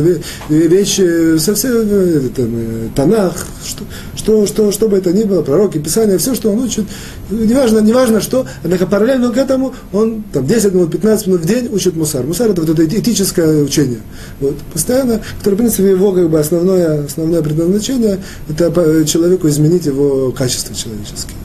вещи, 0.49 1.37
совсем, 1.39 1.71
э, 1.73 2.29
там, 2.35 2.49
э, 2.53 2.89
Танах, 2.95 3.33
что, 3.65 3.83
что, 4.15 4.45
что, 4.45 4.71
что 4.71 4.87
бы 4.87 4.97
это 4.97 5.11
ни 5.13 5.23
было, 5.23 5.41
пророки, 5.41 5.79
Писания, 5.79 6.19
все, 6.19 6.35
что 6.35 6.51
он 6.51 6.59
учит, 6.59 6.85
неважно, 7.31 7.79
неважно 7.79 8.21
что, 8.21 8.45
однако 8.63 8.85
параллельно 8.85 9.31
к 9.31 9.37
этому 9.37 9.73
он 9.91 10.23
там, 10.31 10.45
10 10.45 10.73
минут, 10.73 10.91
15 10.91 11.27
минут 11.27 11.41
в 11.41 11.45
день 11.45 11.67
учит 11.71 11.95
мусар. 11.95 12.23
Мусар 12.23 12.51
это 12.51 12.61
вот 12.61 12.69
это 12.69 12.85
этическое 12.85 13.63
учение. 13.63 14.01
Вот, 14.39 14.55
постоянно, 14.71 15.21
которое, 15.39 15.55
в 15.55 15.59
принципе, 15.59 15.89
его 15.89 16.11
как 16.11 16.29
бы 16.29 16.39
основное, 16.39 17.05
основное 17.05 17.41
предназначение, 17.41 18.19
это 18.47 19.05
человеку 19.05 19.47
изменить 19.47 19.87
его 19.87 20.31
качества 20.31 20.75
человеческие. 20.75 21.35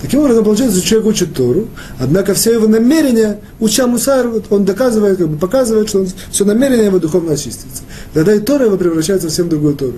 Таким 0.00 0.20
образом, 0.20 0.44
получается, 0.44 0.80
человек 0.80 1.08
учит 1.08 1.34
Тору, 1.34 1.68
однако 1.98 2.34
все 2.34 2.52
его 2.52 2.65
намерения, 2.68 3.40
уча 3.60 3.86
Мусар, 3.86 4.30
он 4.50 4.64
доказывает, 4.64 5.18
как 5.18 5.28
бы 5.28 5.38
показывает, 5.38 5.88
что 5.88 6.00
он, 6.00 6.08
все 6.30 6.44
намерение 6.44 6.86
его 6.86 6.98
духовно 6.98 7.32
очистится. 7.32 7.82
Тогда 8.14 8.34
и 8.34 8.40
Тора 8.40 8.66
его 8.66 8.76
превращается 8.76 9.28
в 9.28 9.30
совсем 9.30 9.48
другую 9.48 9.76
Тору. 9.76 9.94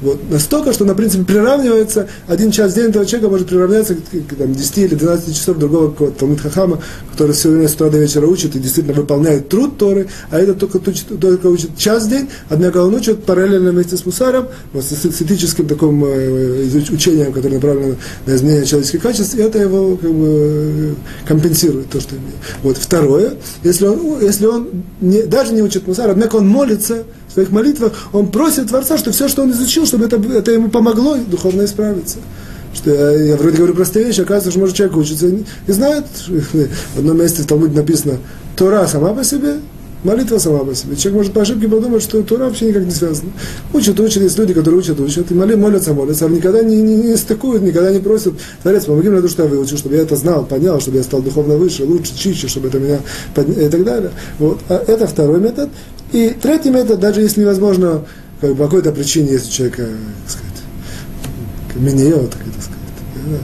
Вот. 0.00 0.18
Настолько, 0.30 0.72
что, 0.72 0.84
на 0.84 0.94
принципе, 0.94 1.24
приравнивается, 1.24 2.08
один 2.26 2.50
час 2.50 2.72
в 2.72 2.74
день 2.74 2.86
этого 2.86 3.06
человека 3.06 3.30
может 3.30 3.48
приравняться 3.48 3.94
к, 3.94 4.34
там, 4.36 4.54
10 4.54 4.78
или 4.78 4.94
12 4.94 5.34
часов 5.34 5.58
другого 5.58 5.90
какого-то 5.90 6.20
Талмит 6.20 6.40
который 7.12 7.32
все 7.32 7.50
время 7.50 7.68
с 7.68 7.74
утра 7.74 7.88
до 7.88 7.98
вечера 7.98 8.26
учит 8.26 8.56
и 8.56 8.58
действительно 8.58 8.94
выполняет 8.94 9.48
труд 9.48 9.78
Торы, 9.78 10.08
а 10.30 10.38
этот 10.38 10.58
только, 10.58 10.78
только 10.78 11.46
учит 11.46 11.76
час 11.76 12.04
в 12.04 12.10
день, 12.10 12.28
однако 12.48 12.78
он 12.78 12.94
учит 12.94 13.24
параллельно 13.24 13.70
вместе 13.70 13.96
с 13.96 14.06
Мусаром, 14.06 14.48
вот, 14.72 14.84
с, 14.84 15.22
этическим 15.22 15.66
таким 15.66 16.04
э, 16.04 16.66
учением, 16.90 17.32
которое 17.32 17.54
направлено 17.54 17.96
на 18.26 18.34
изменение 18.34 18.66
человеческих 18.66 19.02
качеств, 19.02 19.34
и 19.34 19.40
это 19.40 19.58
его 19.58 19.96
как 19.96 20.12
бы, 20.12 20.94
компенсирует 21.26 21.90
то, 21.90 22.00
что 22.00 22.16
имеет. 22.16 22.34
Вот. 22.62 22.76
Второе, 22.76 23.34
если 23.62 23.86
он, 23.86 24.20
если 24.20 24.46
он 24.46 24.68
не, 25.00 25.22
даже 25.22 25.52
не 25.52 25.62
учит 25.62 25.86
Мусар, 25.86 26.10
однако 26.10 26.36
он 26.36 26.48
молится, 26.48 27.04
своих 27.36 27.50
молитвах, 27.50 27.92
он 28.12 28.28
просит 28.28 28.68
Творца, 28.68 28.96
что 28.96 29.12
все, 29.12 29.28
что 29.28 29.42
он 29.42 29.50
изучил, 29.52 29.86
чтобы 29.86 30.06
это, 30.06 30.16
это 30.16 30.52
ему 30.52 30.70
помогло 30.70 31.16
духовно 31.16 31.64
исправиться. 31.66 32.16
Что 32.74 32.90
я, 32.90 33.10
я 33.10 33.36
вроде 33.36 33.58
говорю 33.58 33.74
простые 33.74 34.06
вещи, 34.06 34.22
оказывается, 34.22 34.50
что 34.50 34.60
может 34.60 34.74
человек 34.74 34.96
учится 34.96 35.26
и, 35.28 35.44
и 35.66 35.72
знает, 35.72 36.06
в 36.26 36.98
одном 36.98 37.18
месте 37.18 37.42
в 37.42 37.46
Талмуде 37.46 37.76
написано, 37.76 38.18
Тора 38.56 38.86
сама 38.86 39.12
по 39.12 39.22
себе, 39.22 39.56
молитва 40.02 40.38
сама 40.38 40.60
по 40.60 40.74
себе. 40.74 40.96
Человек 40.96 41.18
может 41.18 41.32
по 41.34 41.42
ошибке 41.42 41.68
подумать, 41.68 42.02
что 42.02 42.22
Тора 42.22 42.44
вообще 42.44 42.68
никак 42.68 42.84
не 42.84 42.90
связана. 42.90 43.30
Учат, 43.74 44.00
учат, 44.00 44.22
есть 44.22 44.38
люди, 44.38 44.54
которые 44.54 44.80
учат, 44.80 44.98
учат, 44.98 45.30
и 45.30 45.34
молятся, 45.34 45.92
молятся, 45.92 46.24
а 46.24 46.28
никогда 46.30 46.62
не, 46.62 46.80
не, 46.80 46.96
не 46.96 47.16
стыкуют, 47.16 47.62
никогда 47.62 47.92
не 47.92 48.00
просят, 48.00 48.32
Творец, 48.62 48.86
помоги 48.86 49.10
мне, 49.10 49.28
что 49.28 49.42
я 49.42 49.48
выучил, 49.48 49.76
чтобы 49.76 49.96
я 49.96 50.02
это 50.02 50.16
знал, 50.16 50.46
понял, 50.46 50.80
чтобы 50.80 50.96
я 50.96 51.02
стал 51.02 51.20
духовно 51.20 51.56
выше, 51.56 51.84
лучше, 51.84 52.16
чище, 52.16 52.48
чтобы 52.48 52.68
это 52.68 52.78
меня 52.78 53.00
подня... 53.34 53.66
и 53.66 53.68
так 53.68 53.84
далее. 53.84 54.10
Вот. 54.38 54.60
А 54.70 54.82
это 54.86 55.06
второй 55.06 55.38
метод. 55.38 55.68
И 56.12 56.30
третий 56.30 56.70
метод, 56.70 57.00
даже 57.00 57.20
если 57.20 57.40
невозможно, 57.40 58.04
как 58.40 58.56
по 58.56 58.64
какой-то 58.64 58.92
причине, 58.92 59.32
если 59.32 59.50
человека, 59.50 59.88
так 60.24 60.30
сказать, 60.30 60.62
минье, 61.74 62.28
так 62.28 62.40
сказать, 62.40 63.42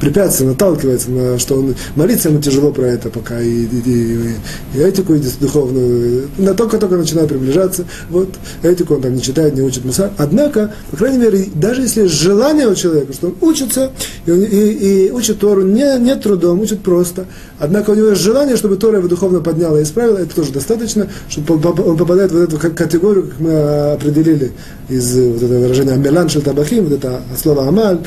препятствие, 0.00 0.50
наталкивается 0.50 1.10
на 1.10 1.38
что 1.38 1.56
он 1.56 1.74
молиться 1.96 2.28
ему 2.28 2.40
тяжело 2.40 2.72
про 2.72 2.86
это 2.86 3.10
пока 3.10 3.40
и, 3.40 3.64
и, 3.64 3.82
и, 3.84 4.34
и 4.74 4.78
этику 4.78 5.14
и 5.14 5.20
духовную, 5.40 6.28
на 6.38 6.54
только-только 6.54 6.96
начинает 6.96 7.28
приближаться, 7.28 7.84
вот, 8.10 8.28
этику 8.62 8.94
он 8.94 9.02
там 9.02 9.14
не 9.14 9.22
читает, 9.22 9.54
не 9.54 9.62
учит 9.62 9.84
мусар. 9.84 10.10
Однако, 10.16 10.72
по 10.90 10.96
крайней 10.96 11.18
мере, 11.18 11.46
даже 11.54 11.82
если 11.82 12.06
желание 12.06 12.68
у 12.68 12.74
человека, 12.74 13.12
что 13.12 13.28
он 13.28 13.36
учится 13.40 13.90
и, 14.26 14.30
и, 14.30 15.06
и 15.06 15.10
учит 15.10 15.38
Тору 15.38 15.62
не, 15.62 15.98
не 15.98 16.14
трудом, 16.16 16.60
учит 16.60 16.80
просто, 16.80 17.26
однако 17.58 17.90
у 17.90 17.94
него 17.94 18.08
есть 18.08 18.22
желание, 18.22 18.56
чтобы 18.56 18.76
Тора 18.76 18.98
его 18.98 19.08
духовно 19.08 19.40
подняла 19.40 19.80
и 19.80 19.82
исправила, 19.82 20.18
это 20.18 20.34
тоже 20.34 20.52
достаточно, 20.52 21.08
чтобы 21.28 21.54
он 21.54 21.96
попадает 21.96 22.32
в 22.32 22.36
эту 22.36 22.58
категорию, 22.58 23.24
как 23.24 23.40
мы 23.40 23.92
определили 23.92 24.52
из 24.88 25.14
вот 25.16 25.42
этого 25.42 25.60
выражения 25.60 25.92
«амелан 25.92 26.28
шель 26.28 26.42
табахим», 26.42 26.84
вот 26.84 26.92
это 26.92 27.22
слово 27.40 27.68
«амаль», 27.68 28.00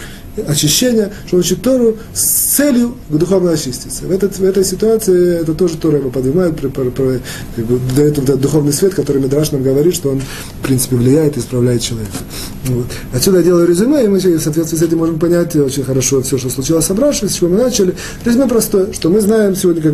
очищения, 0.48 1.12
что 1.26 1.38
он 1.38 1.42
учит 1.42 1.62
Тору 1.62 1.98
с 2.14 2.22
целью 2.22 2.96
духовно 3.10 3.52
очиститься. 3.52 4.06
В, 4.06 4.12
этот, 4.12 4.38
в 4.38 4.44
этой 4.44 4.64
ситуации 4.64 5.42
это 5.42 5.54
тоже 5.54 5.78
Тора 5.78 5.98
его 5.98 6.10
поднимает, 6.10 6.56
при, 6.56 6.68
при, 6.68 6.90
при, 6.90 7.22
как 7.56 7.66
бы, 7.66 7.80
дает 7.96 8.18
этот 8.18 8.40
духовный 8.40 8.74
свет, 8.74 8.94
который 8.94 9.22
Медраш 9.22 9.52
нам 9.52 9.64
говорит, 9.64 9.96
что 9.96 10.10
он, 10.10 10.22
в 10.22 10.64
принципе, 10.64 10.96
влияет 10.96 11.38
и 11.38 11.40
исправляет 11.40 11.82
человека. 11.82 12.12
Вот. 12.66 12.88
Отсюда 13.14 13.38
я 13.38 13.44
делаю 13.44 13.68
резюме, 13.68 14.04
и 14.04 14.08
мы 14.08 14.18
в 14.18 14.40
соответствии 14.40 14.78
с 14.78 14.82
этим 14.82 15.00
можем 15.00 15.20
понять 15.20 15.56
очень 15.56 15.84
хорошо 15.84 16.22
все, 16.22 16.38
что 16.38 16.50
случилось 16.50 16.86
с 16.86 16.92
Абрашей, 16.92 17.30
с 17.30 17.34
чего 17.34 17.50
мы 17.50 17.58
начали. 17.58 17.96
Резюме 18.26 18.48
простое, 18.48 18.94
что 18.94 19.10
мы 19.10 19.22
знаем 19.22 19.56
сегодня, 19.56 19.82
как 19.82 19.94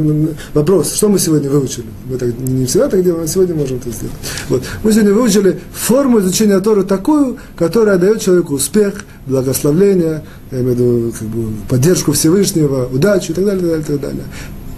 вопрос, 0.54 0.94
что 0.94 1.10
мы 1.10 1.20
сегодня 1.20 1.50
выучили. 1.50 1.86
Мы 2.06 2.18
так, 2.18 2.38
не 2.38 2.66
всегда 2.66 2.90
так 2.90 3.04
делаем, 3.04 3.24
а 3.24 3.28
сегодня 3.28 3.56
можем 3.56 3.78
это 3.78 3.92
сделать. 3.92 4.16
Вот. 4.50 4.64
Мы 4.84 4.92
сегодня 4.92 5.14
выучили 5.14 5.60
форму 5.74 6.20
изучения 6.20 6.60
Торы 6.60 6.84
такую, 6.84 7.38
которая 7.56 7.98
дает 7.98 8.22
человеку 8.22 8.56
успех, 8.56 9.06
благословление, 9.26 10.24
я 10.52 10.60
имею 10.60 10.76
в 10.76 10.80
виду 10.80 11.14
как 11.18 11.28
бы, 11.28 11.52
поддержку 11.70 12.12
Всевышнего, 12.12 12.88
удачу 12.92 13.32
и 13.32 13.36
так 13.36 13.46
далее, 13.46 13.60
и 13.62 13.62
так 13.62 13.70
далее, 13.70 13.82
и 13.82 13.86
так 13.86 14.02
далее. 14.02 14.24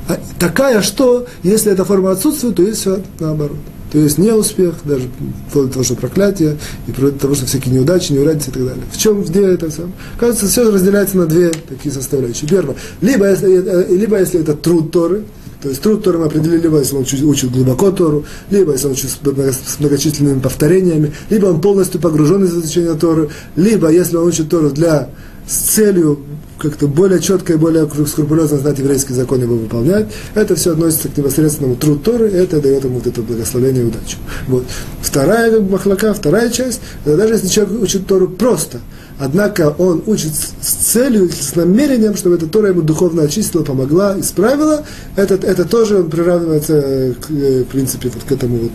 А 0.08 0.20
такая, 0.40 0.82
что 0.82 1.26
если 1.44 1.72
эта 1.72 1.84
форма 1.84 2.12
отсутствует, 2.12 2.56
то 2.56 2.64
есть 2.64 2.82
все 2.82 3.02
наоборот. 3.20 3.58
То 3.92 4.00
есть 4.00 4.18
неуспех, 4.18 4.76
даже 4.84 5.08
вплоть 5.50 5.68
до 5.68 5.74
того, 5.74 5.86
что 5.86 5.96
проклятие, 5.96 6.58
и 6.86 6.92
вплоть 6.92 7.14
до 7.14 7.20
того, 7.20 7.36
что 7.36 7.46
всякие 7.46 7.76
неудачи, 7.76 8.12
неурядицы 8.12 8.50
и 8.50 8.54
так 8.54 8.66
далее. 8.66 8.84
В 8.92 8.98
чем, 8.98 9.24
где 9.24 9.46
это 9.46 9.72
сам? 9.72 9.94
Кажется, 10.20 10.48
все 10.48 10.70
разделяется 10.70 11.18
на 11.18 11.26
две 11.26 11.52
такие 11.52 11.94
составляющие. 11.94 12.50
Первое, 12.50 12.76
либо 13.02 13.30
если, 13.30 13.64
э, 13.64 13.96
либо 13.96 14.20
если 14.20 14.42
это 14.42 14.54
труд 14.54 14.92
Торы, 14.92 15.24
то 15.66 15.70
есть 15.70 15.82
труд 15.82 16.04
Торы 16.04 16.20
мы 16.20 16.26
определили, 16.26 16.62
либо 16.62 16.78
если 16.78 16.96
он 16.96 17.02
учит 17.02 17.52
глубоко 17.52 17.90
Тору, 17.90 18.24
либо 18.52 18.74
если 18.74 18.86
он 18.86 18.92
учит 18.92 19.10
с 19.10 19.80
многочисленными 19.80 20.40
повторениями, 20.40 21.12
либо 21.32 21.48
он 21.48 21.60
полностью 21.60 22.00
погружен 22.00 22.44
из 22.44 22.54
изучения 22.54 22.94
Торы, 22.94 23.30
либо 23.56 23.90
если 23.92 24.16
он 24.18 24.28
учит 24.28 24.48
Тору 24.48 24.70
для, 24.70 25.10
с 25.48 25.56
целью 25.56 26.20
как-то 26.60 26.88
более 26.88 27.20
четко 27.20 27.54
и 27.54 27.56
более 27.56 27.90
скрупулезно 28.06 28.60
знать 28.60 28.78
еврейский 28.78 29.14
закон 29.16 29.40
и 29.40 29.42
его 29.42 29.56
выполнять, 29.56 30.06
это 30.36 30.56
все 30.56 30.74
относится 30.74 31.10
к 31.10 31.18
непосредственному 31.18 31.78
труд 31.78 32.04
Торы, 32.04 32.30
и 32.30 32.36
это 32.36 32.62
дает 32.62 32.84
ему 32.84 33.00
вот 33.00 33.08
это 33.08 33.24
благословение 33.24 33.86
и 33.86 33.88
удачу. 33.88 34.18
Вот. 34.48 34.66
Вторая 35.02 35.50
как 35.50 35.68
махлака, 35.68 36.14
вторая 36.14 36.52
часть, 36.52 36.80
это 37.06 37.18
даже 37.18 37.34
если 37.34 37.48
человек 37.48 37.82
учит 37.82 38.06
Тору 38.06 38.28
просто– 38.28 38.82
Однако 39.18 39.74
он 39.78 40.04
учит 40.08 40.32
с 40.34 40.72
целью, 40.72 41.30
с 41.30 41.56
намерением, 41.56 42.16
чтобы 42.16 42.36
эта 42.36 42.48
Тора 42.48 42.70
ему 42.70 42.82
духовно 42.82 43.24
очистила, 43.24 43.64
помогла, 43.64 44.20
исправила. 44.20 44.84
Это, 45.16 45.36
это 45.36 45.66
тоже 45.66 46.00
он 46.00 46.10
приравнивается, 46.10 46.74
э, 46.74 47.14
к, 47.14 47.32
э, 47.32 47.64
в 47.64 47.66
принципе, 47.66 48.10
вот 48.14 48.24
к 48.24 48.32
этому 48.32 48.58
вот 48.58 48.72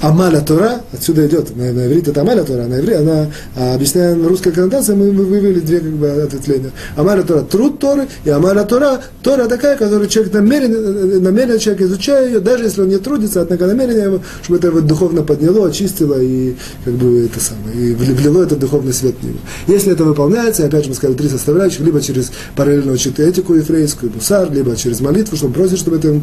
Амаля 0.00 0.40
Тора. 0.40 0.80
Отсюда 0.92 1.26
идет, 1.26 1.56
на, 1.56 1.72
на 1.72 1.86
иврите 1.86 2.10
это 2.10 2.22
Амаля 2.22 2.42
Тора, 2.42 2.64
на 2.64 2.80
иврите 2.80 2.96
она, 2.96 3.30
а, 3.56 3.74
объясняя 3.74 4.14
на 4.14 4.28
русской 4.28 4.52
коннотации, 4.52 4.94
мы, 4.94 5.10
вывели 5.12 5.60
две 5.60 5.80
как 5.80 5.92
бы 5.92 6.08
ответвления. 6.08 6.72
Амаля 6.96 7.22
Тора– 7.22 7.40
труд 7.50 7.78
Торы, 7.78 8.08
и 8.24 8.30
Амаля 8.30 8.64
Тора– 8.64 9.00
Тора 9.22 9.46
такая, 9.46 9.76
которую 9.76 10.08
человек 10.08 10.32
намеренно, 10.32 10.74
э, 10.74 11.18
намеренно 11.20 11.58
человек 11.58 11.82
изучая 11.82 12.26
ее, 12.26 12.40
даже 12.40 12.64
если 12.64 12.82
он 12.82 12.88
не 12.88 12.98
трудится, 12.98 13.42
однако 13.42 13.66
намерение 13.66 14.04
его, 14.04 14.20
чтобы 14.42 14.58
это 14.58 14.68
его 14.68 14.80
духовно 14.80 15.22
подняло, 15.22 15.68
очистило 15.68 16.20
и 16.20 16.54
как 16.84 16.94
бы 16.94 17.26
это 17.26 17.38
самое, 17.40 17.90
и 17.90 17.94
влило 17.94 18.42
этот 18.42 18.58
духовный 18.58 18.92
свет 18.92 19.14
в 19.20 19.24
него 19.24 19.38
если 19.83 19.83
это 19.92 20.04
выполняется, 20.04 20.64
опять 20.64 20.84
же 20.84 20.90
мы 20.90 20.96
сказали 20.96 21.16
три 21.16 21.28
составляющих, 21.28 21.80
либо 21.80 22.00
через 22.00 22.32
параллельно 22.56 22.92
учит 22.92 23.20
этику 23.20 23.54
еврейскую, 23.54 24.10
бусар, 24.10 24.50
либо 24.52 24.76
через 24.76 25.00
молитву, 25.00 25.36
что 25.36 25.46
он 25.46 25.52
просит, 25.52 25.78
чтобы 25.78 25.96
это 25.96 26.08
ему 26.08 26.22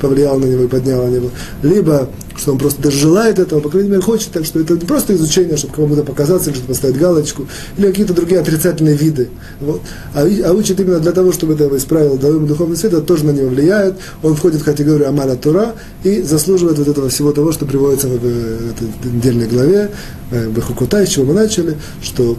повлияло 0.00 0.38
на 0.38 0.46
него 0.46 0.64
и 0.64 0.68
подняло 0.68 1.06
на 1.06 1.10
него, 1.10 1.30
либо 1.62 2.08
что 2.36 2.52
он 2.52 2.58
просто 2.58 2.82
даже 2.82 2.98
желает 2.98 3.38
этого, 3.38 3.60
по 3.60 3.68
крайней 3.68 3.90
мере, 3.90 4.02
хочет, 4.02 4.30
так 4.32 4.44
что 4.44 4.60
это 4.60 4.74
не 4.74 4.80
просто 4.80 5.14
изучение, 5.14 5.56
чтобы 5.56 5.74
кому-то 5.74 6.02
показаться, 6.02 6.50
или 6.50 6.56
чтобы 6.56 6.68
поставить 6.68 6.96
галочку, 6.96 7.46
или 7.76 7.86
какие-то 7.86 8.12
другие 8.12 8.40
отрицательные 8.40 8.96
виды. 8.96 9.28
Вот. 9.60 9.80
А, 10.14 10.22
а 10.22 10.52
учит 10.52 10.80
именно 10.80 10.98
для 10.98 11.12
того, 11.12 11.32
чтобы 11.32 11.54
это 11.54 11.74
исправил, 11.76 12.18
дал 12.18 12.34
ему 12.34 12.46
духовный 12.46 12.76
свет, 12.76 12.92
это 12.92 13.02
тоже 13.02 13.24
на 13.24 13.30
него 13.30 13.48
влияет, 13.48 13.96
он 14.22 14.34
входит 14.34 14.62
в 14.62 14.64
категорию 14.64 15.08
Амаля 15.08 15.36
Тура 15.36 15.74
и 16.02 16.22
заслуживает 16.22 16.78
вот 16.78 16.88
этого 16.88 17.08
всего 17.08 17.32
того, 17.32 17.52
что 17.52 17.66
приводится 17.66 18.08
в, 18.08 18.14
этой 18.14 18.88
недельной 19.12 19.46
главе, 19.46 19.90
э, 20.30 20.48
Бехукутай, 20.48 21.06
с 21.06 21.10
чего 21.10 21.26
мы 21.26 21.34
начали, 21.34 21.76
что, 22.02 22.36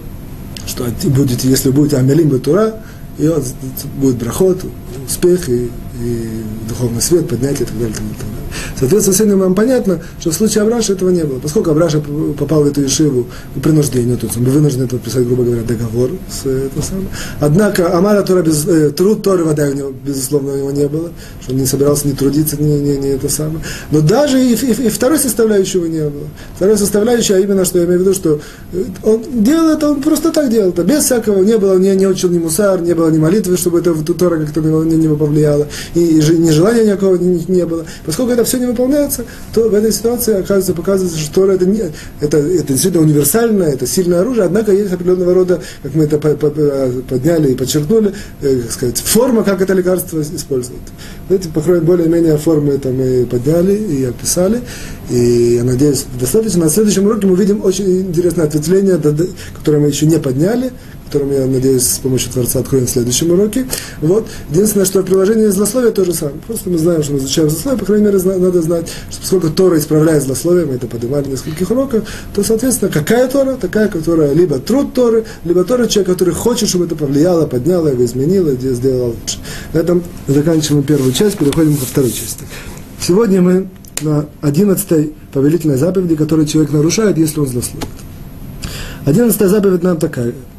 что 0.67 0.85
будете, 1.09 1.49
если 1.49 1.69
будете 1.69 1.97
Амелим 1.97 2.39
Тура, 2.39 2.75
и 3.17 3.27
он 3.27 3.43
будет 3.97 4.17
брахот, 4.17 4.65
успех 5.07 5.47
и, 5.49 5.69
и 6.01 6.43
духовный 6.67 7.01
свет, 7.01 7.29
поднятие 7.29 7.63
и 7.63 7.65
так 7.65 7.77
далее. 7.77 7.91
И 7.91 7.93
так 7.93 8.19
далее. 8.19 8.34
Соответственно, 8.77 9.15
сегодня 9.15 9.35
нам 9.37 9.55
понятно, 9.55 10.01
что 10.19 10.31
в 10.31 10.33
случае 10.33 10.63
Абраша 10.63 10.93
этого 10.93 11.09
не 11.09 11.23
было. 11.23 11.39
Поскольку 11.39 11.71
Абраша 11.71 12.01
попал 12.37 12.63
в 12.63 12.67
эту 12.67 12.81
Ешиву 12.81 13.27
по 13.53 13.59
принуждению, 13.59 14.17
то 14.17 14.25
есть 14.25 14.37
он 14.37 14.43
был 14.43 14.51
вынужден 14.51 14.87
подписать, 14.87 15.25
грубо 15.25 15.43
говоря, 15.43 15.63
договор 15.63 16.11
с 16.29 16.45
это 16.45 16.81
самое. 16.81 17.07
Однако 17.39 17.95
Амара 17.95 18.21
Тора, 18.23 18.41
без, 18.41 18.67
э, 18.67 18.91
труд 18.91 19.23
Торы 19.23 19.43
вода 19.43 19.67
у 19.67 19.73
него, 19.73 19.91
безусловно, 20.05 20.53
у 20.53 20.57
него 20.57 20.71
не 20.71 20.87
было, 20.87 21.11
что 21.41 21.53
он 21.53 21.59
не 21.59 21.65
собирался 21.65 22.07
ни 22.07 22.13
трудиться, 22.13 22.57
ни, 22.57 22.65
ни, 22.65 22.97
ни 22.97 23.09
это 23.09 23.29
самое. 23.29 23.59
Но 23.91 24.01
даже 24.01 24.43
и, 24.43 24.53
и, 24.53 24.87
и 24.87 24.89
второй 24.89 25.19
составляющего 25.19 25.85
не 25.85 26.01
было. 26.01 26.27
Второй 26.55 26.77
составляющий, 26.77 27.33
а 27.33 27.39
именно, 27.39 27.65
что 27.65 27.79
я 27.79 27.85
имею 27.85 27.99
в 27.99 28.01
виду, 28.01 28.13
что 28.13 28.39
э, 28.73 28.83
он 29.03 29.23
делал 29.43 29.69
это, 29.69 29.89
он 29.89 30.01
просто 30.01 30.31
так 30.31 30.49
делал 30.49 30.69
это, 30.69 30.83
без 30.83 31.05
всякого, 31.05 31.43
не 31.43 31.57
было, 31.57 31.77
не, 31.77 31.95
не 31.95 32.07
учил 32.07 32.29
ни 32.29 32.39
мусар, 32.39 32.81
не 32.81 32.93
было 32.93 33.09
ни 33.09 33.17
молитвы, 33.17 33.55
чтобы 33.57 33.79
это 33.79 33.93
Тора 34.13 34.37
как-то 34.37 34.61
не, 34.61 34.95
не 34.95 35.15
повлияло, 35.15 35.67
и, 35.93 35.99
и, 35.99 36.19
и 36.19 36.37
ни 36.37 36.49
желания 36.49 36.85
никакого 36.85 37.15
не, 37.15 37.43
не 37.47 37.65
было. 37.65 37.85
Поскольку 38.05 38.31
это 38.31 38.43
все 38.43 38.64
не 38.65 38.71
выполняется, 38.71 39.25
то 39.53 39.69
в 39.69 39.73
этой 39.73 39.91
ситуации 39.91 40.33
оказывается, 40.33 40.73
показывается, 40.73 41.19
что 41.19 41.33
Тора 41.33 41.53
это, 41.53 41.65
не, 41.65 41.81
это, 42.21 42.37
это 42.37 42.67
действительно 42.67 43.03
универсальное, 43.03 43.73
это 43.73 43.87
сильное 43.87 44.21
оружие, 44.21 44.45
однако 44.45 44.71
есть 44.71 44.91
определенного 44.91 45.33
рода, 45.33 45.61
как 45.83 45.95
мы 45.95 46.05
это 46.05 46.17
подняли 46.17 47.51
и 47.51 47.55
подчеркнули, 47.55 48.13
э, 48.41 48.61
как 48.61 48.71
сказать, 48.71 48.99
форма, 48.99 49.43
как 49.43 49.61
это 49.61 49.73
лекарство 49.73 50.21
используют. 50.21 50.81
Эти, 51.29 51.47
по 51.47 51.61
крайней 51.61 51.85
более-менее 51.85 52.37
формы 52.37 52.73
это 52.73 52.89
мы 52.89 53.25
подняли 53.25 53.73
и 53.73 54.05
описали, 54.05 54.61
и 55.09 55.55
я 55.55 55.63
надеюсь, 55.63 56.05
достаточно. 56.19 56.65
На 56.65 56.69
следующем 56.69 57.05
уроке 57.05 57.27
мы 57.27 57.33
увидим 57.33 57.63
очень 57.63 58.01
интересное 58.01 58.45
ответвление, 58.45 58.99
которое 59.57 59.79
мы 59.79 59.87
еще 59.87 60.05
не 60.05 60.17
подняли, 60.17 60.71
которым 61.05 61.31
я 61.31 61.45
надеюсь 61.45 61.83
с 61.83 61.99
помощью 61.99 62.31
Творца 62.31 62.59
откроем 62.59 62.87
в 62.87 62.89
следующем 62.89 63.31
уроке. 63.31 63.65
Вот. 64.01 64.27
Единственное, 64.49 64.85
что 64.85 65.01
в 65.01 65.05
приложении 65.05 65.45
злословия 65.47 65.91
тоже 65.91 66.13
самое. 66.13 66.37
Просто 66.45 66.69
мы 66.69 66.77
знаем, 66.77 67.03
что 67.03 67.13
мы 67.13 67.19
изучаем 67.19 67.49
злословие, 67.49 67.79
по 67.79 67.85
крайней 67.85 68.05
мере, 68.05 68.17
надо 68.17 68.61
знать, 68.61 68.89
что 69.09 69.21
поскольку 69.21 69.49
Тора 69.49 69.77
исправляет 69.77 70.23
злословие, 70.23 70.65
мы 70.65 70.73
это 70.75 70.87
поднимали 70.87 71.23
в 71.23 71.29
нескольких 71.29 71.69
уроках, 71.71 72.03
то, 72.33 72.43
соответственно, 72.43 72.91
какая 72.91 73.27
Тора? 73.27 73.55
Такая, 73.55 73.87
которая 73.87 74.33
либо 74.33 74.59
труд 74.59 74.93
Торы, 74.93 75.25
либо 75.43 75.63
Тора 75.63 75.87
человек, 75.87 76.11
который 76.13 76.33
хочет, 76.33 76.69
чтобы 76.69 76.85
это 76.85 76.95
повлияло, 76.95 77.45
подняло 77.45 77.87
его, 77.87 78.03
изменило, 78.03 78.51
сделало 78.53 79.07
лучше. 79.09 79.37
На 79.73 79.79
этом 79.79 80.03
заканчиваем 80.27 80.83
первую 80.83 81.13
часть, 81.13 81.37
переходим 81.37 81.77
ко 81.77 81.85
второй 81.85 82.11
части. 82.11 82.45
Сегодня 82.99 83.41
мы 83.41 83.67
на 84.01 84.25
одиннадцатой 84.41 85.13
повелительной 85.31 85.77
заповеди, 85.77 86.15
которую 86.15 86.47
человек 86.47 86.73
нарушает, 86.73 87.17
если 87.17 87.39
он 87.39 87.47
злословит. 87.47 87.87
Одиннадцатая 89.05 89.49
заповедь 89.49 89.83
нам 89.83 89.97
такая– 89.97 90.33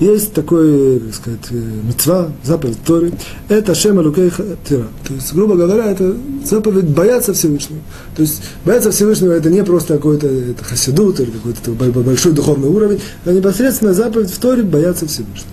есть 0.00 0.32
такой, 0.32 0.98
как 0.98 1.14
сказать, 1.14 1.40
э, 1.50 1.54
мецва, 1.84 2.28
заповедь 2.42 2.78
Торы, 2.84 3.12
это 3.48 3.74
Шема 3.74 4.00
Лукей 4.00 4.32
Тира. 4.66 4.88
То 5.06 5.14
есть, 5.14 5.32
грубо 5.34 5.54
говоря, 5.56 5.86
это 5.90 6.16
заповедь 6.44 6.86
бояться 6.86 7.34
Всевышнего. 7.34 7.80
То 8.16 8.22
есть, 8.22 8.42
бояться 8.64 8.90
Всевышнего 8.90 9.32
это 9.32 9.50
не 9.50 9.62
просто 9.62 9.94
какой-то 9.94 10.26
это 10.26 10.64
хасидут 10.64 11.20
или 11.20 11.30
какой-то 11.30 11.72
большой 12.00 12.32
духовный 12.32 12.68
уровень, 12.68 13.00
а 13.26 13.32
непосредственно 13.32 13.92
заповедь 13.92 14.30
в 14.30 14.38
Торе 14.38 14.62
бояться 14.62 15.06
Всевышнего. 15.06 15.50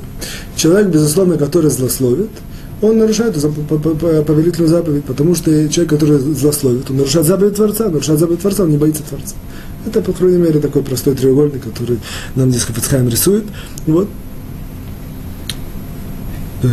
Человек, 0.55 0.87
безусловно, 0.87 1.37
который 1.37 1.69
злословит, 1.69 2.29
он 2.81 2.99
нарушает 2.99 3.33
повелительную 3.33 4.69
заповедь, 4.69 5.03
потому 5.03 5.35
что 5.35 5.51
человек, 5.67 5.89
который 5.89 6.19
злословит, 6.19 6.89
он 6.89 6.97
нарушает 6.97 7.25
заповедь 7.25 7.55
Творца, 7.55 7.89
нарушает 7.89 8.19
заповедь 8.19 8.41
Творца, 8.41 8.63
он 8.63 8.69
не 8.69 8.77
боится 8.77 9.03
Творца. 9.03 9.35
Это, 9.85 10.01
по 10.01 10.13
крайней 10.13 10.37
мере, 10.37 10.59
такой 10.59 10.83
простой 10.83 11.15
треугольник, 11.15 11.63
который 11.63 11.99
нам 12.35 12.49
здесь 12.51 12.63
Хафицхайм 12.63 13.09
рисует. 13.09 13.45
Вот. 13.87 14.07
Э, 16.63 16.67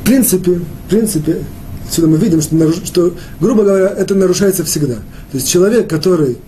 в 0.00 0.04
принципе, 0.04 0.60
в 0.86 0.90
принципе, 0.90 1.44
отсюда 1.86 2.08
мы 2.08 2.16
видим, 2.18 2.40
что, 2.40 2.72
что, 2.84 3.14
грубо 3.40 3.62
говоря, 3.62 3.88
это 3.88 4.14
нарушается 4.14 4.64
всегда. 4.64 4.94
То 4.94 5.38
есть 5.38 5.48
человек, 5.48 5.88
который 5.88 6.38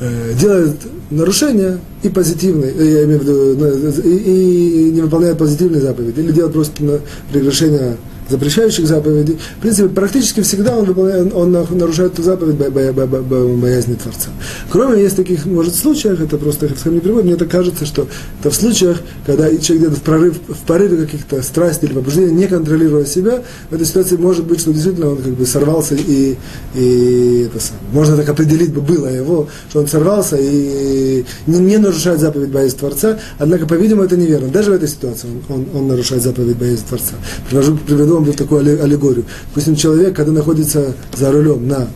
э, 0.00 0.34
делает 0.38 0.76
нарушения 1.10 1.78
и 2.02 2.08
позитивные, 2.08 2.72
э, 2.72 2.84
я 2.84 3.04
имею 3.04 3.20
в 3.20 3.22
виду, 3.22 4.02
и, 4.02 4.88
и 4.88 4.90
не 4.90 5.00
выполняет 5.00 5.38
позитивные 5.38 5.80
заповеди, 5.80 6.20
или 6.20 6.32
делает 6.32 6.52
просто 6.52 7.00
прегрешение 7.32 7.96
запрещающих 8.30 8.86
заповедей, 8.86 9.38
в 9.58 9.60
принципе, 9.60 9.88
практически 9.88 10.40
всегда 10.42 10.76
он, 10.76 10.84
выполняет, 10.84 11.34
он 11.34 11.52
нарушает 11.52 12.14
эту 12.14 12.22
заповедь 12.22 12.54
боязни 12.54 13.94
Творца. 13.94 14.30
Кроме 14.70 15.02
есть 15.02 15.16
таких, 15.16 15.46
может, 15.46 15.74
случаях, 15.74 16.20
это 16.20 16.38
просто 16.38 16.68
как 16.68 16.84
не 16.86 17.00
приводит, 17.00 17.26
мне 17.26 17.36
так 17.36 17.48
кажется, 17.50 17.86
что 17.86 18.06
это 18.40 18.50
в 18.50 18.54
случаях, 18.54 19.00
когда 19.26 19.48
человек 19.56 19.88
где-то 19.88 19.96
в, 19.96 20.02
прорыв, 20.02 20.40
в 20.48 20.66
порыве 20.66 20.96
каких-то 20.98 21.42
страстей 21.42 21.88
или 21.88 21.94
побуждений, 21.94 22.32
не 22.32 22.46
контролируя 22.46 23.04
себя, 23.04 23.42
в 23.70 23.74
этой 23.74 23.86
ситуации 23.86 24.16
может 24.16 24.44
быть, 24.46 24.60
что 24.60 24.72
действительно 24.72 25.10
он 25.10 25.16
как 25.18 25.32
бы 25.32 25.46
сорвался 25.46 25.94
и, 25.94 26.36
и 26.74 27.48
это 27.50 27.60
самое. 27.60 27.84
Можно 27.92 28.16
так 28.16 28.28
определить 28.28 28.72
бы 28.72 28.80
было 28.80 29.06
его, 29.06 29.48
что 29.68 29.80
он 29.80 29.88
сорвался 29.88 30.36
и 30.38 31.24
не, 31.46 31.58
не 31.58 31.78
нарушает 31.78 32.20
заповедь 32.20 32.50
боязни 32.50 32.78
Творца, 32.78 33.18
однако, 33.38 33.66
по-видимому, 33.66 34.04
это 34.04 34.16
неверно. 34.16 34.48
Даже 34.48 34.70
в 34.70 34.74
этой 34.74 34.88
ситуации 34.88 35.28
он, 35.48 35.56
он, 35.56 35.66
он 35.74 35.88
нарушает 35.88 36.22
заповедь 36.22 36.56
боязни 36.56 36.84
Творца. 36.86 37.14
Привожу, 37.48 37.76
приведу 37.76 38.19
вам 38.24 38.34
такую 38.34 38.60
аллегорию. 38.60 39.24
Допустим, 39.48 39.76
человек, 39.76 40.16
когда 40.16 40.32
находится 40.32 40.94
за 41.16 41.32
рулем 41.32 41.66
на 41.66 41.88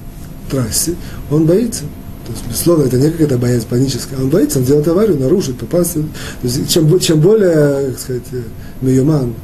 трассе, 0.51 0.95
он 1.31 1.47
боится. 1.47 1.85
То 2.27 2.33
есть, 2.33 2.47
безусловно, 2.49 2.85
это 2.85 2.97
не 2.97 3.11
какая-то 3.11 3.37
боязнь 3.37 3.67
паническая. 3.69 4.19
Он 4.19 4.31
боится, 4.31 4.59
он 4.59 4.65
делает 4.65 4.89
аварию, 4.89 5.19
нарушит, 5.19 5.59
попасть. 5.59 5.97
Чем, 6.69 6.99
чем 6.99 7.21
более, 7.21 7.91
как 7.91 7.99
сказать, 7.99 8.23
миюман, 8.81 9.35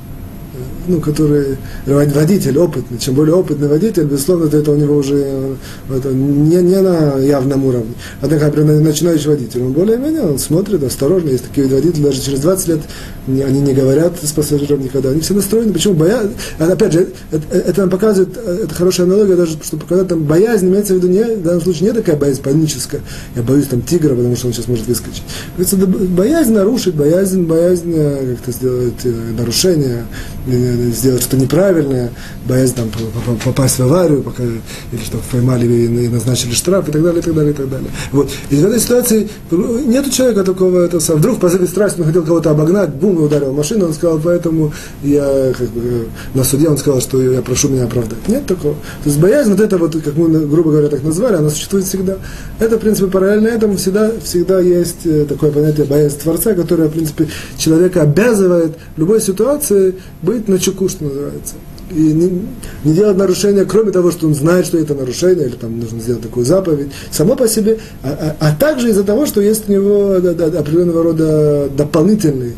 ну, 0.87 1.01
который 1.01 1.57
водитель 1.87 2.59
опытный, 2.59 2.99
чем 2.99 3.15
более 3.15 3.35
опытный 3.35 3.69
водитель, 3.69 4.05
безусловно, 4.05 4.49
то 4.49 4.59
это 4.59 4.71
у 4.73 4.77
него 4.77 4.97
уже 4.97 5.57
это 5.91 6.09
не, 6.09 6.57
не 6.57 6.81
на 6.81 7.19
явном 7.19 7.65
уровне. 7.65 7.95
Однако, 8.21 8.47
например, 8.47 8.81
начинающий 8.81 9.29
водитель, 9.29 9.63
он 9.63 9.73
более-менее, 9.73 10.23
он 10.23 10.39
смотрит 10.39 10.83
осторожно, 10.83 11.31
есть 11.31 11.47
такие 11.47 11.67
водители, 11.67 12.05
даже 12.05 12.21
через 12.21 12.41
20 12.41 12.69
лет 12.69 12.81
они 13.27 13.61
не 13.61 13.75
говорят 13.75 14.15
с 14.23 14.33
пассажиром 14.33 14.83
никогда, 14.83 15.11
они 15.11 15.21
все 15.21 15.35
настроены, 15.35 15.73
почему 15.73 15.95
боязнь, 15.95 16.33
опять 16.59 16.93
же, 16.93 17.09
это, 17.31 17.57
это 17.57 17.81
нам 17.83 17.91
показывает, 17.91 18.37
это 18.37 18.75
хорошая 18.75 19.07
аналогия, 19.07 19.37
даже 19.37 19.59
чтобы 19.63 19.85
когда 19.87 20.05
там 20.05 20.25
боязнь, 20.25 20.69
имеется 20.69 20.95
в 20.95 20.97
виду 20.97 21.09
не, 21.09 21.23
в 21.23 21.43
данном 21.43 21.61
случае 21.61 21.91
не 21.91 21.95
такая 21.95 22.17
боязнь 22.17 22.43
паническая, 22.43 23.01
я 23.37 23.43
боюсь 23.43 23.67
там 23.67 23.83
тигра, 23.83 24.15
потому 24.15 24.37
что 24.37 24.49
он 24.49 24.53
сейчас 24.53 24.69
может 24.69 24.87
выскочить. 24.87 25.23
Боязнь 25.57 26.53
нарушить, 26.53 26.95
боязнь, 26.95 27.43
боязнь 27.45 27.93
э, 27.95 28.35
как-то 28.35 28.53
сделать 28.53 29.05
э, 29.05 29.13
нарушение, 29.39 30.05
сделать 30.93 31.23
что-то 31.23 31.37
неправильное, 31.37 32.11
боязнь 32.47 32.75
там, 32.75 32.91
попасть 33.45 33.79
в 33.79 33.83
аварию, 33.83 34.23
пока, 34.23 34.43
или 34.43 35.01
что 35.05 35.19
поймали 35.31 35.67
и 35.67 36.09
назначили 36.09 36.53
штраф 36.53 36.89
и 36.89 36.93
так 36.93 37.03
далее, 37.03 37.21
и 37.21 37.25
так 37.25 37.35
далее, 37.35 37.53
и 37.53 37.57
так 37.57 37.69
далее. 37.69 37.91
Вот. 38.13 38.31
И 38.51 38.57
в 38.57 38.67
этой 38.67 38.81
ситуации 38.81 39.29
нет 39.51 40.11
человека 40.13 40.45
такого, 40.45 40.85
это, 40.85 40.99
вдруг 41.17 41.41
по 41.41 41.49
страсти 41.49 42.01
он 42.01 42.07
хотел 42.07 42.25
кого-то 42.25 42.51
обогнать, 42.51 42.91
бум, 42.91 43.23
ударил 43.23 43.53
машину, 43.53 43.87
он 43.87 43.95
сказал, 43.95 44.21
поэтому 44.23 44.73
я 45.03 45.53
как 45.57 45.69
бы, 45.71 46.07
на 46.35 46.45
суде 46.45 46.69
он 46.69 46.79
сказал, 46.79 47.01
что 47.01 47.21
я 47.23 47.43
прошу 47.43 47.69
меня 47.69 47.85
оправдать. 47.85 48.27
Нет 48.29 48.47
такого. 48.47 48.75
То 48.75 49.09
есть 49.09 49.19
боязнь, 49.19 49.51
вот 49.51 49.61
это 49.61 49.79
вот, 49.79 49.97
как 49.97 50.17
мы, 50.17 50.29
грубо 50.47 50.71
говоря, 50.71 50.89
так 50.89 51.03
назвали, 51.03 51.37
она 51.37 51.51
существует 51.51 51.85
всегда. 51.85 52.17
Это, 52.59 52.77
в 52.77 52.81
принципе, 52.81 53.09
параллельно 53.11 53.49
этому 53.49 53.77
всегда, 53.77 54.13
всегда 54.23 54.61
есть 54.61 55.05
э, 55.05 55.27
такое 55.29 55.51
понятие 55.51 55.87
боязнь 55.87 56.19
Творца, 56.19 56.55
которое, 56.55 56.89
в 56.89 56.93
принципе, 56.93 57.29
человека 57.59 58.03
обязывает 58.03 58.77
в 58.97 58.99
любой 59.01 59.21
ситуации 59.21 59.95
быть 60.23 60.49
на 60.49 60.59
чеку, 60.61 60.89
что 60.89 61.05
называется. 61.05 61.55
И 61.91 62.01
не, 62.01 62.43
не 62.85 62.95
делать 62.95 63.17
нарушения, 63.17 63.65
кроме 63.65 63.91
того, 63.91 64.13
что 64.13 64.27
он 64.27 64.35
знает, 64.35 64.67
что 64.67 64.79
это 64.79 64.95
нарушение, 64.95 65.47
или 65.47 65.57
там 65.57 65.81
нужно 65.81 66.01
сделать 66.01 66.23
такую 66.23 66.47
заповедь, 66.47 66.93
само 67.11 67.35
по 67.35 67.49
себе, 67.49 67.79
а, 68.03 68.37
а, 68.41 68.49
а 68.49 68.55
также 68.55 68.91
из-за 68.91 69.03
того, 69.03 69.27
что 69.27 69.41
есть 69.41 69.69
у 69.69 69.73
него 69.73 70.21
да, 70.21 70.33
да, 70.35 70.61
определенного 70.61 71.03
рода 71.03 71.69
дополнительный 71.77 72.53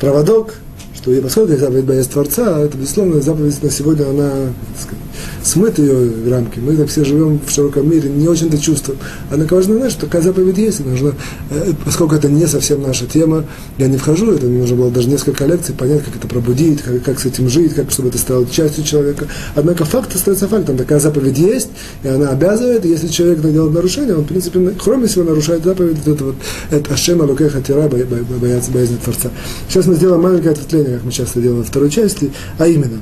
проводок, 0.00 0.54
что 0.96 1.12
и 1.12 1.20
поскольку 1.20 1.56
заповедь 1.56 1.84
боязнь 1.84 2.10
Творца, 2.10 2.58
это, 2.60 2.76
безусловно, 2.76 3.20
заповедь 3.20 3.62
на 3.62 3.70
сегодня, 3.70 4.08
она, 4.08 4.30
так 4.30 4.82
сказать, 4.82 5.04
смыт 5.42 5.78
ее 5.78 6.30
рамки. 6.30 6.58
Мы 6.58 6.76
так 6.76 6.88
все 6.88 7.04
живем 7.04 7.40
в 7.44 7.50
широком 7.50 7.90
мире, 7.90 8.08
не 8.08 8.28
очень-то 8.28 8.58
чувствуем. 8.58 8.98
Однако 9.30 9.54
важно 9.54 9.76
знать, 9.76 9.92
что 9.92 10.06
такая 10.06 10.22
заповедь 10.22 10.58
есть, 10.58 10.84
нужно, 10.84 11.14
э, 11.50 11.72
поскольку 11.84 12.14
это 12.14 12.28
не 12.28 12.46
совсем 12.46 12.82
наша 12.82 13.06
тема, 13.06 13.44
я 13.78 13.88
не 13.88 13.96
вхожу, 13.96 14.32
это 14.32 14.46
мне 14.46 14.60
нужно 14.60 14.76
было 14.76 14.90
даже 14.90 15.08
несколько 15.08 15.44
лекций 15.46 15.74
понять, 15.74 16.04
как 16.04 16.16
это 16.16 16.26
пробудить, 16.26 16.82
как, 16.82 17.02
как 17.02 17.20
с 17.20 17.26
этим 17.26 17.48
жить, 17.48 17.74
как, 17.74 17.90
чтобы 17.90 18.08
это 18.08 18.18
стало 18.18 18.46
частью 18.46 18.84
человека. 18.84 19.26
Однако 19.54 19.84
факт 19.84 20.14
остается 20.14 20.48
фактом, 20.48 20.76
такая 20.76 21.00
заповедь 21.00 21.38
есть, 21.38 21.68
и 22.02 22.08
она 22.08 22.30
обязывает, 22.30 22.84
если 22.84 23.08
человек 23.08 23.40
делает 23.40 23.74
нарушение, 23.74 24.16
он, 24.16 24.24
в 24.24 24.28
принципе, 24.28 24.74
кроме 24.82 25.06
всего 25.06 25.24
нарушает 25.24 25.64
заповедь, 25.64 25.98
это 26.06 26.24
вот, 26.24 26.36
это 26.70 26.94
Ашема 26.94 27.24
Лукеха 27.24 27.60
Тира, 27.60 27.88
боязнь, 27.88 28.72
боязнь 28.72 28.98
Творца. 28.98 29.30
Сейчас 29.68 29.86
мы 29.86 29.94
сделаем 29.94 30.22
маленькое 30.22 30.52
ответвление, 30.52 30.96
как 30.96 31.04
мы 31.04 31.12
часто 31.12 31.40
делаем 31.40 31.62
во 31.62 31.64
второй 31.64 31.90
части, 31.90 32.32
а 32.58 32.66
именно, 32.66 33.00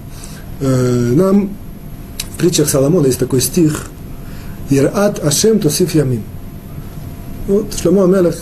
э, 0.61 1.13
нам 1.15 1.51
притчах 2.41 2.69
Соломона 2.69 3.07
есть 3.07 3.19
такой 3.19 3.41
стих 3.41 3.87
Ират 4.71 5.23
Ашем 5.25 5.59
Тосиф 5.59 5.95
Ямин. 5.95 6.23
Вот 7.47 7.75
Шломо 7.75 8.05
Амелах, 8.05 8.37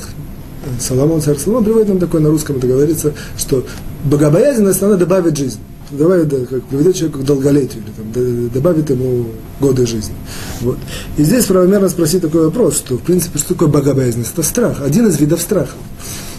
Соломон, 0.78 1.20
царь 1.20 1.36
Соломон 1.36 1.64
приводит 1.64 1.88
нам 1.88 1.98
такое 1.98 2.20
на 2.20 2.28
русском, 2.28 2.56
это 2.56 2.66
говорится, 2.66 3.12
что 3.36 3.64
богобоязненность, 4.04 4.82
она 4.82 4.96
добавит 4.96 5.36
жизнь 5.36 5.58
добавит, 5.90 6.48
как 6.48 6.62
приведет 6.64 6.96
человека 6.96 7.20
к 7.20 7.24
долголетию, 7.24 7.82
или 7.82 7.92
там, 8.12 8.50
добавит 8.50 8.90
ему 8.90 9.26
годы 9.58 9.86
жизни. 9.86 10.14
Вот. 10.60 10.76
И 11.16 11.22
здесь 11.22 11.46
правомерно 11.46 11.88
спросить 11.88 12.20
такой 12.20 12.44
вопрос, 12.44 12.76
что 12.76 12.96
в 12.96 13.02
принципе, 13.02 13.38
что 13.38 13.54
такое 13.54 13.68
богобоязненность? 13.68 14.32
Это 14.34 14.42
страх, 14.42 14.82
один 14.82 15.06
из 15.06 15.18
видов 15.18 15.40
страха. 15.40 15.72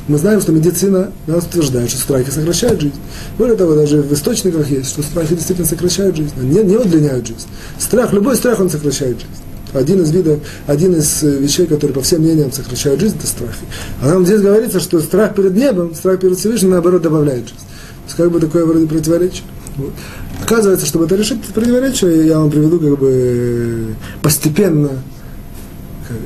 Мы 0.09 0.17
знаем, 0.17 0.41
что 0.41 0.51
медицина 0.51 1.11
нас 1.27 1.45
утверждает, 1.45 1.91
что 1.91 1.99
страхи 1.99 2.31
сокращают 2.31 2.81
жизнь. 2.81 2.95
Более 3.37 3.55
того, 3.55 3.75
даже 3.75 4.01
в 4.01 4.11
источниках 4.11 4.67
есть, 4.71 4.89
что 4.89 5.03
страхи 5.03 5.35
действительно 5.35 5.67
сокращают 5.67 6.15
жизнь, 6.15 6.33
не, 6.41 6.63
не 6.63 6.77
удлиняют 6.77 7.27
жизнь. 7.27 7.45
Страх, 7.77 8.11
любой 8.11 8.35
страх, 8.35 8.59
он 8.59 8.71
сокращает 8.71 9.17
жизнь. 9.17 9.31
Один 9.71 10.01
из 10.01 10.09
видов, 10.09 10.39
один 10.65 10.95
из 10.95 11.21
э, 11.21 11.37
вещей, 11.37 11.67
которые 11.67 11.93
по 11.93 12.01
всем 12.01 12.21
мнениям 12.21 12.51
сокращают 12.51 12.99
жизнь, 12.99 13.17
это 13.19 13.27
страхи. 13.27 13.59
А 14.01 14.07
нам 14.07 14.25
здесь 14.25 14.41
говорится, 14.41 14.79
что 14.79 14.99
страх 14.99 15.35
перед 15.35 15.55
небом, 15.55 15.93
страх 15.93 16.19
перед 16.19 16.39
Всевышним, 16.39 16.71
наоборот, 16.71 17.03
добавляет 17.03 17.43
жизнь. 17.43 17.59
То 17.59 18.05
есть 18.05 18.17
как 18.17 18.31
бы 18.31 18.39
такое 18.39 18.65
вроде 18.65 18.87
противоречие. 18.87 19.43
Вот. 19.77 19.93
Оказывается, 20.41 20.87
чтобы 20.87 21.05
это 21.05 21.17
решить 21.17 21.43
противоречие, 21.43 22.25
я 22.25 22.39
вам 22.39 22.49
приведу 22.49 22.79
как 22.79 22.97
бы 22.97 23.93
постепенно, 24.23 24.89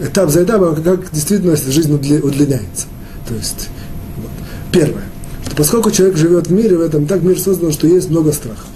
этап 0.02 0.30
за 0.30 0.46
этапом, 0.46 0.82
как 0.82 1.12
действительно 1.12 1.58
жизнь 1.58 1.94
удлиняется. 1.94 2.88
То 3.28 3.36
есть, 3.36 3.70
вот. 4.18 4.32
первое, 4.72 5.04
что 5.46 5.56
поскольку 5.56 5.92
человек 5.92 6.18
живет 6.18 6.48
в 6.48 6.52
мире, 6.52 6.78
в 6.78 6.82
этом 6.82 7.06
так 7.06 7.22
мир 7.22 7.40
создан, 7.40 7.72
что 7.72 7.88
есть 7.88 8.10
много 8.10 8.32
страхов. 8.32 8.68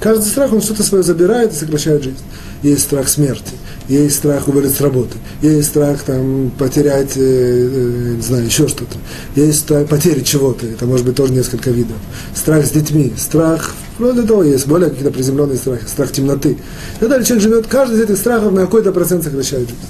Каждый 0.00 0.26
страх, 0.26 0.52
он 0.52 0.60
что-то 0.60 0.82
свое 0.82 1.02
забирает 1.02 1.52
и 1.52 1.56
сокращает 1.56 2.02
жизнь. 2.02 2.18
Есть 2.62 2.82
страх 2.82 3.08
смерти, 3.08 3.52
есть 3.88 4.16
страх 4.16 4.48
уволить 4.48 4.74
с 4.74 4.80
работы, 4.80 5.16
есть 5.42 5.68
страх 5.68 6.02
там, 6.02 6.50
потерять, 6.58 7.16
э, 7.16 7.20
э, 7.20 8.14
не 8.16 8.22
знаю, 8.22 8.44
еще 8.46 8.68
что-то, 8.68 8.96
есть 9.34 9.60
страх 9.60 9.86
потери 9.86 10.20
чего-то, 10.20 10.66
это 10.66 10.86
может 10.86 11.06
быть 11.06 11.16
тоже 11.16 11.32
несколько 11.32 11.70
видов. 11.70 11.96
Страх 12.34 12.66
с 12.66 12.70
детьми, 12.70 13.12
страх, 13.16 13.74
вроде 13.98 14.22
того, 14.22 14.42
есть 14.42 14.66
более 14.66 14.90
какие-то 14.90 15.10
приземленные 15.10 15.56
страхи, 15.56 15.86
страх 15.86 16.12
темноты. 16.12 16.52
И 16.52 17.00
так 17.00 17.08
далее. 17.08 17.26
Человек 17.26 17.42
живет, 17.42 17.66
каждый 17.66 17.98
из 17.98 18.02
этих 18.02 18.16
страхов 18.16 18.52
на 18.52 18.62
какой-то 18.62 18.92
процент 18.92 19.24
сокращает 19.24 19.68
жизнь. 19.68 19.80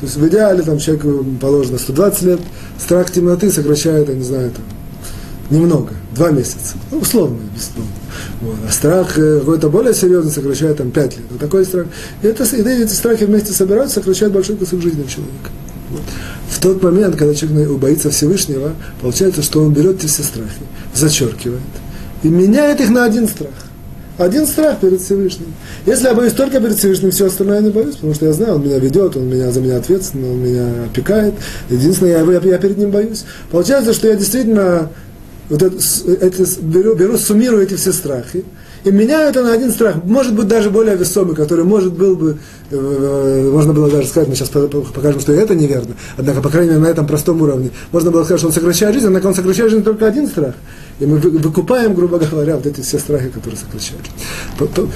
То 0.00 0.06
есть 0.06 0.16
в 0.16 0.28
идеале 0.28 0.62
там, 0.62 0.78
человеку 0.78 1.24
положено 1.40 1.78
120 1.78 2.22
лет, 2.22 2.40
страх 2.78 3.10
темноты 3.10 3.50
сокращает, 3.50 4.08
я 4.08 4.14
не 4.14 4.24
знаю, 4.24 4.50
там, 4.50 4.64
немного, 5.50 5.94
два 6.14 6.30
месяца. 6.30 6.74
Ну, 6.90 6.98
условно, 6.98 7.38
безусловно. 7.54 7.92
Вот. 8.40 8.56
А 8.68 8.72
страх 8.72 9.18
э, 9.18 9.38
какой-то 9.40 9.68
более 9.70 9.94
серьезный 9.94 10.32
сокращает 10.32 10.76
там 10.76 10.90
5 10.90 11.16
лет. 11.16 11.26
Вот 11.30 11.40
такой 11.40 11.64
страх. 11.64 11.86
И, 12.22 12.26
это, 12.26 12.44
и 12.44 12.60
эти 12.60 12.92
страхи 12.92 13.24
вместе 13.24 13.52
собираются, 13.52 13.96
сокращают 13.96 14.34
большой 14.34 14.56
кусок 14.56 14.82
жизни 14.82 15.04
человека. 15.04 15.50
Вот. 15.90 16.02
В 16.50 16.60
тот 16.60 16.82
момент, 16.82 17.16
когда 17.16 17.34
человек 17.34 17.70
боится 17.70 18.10
Всевышнего, 18.10 18.72
получается, 19.00 19.42
что 19.42 19.62
он 19.62 19.72
берет 19.72 19.96
эти 19.98 20.06
все 20.06 20.22
страхи, 20.22 20.50
зачеркивает 20.94 21.60
и 22.22 22.28
меняет 22.28 22.80
их 22.80 22.90
на 22.90 23.04
один 23.04 23.28
страх. 23.28 23.52
Один 24.18 24.46
страх 24.46 24.80
перед 24.80 25.00
Всевышним. 25.02 25.52
Если 25.84 26.06
я 26.06 26.14
боюсь 26.14 26.32
только 26.32 26.58
перед 26.58 26.78
Всевышним, 26.78 27.10
все 27.10 27.26
остальное 27.26 27.56
я 27.56 27.62
не 27.62 27.70
боюсь, 27.70 27.96
потому 27.96 28.14
что 28.14 28.26
я 28.26 28.32
знаю, 28.32 28.54
он 28.54 28.64
меня 28.64 28.78
ведет, 28.78 29.14
он 29.16 29.28
меня 29.28 29.50
за 29.52 29.60
меня 29.60 29.76
ответственен, 29.76 30.24
он 30.24 30.42
меня 30.42 30.84
опекает. 30.86 31.34
Единственное, 31.68 32.12
я, 32.12 32.32
я, 32.32 32.40
я 32.40 32.58
перед 32.58 32.78
ним 32.78 32.90
боюсь. 32.90 33.24
Получается, 33.50 33.92
что 33.92 34.08
я 34.08 34.14
действительно 34.16 34.90
вот 35.50 35.62
это, 35.62 35.76
это, 36.20 36.44
беру, 36.62 36.94
беру, 36.94 37.18
суммирую 37.18 37.62
эти 37.62 37.74
все 37.74 37.92
страхи, 37.92 38.44
и 38.86 38.92
меняю 38.92 39.30
это 39.30 39.42
на 39.42 39.52
один 39.52 39.72
страх, 39.72 39.96
может 40.04 40.32
быть, 40.32 40.46
даже 40.46 40.70
более 40.70 40.96
весомый, 40.96 41.34
который, 41.34 41.64
может, 41.64 41.92
был 41.92 42.14
бы, 42.14 42.38
э, 42.70 43.50
можно 43.52 43.72
было 43.72 43.90
даже 43.90 44.06
сказать, 44.06 44.28
мы 44.28 44.36
сейчас 44.36 44.48
покажем, 44.48 45.20
что 45.20 45.32
это 45.32 45.56
неверно, 45.56 45.96
однако, 46.16 46.40
по 46.40 46.50
крайней 46.50 46.70
мере, 46.70 46.82
на 46.82 46.86
этом 46.86 47.04
простом 47.04 47.42
уровне, 47.42 47.70
можно 47.90 48.12
было 48.12 48.22
сказать, 48.22 48.38
что 48.38 48.46
он 48.46 48.54
сокращает 48.54 48.94
жизнь, 48.94 49.08
однако 49.08 49.26
он 49.26 49.34
сокращает 49.34 49.72
жизнь 49.72 49.82
только 49.82 50.06
один 50.06 50.28
страх. 50.28 50.54
И 51.00 51.04
мы 51.04 51.18
выкупаем, 51.18 51.94
грубо 51.94 52.18
говоря, 52.18 52.54
вот 52.54 52.64
эти 52.64 52.80
все 52.80 52.98
страхи, 52.98 53.28
которые 53.28 53.58
сокращают. 53.58 54.04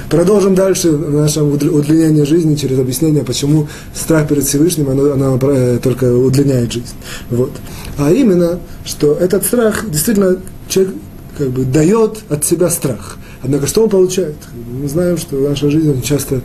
Продолжим 0.08 0.54
дальше 0.54 0.92
наше 0.92 1.42
удлинение 1.42 2.24
жизни 2.24 2.54
через 2.54 2.78
объяснение, 2.78 3.24
почему 3.24 3.66
страх 3.92 4.28
перед 4.28 4.44
Всевышним, 4.44 4.88
оно, 4.88 5.12
оно 5.12 5.38
э, 5.42 5.80
только 5.82 6.16
удлиняет 6.16 6.72
жизнь. 6.72 6.94
Вот. 7.28 7.50
А 7.98 8.12
именно, 8.12 8.60
что 8.84 9.14
этот 9.14 9.44
страх 9.44 9.90
действительно 9.90 10.36
человек 10.68 10.94
как 11.36 11.50
бы 11.50 11.64
дает 11.64 12.20
от 12.28 12.44
себя 12.44 12.70
страх. 12.70 13.18
Однако 13.42 13.66
что 13.66 13.84
он 13.84 13.88
получает? 13.88 14.36
Мы 14.70 14.86
знаем, 14.88 15.16
что 15.16 15.36
наша 15.36 15.70
жизнь 15.70 15.90
очень 15.90 16.02
часто, 16.02 16.36
э, 16.36 16.40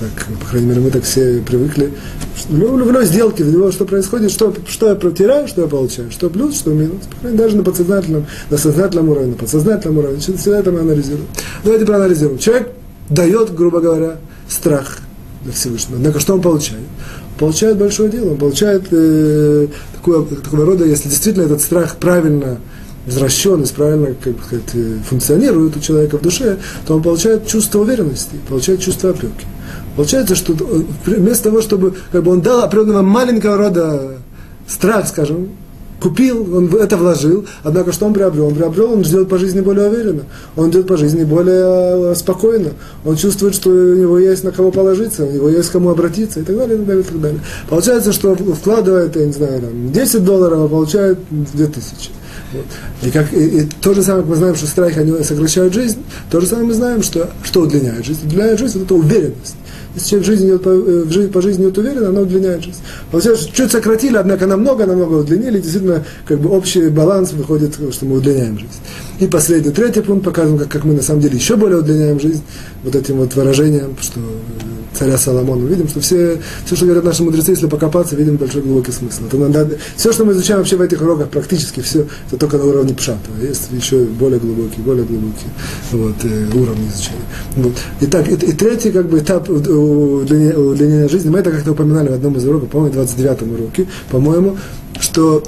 так, 0.00 0.26
по 0.38 0.46
крайней 0.46 0.68
мере, 0.68 0.80
мы 0.80 0.90
так 0.90 1.04
все 1.04 1.42
привыкли, 1.46 1.92
что 2.36 2.52
в 2.52 2.78
любой 2.78 3.04
сделке, 3.04 3.44
в 3.44 3.50
любой, 3.50 3.70
что 3.72 3.84
происходит, 3.84 4.30
что, 4.30 4.54
что 4.66 4.88
я 4.88 4.94
протираю, 4.94 5.46
что 5.46 5.62
я 5.62 5.68
получаю, 5.68 6.10
что 6.10 6.30
плюс, 6.30 6.56
что 6.56 6.70
минус. 6.70 7.02
Даже 7.22 7.56
на 7.56 7.62
подсознательном, 7.62 8.26
на 8.48 8.56
сознательном 8.56 9.10
уровне, 9.10 9.32
на 9.32 9.36
подсознательном 9.36 9.98
уровне. 9.98 10.18
Всегда 10.20 10.60
это 10.60 10.72
мы 10.72 10.80
анализируем. 10.80 11.26
Давайте 11.64 11.84
проанализируем. 11.84 12.38
Человек 12.38 12.70
дает, 13.10 13.54
грубо 13.54 13.80
говоря, 13.80 14.16
страх 14.48 15.00
для 15.44 15.52
Всевышнего. 15.52 15.96
Однако 15.98 16.18
что 16.20 16.34
он 16.34 16.40
получает? 16.40 16.84
Получает 17.38 17.76
большое 17.76 18.10
дело, 18.10 18.30
он 18.30 18.38
получает 18.38 18.84
э, 18.90 19.66
такое, 19.94 20.24
такого 20.24 20.64
рода, 20.64 20.84
если 20.84 21.08
действительно 21.08 21.44
этот 21.44 21.60
страх 21.60 21.96
правильно 21.96 22.58
возвращенность, 23.06 23.74
правильно 23.74 24.14
как 24.22 24.34
бы 24.34 24.42
сказать, 24.44 24.64
э, 24.74 24.98
функционирует 25.08 25.76
у 25.76 25.80
человека 25.80 26.18
в 26.18 26.22
душе, 26.22 26.58
то 26.86 26.96
он 26.96 27.02
получает 27.02 27.46
чувство 27.46 27.80
уверенности, 27.80 28.36
получает 28.48 28.80
чувство 28.80 29.10
опеки. 29.10 29.46
Получается, 29.96 30.34
что 30.34 30.52
э, 30.52 30.82
вместо 31.06 31.44
того, 31.44 31.62
чтобы 31.62 31.94
как 32.12 32.22
бы 32.22 32.32
он 32.32 32.40
дал 32.40 32.62
определенного 32.62 33.02
маленького 33.02 33.56
рода 33.56 34.18
страх, 34.66 35.08
скажем, 35.08 35.50
купил, 36.00 36.56
он 36.56 36.74
это 36.74 36.96
вложил, 36.96 37.46
однако 37.62 37.92
что 37.92 38.06
он 38.06 38.14
приобрел? 38.14 38.48
Он 38.48 38.54
приобрел, 38.54 38.92
он 38.92 39.04
живет 39.04 39.28
по 39.28 39.38
жизни 39.38 39.60
более 39.60 39.88
уверенно, 39.88 40.22
он 40.56 40.70
идет 40.70 40.86
по 40.86 40.96
жизни 40.96 41.24
более 41.24 42.12
э, 42.12 42.14
спокойно, 42.16 42.70
он 43.04 43.16
чувствует, 43.16 43.54
что 43.54 43.70
у 43.70 43.94
него 43.94 44.18
есть 44.18 44.44
на 44.44 44.52
кого 44.52 44.70
положиться, 44.70 45.24
у 45.24 45.30
него 45.30 45.48
есть 45.48 45.68
к 45.68 45.72
кому 45.72 45.90
обратиться 45.90 46.40
и 46.40 46.42
так 46.42 46.56
далее, 46.56 46.76
и 46.76 46.78
так 46.78 46.86
далее, 46.86 47.02
и 47.02 47.06
так 47.06 47.20
далее. 47.20 47.40
Получается, 47.68 48.12
что 48.12 48.34
вкладывает, 48.34 49.16
я 49.16 49.26
не 49.26 49.32
знаю, 49.32 49.60
там, 49.60 49.92
10 49.92 50.24
долларов, 50.24 50.60
а 50.60 50.68
получает 50.68 51.18
2000. 51.30 52.10
И, 53.02 53.10
как, 53.10 53.32
и, 53.32 53.60
и 53.60 53.68
то 53.80 53.94
же 53.94 54.02
самое, 54.02 54.22
как 54.22 54.30
мы 54.30 54.36
знаем, 54.36 54.54
что 54.54 54.66
страхи 54.66 54.98
они 54.98 55.24
сокращают 55.24 55.74
жизнь, 55.74 55.98
то 56.30 56.40
же 56.40 56.46
самое 56.46 56.68
мы 56.68 56.74
знаем, 56.74 57.02
что, 57.02 57.30
что 57.42 57.62
удлиняет 57.62 58.04
жизнь. 58.04 58.20
Удлиняет 58.24 58.58
жизнь 58.58 58.78
вот 58.78 58.84
это 58.84 58.94
уверенность. 58.94 59.56
Если 59.94 60.08
человек 60.08 60.26
в 60.26 60.30
жизни 60.30 60.48
идет 60.48 60.62
по, 60.62 60.70
э, 60.70 61.02
в 61.04 61.10
жизнь, 61.10 61.30
по 61.30 61.42
жизни 61.42 61.64
идет 61.64 61.78
уверенно, 61.78 62.08
она 62.08 62.20
удлиняет 62.22 62.62
жизнь. 62.62 62.78
Получается, 63.10 63.48
чуть 63.52 63.70
сократили, 63.70 64.16
однако 64.16 64.46
намного-намного 64.46 65.16
удлинили, 65.16 65.60
действительно, 65.60 66.04
как 66.26 66.40
бы 66.40 66.48
общий 66.50 66.88
баланс 66.88 67.32
выходит, 67.32 67.74
что 67.74 68.06
мы 68.06 68.16
удлиняем 68.16 68.58
жизнь. 68.58 68.70
И 69.20 69.26
последний, 69.26 69.70
третий 69.70 70.00
пункт 70.00 70.24
показываем, 70.24 70.58
как, 70.58 70.70
как 70.70 70.84
мы 70.84 70.94
на 70.94 71.02
самом 71.02 71.20
деле 71.20 71.36
еще 71.36 71.56
более 71.56 71.78
удлиняем 71.80 72.18
жизнь, 72.18 72.42
вот 72.84 72.94
этим 72.94 73.16
вот 73.16 73.34
выражением, 73.34 73.96
что 74.00 74.20
э, 74.20 74.71
царя 75.02 75.18
Соломона. 75.18 75.66
Видим, 75.66 75.88
что 75.88 76.00
все, 76.00 76.38
все, 76.64 76.76
что 76.76 76.84
говорят 76.84 77.04
наши 77.04 77.24
мудрецы, 77.24 77.50
если 77.50 77.66
покопаться, 77.66 78.14
видим 78.14 78.36
большой 78.36 78.62
глубокий 78.62 78.92
смысл. 78.92 79.24
Это 79.26 79.36
надо, 79.36 79.76
все, 79.96 80.12
что 80.12 80.24
мы 80.24 80.32
изучаем 80.32 80.60
вообще 80.60 80.76
в 80.76 80.80
этих 80.80 81.02
уроках, 81.02 81.28
практически 81.28 81.80
все, 81.80 82.06
это 82.28 82.38
только 82.38 82.58
на 82.58 82.66
уровне 82.66 82.94
пшата. 82.94 83.18
Есть 83.40 83.68
еще 83.72 84.04
более 84.04 84.38
глубокие, 84.38 84.84
более 84.84 85.04
глубокие 85.04 85.50
вот, 85.90 86.14
э, 86.22 86.46
уровни 86.54 86.86
изучения. 86.88 87.26
Вот. 87.56 87.72
Итак, 88.02 88.28
и, 88.28 88.34
и 88.34 88.52
третий 88.52 88.92
как 88.92 89.08
бы, 89.08 89.18
этап 89.18 89.48
удлинения, 89.50 90.56
удлинения 90.56 91.08
жизни, 91.08 91.30
мы 91.30 91.40
это 91.40 91.50
как-то 91.50 91.72
упоминали 91.72 92.08
в 92.08 92.12
одном 92.12 92.36
из 92.36 92.44
уроков, 92.44 92.68
по-моему, 92.70 92.94
29 92.94 93.42
уроке, 93.42 93.86
по-моему, 94.10 94.56
что 95.00 95.42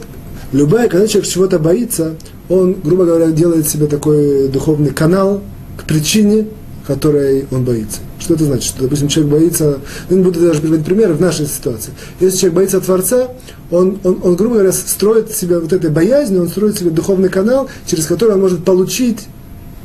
любая, 0.53 0.89
когда 0.89 1.07
человек 1.07 1.31
чего-то 1.31 1.61
боится, 1.61 2.17
он, 2.49 2.77
грубо 2.83 3.05
говоря, 3.05 3.31
делает 3.31 3.69
себе 3.69 3.87
такой 3.87 4.49
духовный 4.49 4.91
канал 4.91 5.43
к 5.77 5.85
причине, 5.85 6.47
которой 6.87 7.47
он 7.53 7.65
боится. 7.65 8.01
Что 8.25 8.35
это 8.35 8.45
значит? 8.45 8.65
Что, 8.65 8.85
допустим, 8.85 9.09
человек 9.09 9.33
боится, 9.33 9.79
ну, 10.09 10.17
не 10.17 10.23
буду 10.23 10.41
даже 10.41 10.61
приводить 10.63 10.87
примеры 10.87 11.13
в 11.13 11.21
нашей 11.21 11.45
ситуации. 11.45 11.93
Если 12.21 12.39
человек 12.39 12.57
боится 12.57 12.81
Творца, 12.81 13.29
он, 13.71 13.99
он, 14.03 14.19
он, 14.23 14.35
грубо 14.37 14.55
говоря, 14.55 14.73
строит 14.73 15.31
себе 15.31 15.59
вот 15.59 15.75
этой 15.75 15.91
боязнью, 15.91 16.41
он 16.41 16.49
строит 16.49 16.79
себе 16.79 16.89
духовный 16.89 17.29
канал, 17.29 17.69
через 17.87 18.07
который 18.07 18.35
он 18.35 18.41
может 18.41 18.65
получить 18.65 19.27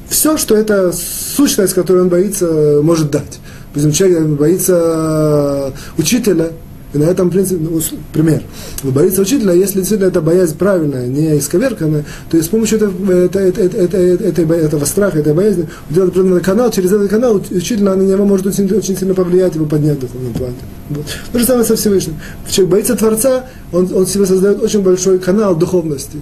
все, 0.08 0.38
что 0.38 0.56
эта 0.56 0.94
сущность, 0.94 1.74
которую 1.74 2.06
он 2.06 2.10
боится, 2.10 2.80
может 2.82 3.12
дать. 3.12 3.40
Допустим, 3.74 3.92
человек 3.92 4.26
боится 4.30 5.74
учителя, 5.98 6.54
и 6.94 6.98
на 6.98 7.04
этом, 7.04 7.30
в 7.30 7.32
принципе, 7.32 7.60
ну, 7.62 7.80
пример. 8.12 8.44
Боится 8.84 9.22
учителя, 9.22 9.54
если 9.54 9.80
действительно 9.80 10.08
эта 10.08 10.22
боязнь 10.22 10.58
правильная, 10.58 11.06
не 11.08 11.38
исковерканная, 11.38 12.04
то 12.30 12.38
есть 12.38 12.48
с 12.48 12.50
помощью 12.50 12.78
этого, 12.78 13.12
это, 13.12 13.40
это, 13.40 13.62
это, 13.62 13.98
это, 13.98 14.54
этого 14.54 14.86
страха, 14.86 15.20
этой 15.20 15.34
боязни, 15.34 15.68
делать 15.90 16.10
определенный 16.10 16.42
канал, 16.42 16.72
через 16.72 16.92
этот 16.92 17.10
канал 17.10 17.36
учитель 17.52 17.84
на 17.84 17.96
него 17.96 18.26
может 18.26 18.48
очень, 18.48 18.66
очень 18.74 18.98
сильно 18.98 19.14
повлиять, 19.14 19.56
его 19.56 19.66
поднять 19.66 19.98
в 19.98 20.02
духовном 20.02 20.34
плане. 20.34 20.56
Вот. 20.90 21.06
То 21.32 21.40
же 21.40 21.46
самое 21.46 21.66
со 21.66 21.76
Всевышним. 21.76 22.16
Человек 22.50 22.72
боится 22.72 22.96
Творца, 22.96 23.46
он, 23.72 23.90
он 23.94 24.08
себе 24.08 24.26
создает 24.26 24.62
очень 24.62 24.82
большой 24.82 25.20
канал 25.20 25.56
духовности. 25.56 26.18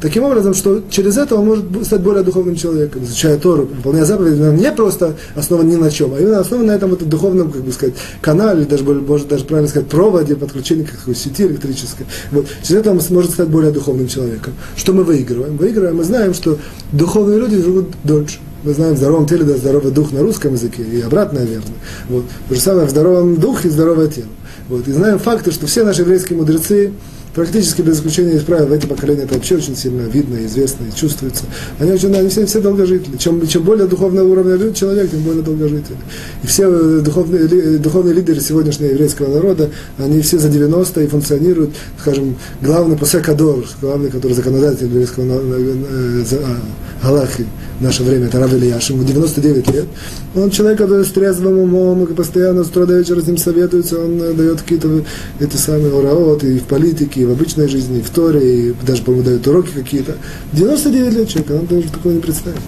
Таким 0.00 0.22
образом, 0.22 0.54
что 0.54 0.82
через 0.90 1.16
это 1.16 1.34
он 1.34 1.46
может 1.46 1.64
стать 1.84 2.02
более 2.02 2.22
духовным 2.22 2.54
человеком, 2.54 3.02
изучая 3.02 3.36
Тору, 3.36 3.66
выполняя 3.66 4.04
заповеди, 4.04 4.38
но 4.38 4.52
не 4.52 4.70
просто 4.70 5.16
основан 5.34 5.68
ни 5.68 5.74
на 5.74 5.90
чем, 5.90 6.14
а 6.14 6.20
именно 6.20 6.38
основан 6.38 6.66
на 6.66 6.72
этом 6.72 6.90
вот 6.90 7.08
духовном, 7.08 7.50
как 7.50 7.62
бы 7.62 7.72
сказать, 7.72 7.94
канале, 8.20 8.64
даже, 8.64 8.84
может 8.84 9.26
даже 9.26 9.44
правильно 9.44 9.68
сказать, 9.68 9.88
проводе, 9.88 10.36
подключении 10.36 10.84
к 10.84 10.92
какой 10.92 11.16
сети 11.16 11.42
электрической. 11.42 12.06
Вот. 12.30 12.46
Через 12.62 12.80
это 12.80 12.92
он 12.92 13.00
может 13.10 13.32
стать 13.32 13.48
более 13.48 13.72
духовным 13.72 14.06
человеком. 14.06 14.54
Что 14.76 14.92
мы 14.92 15.02
выигрываем? 15.02 15.56
Выигрываем, 15.56 15.96
мы 15.96 16.04
знаем, 16.04 16.32
что 16.32 16.58
духовные 16.92 17.40
люди 17.40 17.60
живут 17.60 17.88
дольше. 18.04 18.38
Мы 18.62 18.74
знаем, 18.74 18.94
в 18.94 18.98
здоровом 18.98 19.26
теле 19.26 19.44
да 19.44 19.56
здоровый 19.56 19.92
дух 19.92 20.12
на 20.12 20.20
русском 20.20 20.52
языке, 20.52 20.82
и 20.82 21.00
обратно 21.00 21.38
верно. 21.38 21.74
Вот. 22.08 22.24
То 22.48 22.54
же 22.54 22.60
самое 22.60 22.86
в 22.86 22.90
здоровом 22.90 23.36
духе 23.36 23.68
и 23.68 23.70
здоровое 23.70 24.08
тело. 24.08 24.28
Вот. 24.68 24.86
И 24.86 24.92
знаем 24.92 25.18
факты, 25.18 25.50
что 25.50 25.66
все 25.66 25.82
наши 25.84 26.02
еврейские 26.02 26.38
мудрецы, 26.38 26.92
практически 27.38 27.82
без 27.82 27.98
исключения 27.98 28.34
из 28.34 28.42
правил, 28.42 28.66
в 28.66 28.72
эти 28.72 28.86
поколения 28.86 29.22
это 29.22 29.34
вообще 29.34 29.58
очень 29.58 29.76
сильно 29.76 30.02
видно, 30.02 30.44
известно 30.44 30.86
и 30.86 30.98
чувствуется. 30.98 31.44
Они 31.78 31.92
очень, 31.92 32.12
они 32.12 32.28
все, 32.30 32.44
все 32.46 32.60
долгожители. 32.60 33.16
Чем, 33.16 33.46
чем 33.46 33.62
более 33.62 33.86
духовного 33.86 34.26
уровня 34.26 34.72
человек, 34.74 35.08
тем 35.08 35.20
более 35.20 35.42
долгожитель. 35.42 35.94
И 36.42 36.48
все 36.48 36.64
э, 36.68 37.00
духовные, 37.00 37.42
э, 37.42 37.78
духовные 37.78 38.12
лидеры 38.12 38.40
сегодняшнего 38.40 38.90
еврейского 38.90 39.32
народа, 39.32 39.70
они 39.98 40.20
все 40.20 40.40
за 40.40 40.48
90 40.48 41.00
и 41.00 41.06
функционируют, 41.06 41.70
скажем, 42.00 42.36
главный 42.60 42.98
Кадор, 42.98 43.64
главный, 43.80 44.10
который 44.10 44.32
законодатель 44.32 44.86
еврейского 44.86 45.24
э, 45.24 46.24
а, 46.42 47.06
Галахи, 47.06 47.46
в 47.78 47.82
наше 47.82 48.02
время, 48.02 48.26
это 48.26 48.40
Рав 48.40 48.52
Ильяш, 48.52 48.90
ему 48.90 49.04
99 49.04 49.70
лет. 49.70 49.86
Он 50.34 50.50
человек, 50.50 50.78
который 50.78 51.04
с 51.04 51.10
трезвым 51.10 51.58
умом, 51.58 52.04
и 52.04 52.12
постоянно 52.12 52.64
с 52.64 52.68
утра 52.68 52.86
до 52.86 52.98
вечера 52.98 53.20
с 53.20 53.26
ним 53.26 53.36
советуется, 53.36 53.98
он 54.04 54.18
дает 54.36 54.62
какие-то 54.62 55.04
эти 55.38 55.56
самые 55.56 55.92
ураоты 55.92 56.56
и 56.56 56.58
в 56.58 56.64
политике, 56.64 57.24
в 57.28 57.32
обычной 57.32 57.68
жизни, 57.68 57.98
и 57.98 58.02
в 58.02 58.10
Торе, 58.10 58.70
и 58.70 58.74
даже, 58.82 59.02
по-моему, 59.02 59.24
дает 59.24 59.46
уроки 59.46 59.70
какие-то. 59.72 60.16
99 60.52 61.12
лет 61.12 61.28
человека, 61.28 61.52
он 61.52 61.66
даже 61.66 61.88
такого 61.88 62.12
не 62.12 62.20
представит. 62.20 62.60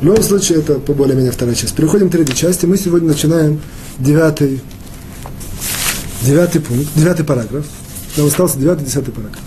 В 0.00 0.04
любом 0.04 0.22
случае, 0.22 0.58
это 0.58 0.74
по 0.74 0.94
более-менее 0.94 1.32
вторая 1.32 1.54
часть. 1.54 1.74
Переходим 1.74 2.08
к 2.08 2.12
третьей 2.12 2.34
части. 2.34 2.64
Мы 2.64 2.78
сегодня 2.78 3.08
начинаем 3.08 3.60
девятый, 3.98 4.60
девятый 6.22 6.60
пункт, 6.60 6.88
девятый 6.94 7.24
параграф. 7.24 7.66
Там 8.16 8.26
остался 8.26 8.58
девятый, 8.58 8.86
десятый 8.86 9.12
параграф. 9.12 9.40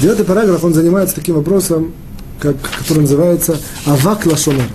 Девятый 0.00 0.24
параграф, 0.24 0.62
он 0.64 0.74
занимается 0.74 1.14
таким 1.14 1.36
вопросом, 1.36 1.92
как, 2.40 2.56
который 2.78 3.00
называется 3.00 3.56
«Авак 3.86 4.26
лашонара». 4.26 4.68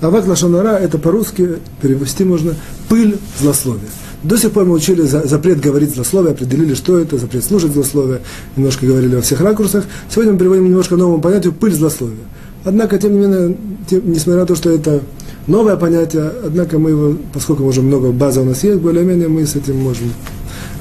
«Авак 0.00 0.26
лашонара»– 0.26 0.76
это 0.80 0.98
по-русски 0.98 1.58
перевести 1.82 2.24
можно 2.24 2.54
«пыль 2.88 3.18
злословия». 3.40 3.90
До 4.26 4.36
сих 4.36 4.50
пор 4.50 4.64
мы 4.64 4.74
учили 4.74 5.02
за, 5.02 5.24
запрет 5.24 5.60
говорить 5.60 5.94
злословие, 5.94 6.32
определили, 6.32 6.74
что 6.74 6.98
это, 6.98 7.16
запрет 7.16 7.44
слушать 7.44 7.72
злословие, 7.72 8.22
немножко 8.56 8.84
говорили 8.84 9.14
во 9.14 9.22
всех 9.22 9.40
ракурсах. 9.40 9.84
Сегодня 10.10 10.32
мы 10.32 10.38
переводим 10.40 10.64
немножко 10.64 10.96
новому 10.96 11.20
понятию 11.20 11.52
«пыль 11.52 11.72
злословия». 11.72 12.24
Однако, 12.64 12.98
тем 12.98 13.12
не 13.12 13.20
менее, 13.20 13.56
тем, 13.88 14.10
несмотря 14.10 14.40
на 14.40 14.46
то, 14.46 14.56
что 14.56 14.70
это 14.70 15.00
новое 15.46 15.76
понятие, 15.76 16.32
однако 16.44 16.80
мы 16.80 16.90
его, 16.90 17.16
поскольку 17.32 17.62
уже 17.62 17.82
много 17.82 18.10
базы 18.10 18.40
у 18.40 18.44
нас 18.44 18.64
есть, 18.64 18.80
более-менее 18.80 19.28
мы 19.28 19.46
с 19.46 19.54
этим 19.54 19.76
можем 19.76 20.12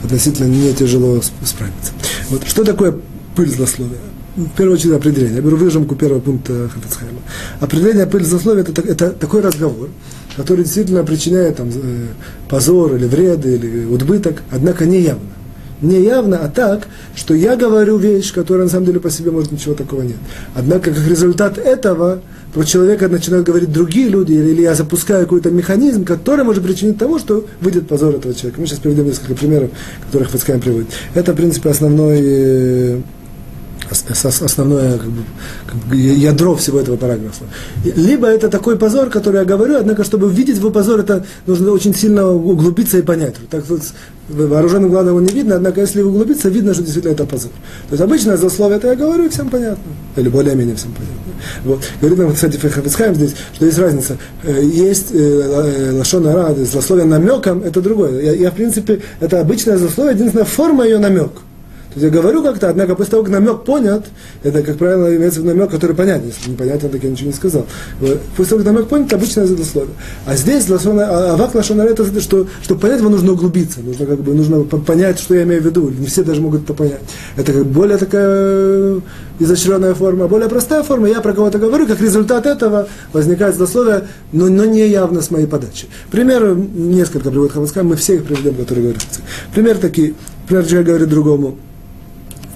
относительно 0.04 0.48
не 0.48 0.74
тяжело 0.74 1.22
справиться. 1.44 1.92
Вот, 2.32 2.48
что 2.48 2.64
такое 2.64 2.96
пыль 3.36 3.50
злословия? 3.50 4.00
в 4.36 4.50
первую 4.50 4.76
очередь 4.76 4.96
определение. 4.96 5.38
Я 5.38 5.42
беру 5.42 5.56
выжимку 5.56 5.96
первого 5.96 6.20
пункта 6.20 6.70
Хафицхайма. 6.74 7.20
Определение 7.62 8.06
пыль 8.06 8.26
злословия 8.26 8.64
это, 8.64 8.82
это 8.82 9.12
такой 9.12 9.42
разговор, 9.42 9.88
который 10.36 10.64
действительно 10.64 11.04
причиняет 11.04 11.58
там, 11.58 11.70
э, 11.70 12.08
позор 12.50 12.96
или 12.96 13.06
вред 13.06 13.46
или 13.46 13.86
убыток, 13.86 14.42
однако 14.52 14.86
не 14.86 15.02
явно. 15.02 15.30
Не 15.82 16.02
явно, 16.02 16.40
а 16.40 16.48
так, 16.48 16.88
что 17.16 17.34
я 17.34 17.56
говорю 17.58 17.98
вещь, 17.98 18.34
которая 18.34 18.64
на 18.64 18.70
самом 18.70 18.86
деле 18.86 19.00
по 19.00 19.10
себе 19.10 19.32
может 19.32 19.52
ничего 19.52 19.76
такого 19.76 20.04
нет. 20.04 20.16
Однако 20.56 20.92
как 20.92 21.06
результат 21.06 21.58
этого 21.58 22.22
про 22.54 22.64
человека 22.64 23.10
начинают 23.10 23.46
говорить 23.46 23.72
другие 23.74 24.08
люди, 24.08 24.32
или, 24.32 24.62
я 24.62 24.74
запускаю 24.74 25.24
какой-то 25.26 25.52
механизм, 25.52 26.06
который 26.06 26.46
может 26.46 26.64
причинить 26.64 26.98
того, 26.98 27.20
что 27.20 27.46
выйдет 27.60 27.88
позор 27.88 28.16
этого 28.16 28.34
человека. 28.34 28.62
Мы 28.62 28.68
сейчас 28.68 28.80
приведем 28.80 29.06
несколько 29.06 29.36
примеров, 29.36 29.72
которых 30.06 30.30
Фацкайм 30.30 30.62
приводит. 30.62 30.88
Это, 31.14 31.34
в 31.34 31.36
принципе, 31.36 31.70
основной 31.70 32.20
э, 32.24 33.02
основное 33.90 34.98
как 34.98 35.10
бы, 35.10 35.24
как 35.68 35.76
бы, 35.76 35.96
ядро 35.96 36.56
всего 36.56 36.80
этого 36.80 36.98
параграфа. 36.98 37.46
Либо 37.84 38.28
это 38.28 38.50
такой 38.50 38.78
позор, 38.78 39.10
который 39.10 39.40
я 39.40 39.46
говорю, 39.46 39.78
однако, 39.78 40.04
чтобы 40.04 40.30
видеть 40.30 40.58
его 40.58 40.72
позор, 40.72 41.00
это 41.00 41.26
нужно 41.46 41.72
очень 41.72 41.94
сильно 41.94 42.30
углубиться 42.30 42.98
и 42.98 43.02
понять. 43.02 43.36
Так 43.50 43.68
вот, 43.70 43.82
вооруженным 44.30 44.90
глазом 44.90 45.10
его 45.10 45.22
не 45.22 45.34
видно, 45.34 45.56
однако, 45.56 45.82
если 45.82 46.02
углубиться, 46.02 46.50
видно, 46.50 46.74
что 46.74 46.84
действительно 46.84 47.14
это 47.14 47.26
позор. 47.26 47.52
То 47.90 47.94
есть 47.94 48.02
обычно 48.02 48.38
за 48.38 48.50
слово 48.50 48.74
это 48.74 48.88
я 48.88 48.96
говорю, 48.96 49.30
всем 49.30 49.50
понятно. 49.50 49.84
Или 50.16 50.30
более-менее 50.30 50.76
всем 50.76 50.94
понятно. 50.94 51.16
Вот. 51.64 51.84
Говорит 52.02 52.20
нам, 52.20 52.34
кстати, 52.34 52.58
Фехавицхайм 52.58 53.16
здесь, 53.16 53.36
что 53.54 53.66
есть 53.66 53.78
разница. 53.78 54.18
Э, 54.44 54.64
есть 54.64 55.08
э, 55.12 55.18
э, 55.18 55.92
лашон 55.92 56.28
рад, 56.28 56.58
злословие 56.58 57.06
намеком, 57.06 57.62
это 57.64 57.82
другое. 57.82 58.22
Я, 58.22 58.34
я, 58.34 58.52
в 58.52 58.56
принципе, 58.56 59.02
это 59.20 59.40
обычное 59.40 59.78
злословие, 59.78 60.16
единственная 60.16 60.46
форма 60.46 60.86
ее 60.86 60.98
намек. 60.98 61.32
То 61.96 62.02
есть 62.02 62.14
я 62.14 62.22
говорю 62.22 62.44
как-то, 62.44 62.70
однако 62.70 62.94
после 62.94 63.12
того, 63.12 63.24
как 63.24 63.32
намек 63.32 63.64
понят, 63.64 64.06
это, 64.44 64.62
как 64.64 64.78
правило, 64.78 65.16
имеется 65.16 65.40
в 65.40 65.46
намек, 65.46 65.72
который 65.72 65.96
понятен. 65.96 66.28
Если 66.28 66.52
непонятно, 66.52 66.90
так 66.90 67.02
я 67.02 67.10
ничего 67.10 67.28
не 67.28 67.34
сказал. 67.34 67.66
После 68.36 68.50
того, 68.50 68.64
как 68.64 68.74
намек 68.74 68.88
понят, 68.90 69.08
это 69.08 69.16
обычное 69.16 69.46
злословие. 69.46 69.94
А 70.26 70.36
здесь 70.36 70.66
а, 70.70 71.34
авак 71.34 71.56
лашон 71.56 71.80
это 71.80 72.20
что, 72.20 72.48
чтобы 72.64 72.82
понять 72.82 73.00
его, 73.00 73.10
нужно 73.10 73.32
углубиться. 73.32 73.80
Нужно, 73.80 74.06
как 74.08 74.20
бы, 74.20 74.34
нужно 74.34 74.64
понять, 74.64 75.20
что 75.20 75.36
я 75.36 75.44
имею 75.44 75.62
в 75.62 75.66
виду. 75.66 75.90
Не 75.90 76.06
все 76.08 76.24
даже 76.24 76.42
могут 76.42 76.66
это 76.66 76.74
понять. 76.74 77.00
Это 77.38 77.54
как 77.54 77.66
более 77.66 77.98
такая 77.98 79.00
изощренная 79.40 79.94
форма. 79.94 80.28
Более 80.28 80.50
простая 80.50 80.84
форма, 80.84 81.08
я 81.08 81.22
про 81.22 81.32
кого-то 81.32 81.60
говорю, 81.60 81.88
как 81.88 82.02
результат 82.02 82.46
этого 82.46 82.90
возникает 83.14 83.56
злословие, 83.56 84.08
но, 84.34 84.50
но 84.50 84.66
не 84.66 84.86
явно 84.86 85.22
с 85.22 85.32
моей 85.32 85.48
подачи. 85.48 85.88
Примеры 86.12 86.56
несколько 86.56 87.30
приводит 87.30 87.54
Хамаскам, 87.54 87.88
мы 87.88 87.96
все 87.96 88.16
их 88.16 88.26
приведем, 88.26 88.56
которые 88.56 88.84
говорят. 88.84 89.04
Пример 89.54 89.78
такие. 89.78 90.14
Например, 90.44 90.66
человек 90.66 90.88
говорит 90.88 91.10
другому, 91.10 91.58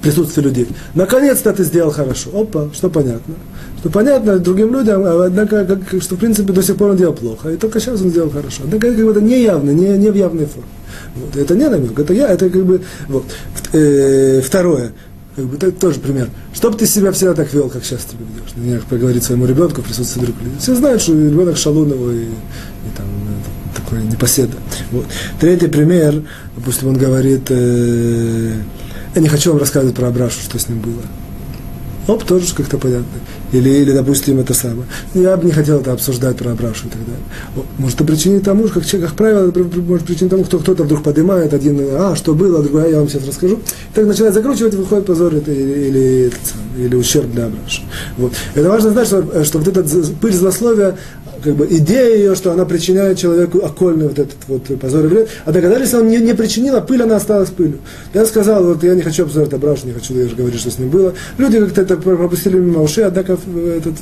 присутствии 0.01 0.41
людей. 0.41 0.67
Наконец-то 0.95 1.53
ты 1.53 1.63
сделал 1.63 1.91
хорошо. 1.91 2.29
Опа, 2.33 2.69
что 2.73 2.89
понятно. 2.89 3.35
Что 3.79 3.89
понятно 3.89 4.39
другим 4.39 4.73
людям, 4.73 5.03
а 5.05 5.25
однако, 5.25 5.65
как, 5.65 6.01
что 6.01 6.15
в 6.15 6.19
принципе 6.19 6.53
до 6.53 6.61
сих 6.63 6.75
пор 6.75 6.91
он 6.91 6.97
делал 6.97 7.13
плохо. 7.13 7.49
И 7.49 7.57
только 7.57 7.79
сейчас 7.79 8.01
он 8.01 8.09
сделал 8.09 8.29
хорошо. 8.29 8.63
Однако 8.65 8.87
как 8.87 9.05
бы 9.05 9.11
это 9.11 9.21
не 9.21 9.41
явно, 9.41 9.71
не, 9.71 9.97
не 9.97 10.09
в 10.09 10.15
явной 10.15 10.45
форме. 10.45 10.67
Вот. 11.15 11.35
Это 11.35 11.55
не 11.55 11.69
намек, 11.69 11.97
это 11.97 12.13
я, 12.13 12.27
это 12.27 12.49
как 12.49 12.65
бы... 12.65 12.81
Вот. 13.07 13.25
Э, 13.73 14.41
второе. 14.41 14.91
Как 15.35 15.45
бы, 15.45 15.55
это 15.55 15.71
тоже 15.71 15.99
пример. 15.99 16.29
Чтобы 16.53 16.77
ты 16.77 16.85
себя 16.85 17.11
всегда 17.11 17.33
так 17.33 17.53
вел, 17.53 17.69
как 17.69 17.83
сейчас 17.83 18.03
тебе 18.05 18.25
ведешь. 18.25 18.53
Например, 18.55 18.83
поговорить 18.89 19.23
своему 19.23 19.45
ребенку 19.45 19.81
в 19.81 19.85
присутствии 19.85 20.21
других 20.21 20.41
людей. 20.41 20.59
Все 20.59 20.75
знают, 20.75 21.01
что 21.01 21.13
ребенок 21.13 21.57
шалунова 21.57 22.11
и, 22.11 22.23
и 22.23 22.97
там, 22.97 23.05
такой 23.75 24.03
непоседа. 24.03 24.55
Вот. 24.91 25.05
Третий 25.39 25.67
пример, 25.67 26.23
допустим, 26.55 26.89
он 26.89 26.97
говорит, 26.97 27.43
э, 27.49 28.53
я 29.15 29.21
не 29.21 29.27
хочу 29.27 29.51
вам 29.51 29.59
рассказывать 29.59 29.95
про 29.95 30.07
Абрашу, 30.07 30.41
что 30.41 30.59
с 30.59 30.67
ним 30.69 30.79
было. 30.79 31.01
Оп, 32.09 32.23
тоже 32.23 32.55
как-то 32.55 32.79
понятно. 32.79 33.05
Или, 33.51 33.69
или, 33.69 33.91
допустим, 33.91 34.39
это 34.39 34.55
самое. 34.55 34.85
Я 35.13 35.37
бы 35.37 35.45
не 35.45 35.51
хотел 35.51 35.79
это 35.79 35.93
обсуждать 35.93 36.37
про 36.37 36.51
Абрашу 36.51 36.87
и 36.87 36.89
так 36.89 37.01
далее. 37.05 37.67
Может, 37.77 37.97
это 37.97 38.03
причинить 38.03 38.43
тому, 38.43 38.67
как, 38.67 38.83
как 38.83 39.13
правило, 39.13 39.53
может 39.87 40.07
причинить 40.07 40.31
тому, 40.31 40.43
кто 40.43 40.57
кто-то 40.57 40.85
вдруг 40.85 41.03
поднимает 41.03 41.53
один, 41.53 41.79
а, 41.91 42.15
что 42.15 42.33
было, 42.33 42.63
другое, 42.63 42.85
а 42.85 42.87
я 42.87 42.99
вам 42.99 43.09
сейчас 43.09 43.27
расскажу. 43.27 43.57
И 43.57 43.93
так 43.93 44.07
начинает 44.07 44.33
закручивать, 44.33 44.73
выходит 44.73 45.05
позор 45.05 45.35
это, 45.35 45.51
или, 45.51 45.71
или, 45.87 46.31
или 46.79 46.95
ущерб 46.95 47.31
для 47.31 47.45
Абраша. 47.45 47.83
Вот. 48.17 48.33
Это 48.55 48.69
важно 48.69 48.89
знать, 48.89 49.07
что, 49.07 49.43
что 49.43 49.59
вот 49.59 49.67
этот 49.67 50.15
пыль 50.15 50.33
злословия, 50.33 50.97
как 51.43 51.55
бы 51.55 51.67
идея 51.69 52.15
ее, 52.15 52.35
что 52.35 52.51
она 52.51 52.65
причиняет 52.65 53.17
человеку 53.17 53.59
окольный 53.59 54.07
вот 54.07 54.19
этот 54.19 54.37
вот 54.47 54.79
позор 54.79 55.05
и 55.05 55.07
вред. 55.07 55.29
А 55.45 55.51
догадались, 55.51 55.93
он 55.93 56.07
не, 56.07 56.17
не 56.17 56.33
причинил, 56.33 56.75
а 56.75 56.81
пыль, 56.81 57.03
она 57.03 57.15
осталась 57.17 57.49
пылью. 57.49 57.79
Я 58.13 58.25
сказал, 58.25 58.63
вот 58.63 58.83
я 58.83 58.95
не 58.95 59.01
хочу 59.01 59.23
обзорить 59.23 59.53
Абрашу, 59.53 59.87
не 59.87 59.93
хочу 59.93 60.13
даже 60.13 60.35
говорить, 60.35 60.59
что 60.59 60.71
с 60.71 60.79
ним 60.79 60.89
было. 60.89 61.13
Люди 61.37 61.59
как-то 61.59 61.81
это 61.81 61.97
пропустили 61.97 62.57
мимо 62.57 62.81
ушей, 62.81 63.05
однако 63.05 63.33
это 63.33 63.93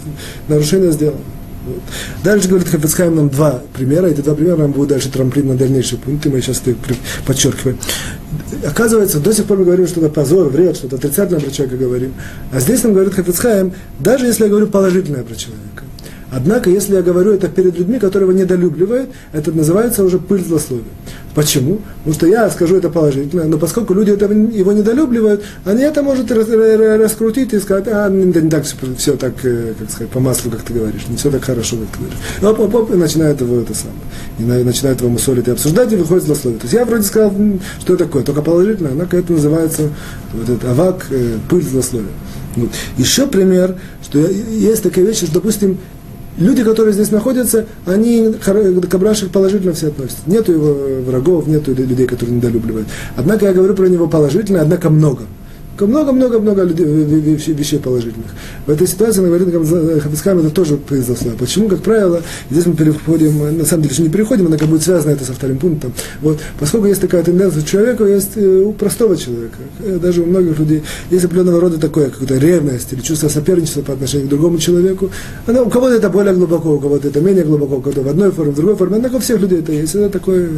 нарушение 0.47 0.91
сделано. 0.91 1.19
Вот. 1.67 1.81
Дальше 2.23 2.47
говорит 2.47 2.69
Хафицхайм 2.69 3.15
нам 3.15 3.29
два 3.29 3.61
примера. 3.73 4.07
Эти 4.07 4.21
два 4.21 4.35
примера 4.35 4.55
нам 4.55 4.71
будут 4.71 4.89
дальше 4.89 5.11
трамплин 5.11 5.47
на 5.47 5.55
дальнейшие 5.55 5.99
пункты. 5.99 6.29
Мы 6.29 6.41
сейчас 6.41 6.61
их 6.65 6.77
подчеркиваем. 7.25 7.77
Оказывается, 8.65 9.19
до 9.19 9.33
сих 9.33 9.45
пор 9.45 9.57
мы 9.57 9.65
говорим, 9.65 9.85
что 9.87 9.99
это 9.99 10.09
позор, 10.09 10.47
вред, 10.47 10.77
что 10.77 10.87
это 10.87 10.95
отрицательное 10.95 11.41
про 11.41 11.51
человека 11.51 11.77
говорим. 11.77 12.13
А 12.53 12.59
здесь 12.59 12.83
нам 12.83 12.93
говорит 12.93 13.13
Хафицхайм, 13.13 13.73
даже 13.99 14.25
если 14.25 14.43
я 14.43 14.49
говорю 14.49 14.67
положительное 14.67 15.23
про 15.23 15.35
человека, 15.35 15.83
Однако, 16.29 16.69
если 16.69 16.95
я 16.95 17.01
говорю 17.01 17.31
это 17.31 17.47
перед 17.47 17.77
людьми, 17.77 17.99
которые 17.99 18.29
его 18.29 18.37
недолюбливают, 18.37 19.09
это 19.31 19.51
называется 19.51 20.03
уже 20.03 20.19
пыль 20.19 20.43
злословия. 20.43 20.83
Почему? 21.33 21.79
Потому 21.99 22.13
что 22.15 22.27
я 22.27 22.49
скажу 22.49 22.75
это 22.75 22.89
положительно, 22.89 23.45
но 23.45 23.57
поскольку 23.57 23.93
люди 23.93 24.11
это, 24.11 24.25
его 24.25 24.73
недолюбливают, 24.73 25.43
они 25.63 25.83
это 25.83 26.03
могут 26.03 26.29
раскрутить 26.29 27.53
и 27.53 27.59
сказать, 27.59 27.85
а, 27.87 28.09
не, 28.09 28.25
не 28.25 28.49
так 28.49 28.65
все, 28.65 28.75
все 28.97 29.15
так, 29.15 29.33
э, 29.43 29.73
как 29.79 29.89
сказать, 29.89 30.09
по 30.09 30.19
маслу, 30.19 30.51
как 30.51 30.63
ты 30.63 30.73
говоришь, 30.73 31.07
не 31.07 31.15
все 31.15 31.31
так 31.31 31.43
хорошо, 31.43 31.77
как 31.77 31.87
ты 31.89 31.99
говоришь. 31.99 32.19
Оп, 32.41 32.59
оп, 32.59 32.75
оп, 32.75 32.91
и 32.91 32.97
начинают 32.97 33.39
его 33.39 33.61
это 33.61 33.73
самое. 33.73 34.61
И 34.61 34.63
начинают 34.63 34.99
его 34.99 35.09
мусолить 35.09 35.47
и 35.47 35.51
обсуждать, 35.51 35.93
и 35.93 35.95
выходит 35.95 36.23
злословие. 36.25 36.59
То 36.59 36.65
есть 36.65 36.73
я 36.73 36.83
вроде 36.83 37.03
сказал, 37.03 37.31
что 37.79 37.93
это 37.93 38.05
такое, 38.05 38.23
только 38.23 38.41
положительно, 38.41 38.89
однако 38.91 39.15
это 39.15 39.31
называется 39.31 39.89
вот 40.33 40.49
этот 40.49 40.65
авак, 40.65 41.05
э, 41.11 41.37
пыль 41.49 41.63
злословия. 41.63 42.09
Вот. 42.57 42.71
Еще 42.97 43.27
пример, 43.27 43.75
что 44.03 44.19
есть 44.19 44.81
такая 44.81 45.05
вещь, 45.05 45.17
что, 45.17 45.31
допустим, 45.31 45.77
люди, 46.37 46.63
которые 46.63 46.93
здесь 46.93 47.11
находятся, 47.11 47.65
они 47.85 48.33
к 48.33 48.95
Абраших 48.95 49.31
положительно 49.31 49.73
все 49.73 49.87
относятся. 49.87 50.21
Нету 50.25 50.51
его 50.53 50.73
врагов, 51.05 51.47
нету 51.47 51.73
людей, 51.73 52.07
которые 52.07 52.37
недолюбливают. 52.37 52.87
Однако 53.15 53.45
я 53.45 53.53
говорю 53.53 53.73
про 53.73 53.87
него 53.87 54.07
положительно, 54.07 54.61
однако 54.61 54.89
много. 54.89 55.23
Много-много-много 55.85 56.63
вещей 56.63 57.79
положительных. 57.79 58.31
В 58.65 58.71
этой 58.71 58.87
ситуации 58.87 59.21
мы 59.21 59.27
говорим, 59.27 59.99
Хафицхайм 59.99 60.39
это 60.39 60.49
тоже 60.49 60.77
произошло. 60.77 61.31
Почему, 61.37 61.69
как 61.69 61.81
правило, 61.81 62.21
здесь 62.49 62.65
мы 62.65 62.73
переходим, 62.73 63.57
на 63.57 63.65
самом 63.65 63.83
деле, 63.83 63.95
не 63.99 64.09
переходим, 64.09 64.45
однако 64.45 64.65
будет 64.65 64.83
связано 64.83 65.11
это 65.11 65.25
со 65.25 65.33
вторым 65.33 65.57
пунктом. 65.57 65.93
Вот, 66.21 66.39
поскольку 66.59 66.87
есть 66.87 67.01
такая 67.01 67.23
тенденция 67.23 67.61
у 67.61 67.65
человека, 67.65 68.05
есть 68.05 68.31
э, 68.35 68.63
у 68.65 68.73
простого 68.73 69.15
человека, 69.17 69.57
э, 69.79 69.99
даже 70.01 70.21
у 70.21 70.25
многих 70.25 70.57
людей, 70.59 70.83
есть 71.09 71.25
определенного 71.25 71.61
рода 71.61 71.79
такое, 71.79 72.09
какая-то 72.09 72.37
ревность 72.37 72.93
или 72.93 73.01
чувство 73.01 73.27
соперничества 73.27 73.81
по 73.81 73.93
отношению 73.93 74.27
к 74.27 74.29
другому 74.29 74.57
человеку. 74.57 75.09
Она, 75.45 75.61
у 75.61 75.69
кого-то 75.69 75.95
это 75.95 76.09
более 76.09 76.33
глубоко, 76.33 76.75
у 76.75 76.79
кого-то 76.79 77.07
это 77.07 77.21
менее 77.21 77.43
глубоко, 77.43 77.77
у 77.77 77.81
кого-то 77.81 78.01
в 78.01 78.07
одной 78.07 78.31
форме, 78.31 78.51
в 78.51 78.55
другой 78.55 78.75
форме. 78.75 78.97
Однако 78.97 79.15
у 79.15 79.19
всех 79.19 79.39
людей 79.39 79.59
это 79.59 79.71
есть. 79.71 79.95
Это 79.95 80.09
такое, 80.09 80.49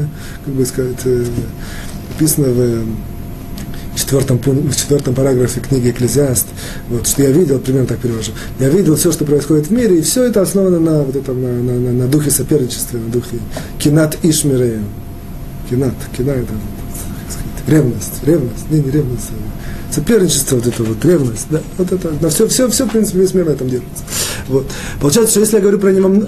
как 0.45 0.53
бы 0.53 0.65
сказать, 0.65 0.99
э, 1.05 1.26
написано 2.13 2.47
в 2.47 3.18
четвертом, 4.00 4.38
в 4.38 4.76
четвертом 4.76 5.14
параграфе 5.14 5.60
книги 5.60 5.91
«Экклезиаст», 5.91 6.47
вот, 6.89 7.08
что 7.08 7.24
я 7.24 7.32
видел, 7.32 7.60
примерно 7.60 7.88
так 7.88 8.00
перевожу, 8.00 8.32
я 8.60 8.70
видел 8.70 8.95
все, 8.95 9.12
что 9.12 9.26
происходит 9.26 9.68
в 9.68 9.72
мире, 9.72 10.00
и 10.00 10.02
все 10.02 10.24
это 10.24 10.41
основано 10.41 10.80
на, 10.80 11.04
вот 11.04 11.16
этом, 11.16 11.41
на, 11.41 11.52
на, 11.52 11.80
на, 11.80 11.91
на 11.91 12.08
духе 12.08 12.32
соперничества, 12.32 12.97
на 12.97 13.10
духе 13.10 13.39
кинат 13.78 14.18
Ишмирея. 14.24 14.82
Кинат, 15.70 15.93
кина 16.18 16.32
это, 16.32 16.54
ревность, 17.68 18.24
ревность, 18.24 18.72
не, 18.72 18.80
не 18.80 18.89
ревность, 18.89 19.30
а 19.30 19.93
соперничество, 19.93 20.56
вот 20.56 20.68
это 20.68 20.84
вот, 20.84 21.06
ревность, 21.06 21.47
да, 21.50 21.62
вот 21.78 21.91
это, 21.91 22.12
на 22.22 22.30
все, 22.30 22.47
все, 22.47 22.70
все, 22.70 22.86
в 22.86 22.89
принципе, 22.89 23.20
весь 23.20 23.34
мир 23.34 23.45
на 23.45 23.52
этом 23.52 23.70
держится. 23.70 24.04
Вот. 24.47 24.66
Получается, 25.00 25.32
что 25.32 25.39
если 25.41 25.58
я 25.58 25.62
говорю 25.62 25.80
про 25.80 25.91
него 25.91 26.28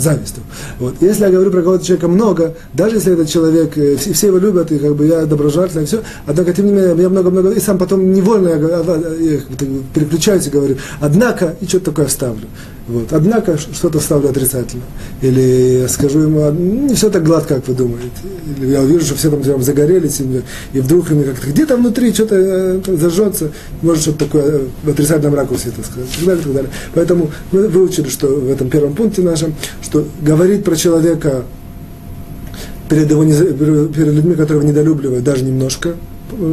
завистью. 0.00 0.42
Вот. 0.78 0.94
Если 1.00 1.24
я 1.24 1.30
говорю 1.30 1.50
про 1.50 1.62
кого-то 1.62 1.84
человека 1.84 2.08
много, 2.08 2.54
даже 2.72 2.96
если 2.96 3.12
этот 3.12 3.28
человек, 3.28 3.76
э, 3.76 3.96
все, 3.96 4.12
все 4.12 4.26
его 4.28 4.38
любят, 4.38 4.72
и 4.72 4.78
как 4.78 4.94
бы 4.96 5.06
я 5.06 5.26
доброжелательный, 5.26 5.86
все, 5.86 6.02
однако, 6.26 6.52
тем 6.52 6.66
не 6.66 6.72
менее, 6.72 6.94
я 6.96 7.08
много-много, 7.08 7.50
и 7.50 7.60
сам 7.60 7.78
потом 7.78 8.12
невольно 8.12 8.48
я, 8.48 8.56
я, 8.56 9.34
я 9.34 9.40
переключаюсь 9.94 10.46
и 10.46 10.50
говорю, 10.50 10.76
однако, 11.00 11.56
и 11.60 11.66
что-то 11.66 11.86
такое 11.86 12.06
вставлю. 12.06 12.46
Вот. 12.90 13.12
Однако 13.12 13.56
что-то 13.56 14.00
ставлю 14.00 14.30
отрицательно. 14.30 14.82
Или 15.22 15.86
скажу 15.88 16.18
ему, 16.18 16.50
не 16.50 16.92
все 16.94 17.08
так 17.08 17.22
гладко, 17.22 17.54
как 17.54 17.68
вы 17.68 17.74
думаете. 17.74 18.10
Или 18.58 18.72
я 18.72 18.82
увижу, 18.82 19.06
что 19.06 19.14
все 19.14 19.30
там, 19.30 19.42
там 19.42 19.62
загорелись, 19.62 20.20
и 20.72 20.80
вдруг 20.80 21.08
мне 21.10 21.22
как-то 21.22 21.46
где-то 21.50 21.76
внутри 21.76 22.12
что-то 22.12 22.34
э, 22.34 22.96
зажжется, 22.96 23.52
может 23.82 24.02
что-то 24.02 24.24
такое 24.24 24.42
э, 24.42 24.60
в 24.82 24.90
отрицательном 24.90 25.36
ракурсе 25.36 25.68
это 25.68 25.86
сказать. 25.86 26.08
И 26.20 26.24
так 26.24 26.26
далее, 26.26 26.40
и 26.40 26.44
так 26.44 26.54
далее. 26.54 26.70
Поэтому 26.94 27.30
мы 27.52 27.68
выучили, 27.68 28.08
что 28.08 28.26
в 28.26 28.50
этом 28.50 28.68
первом 28.68 28.94
пункте 28.94 29.22
нашем, 29.22 29.54
что 29.82 30.04
говорить 30.20 30.64
про 30.64 30.74
человека 30.74 31.44
перед, 32.88 33.08
его, 33.08 33.24
перед 33.24 34.14
людьми, 34.14 34.34
которые 34.34 34.62
его 34.62 34.72
недолюбливают, 34.72 35.22
даже 35.22 35.44
немножко, 35.44 35.94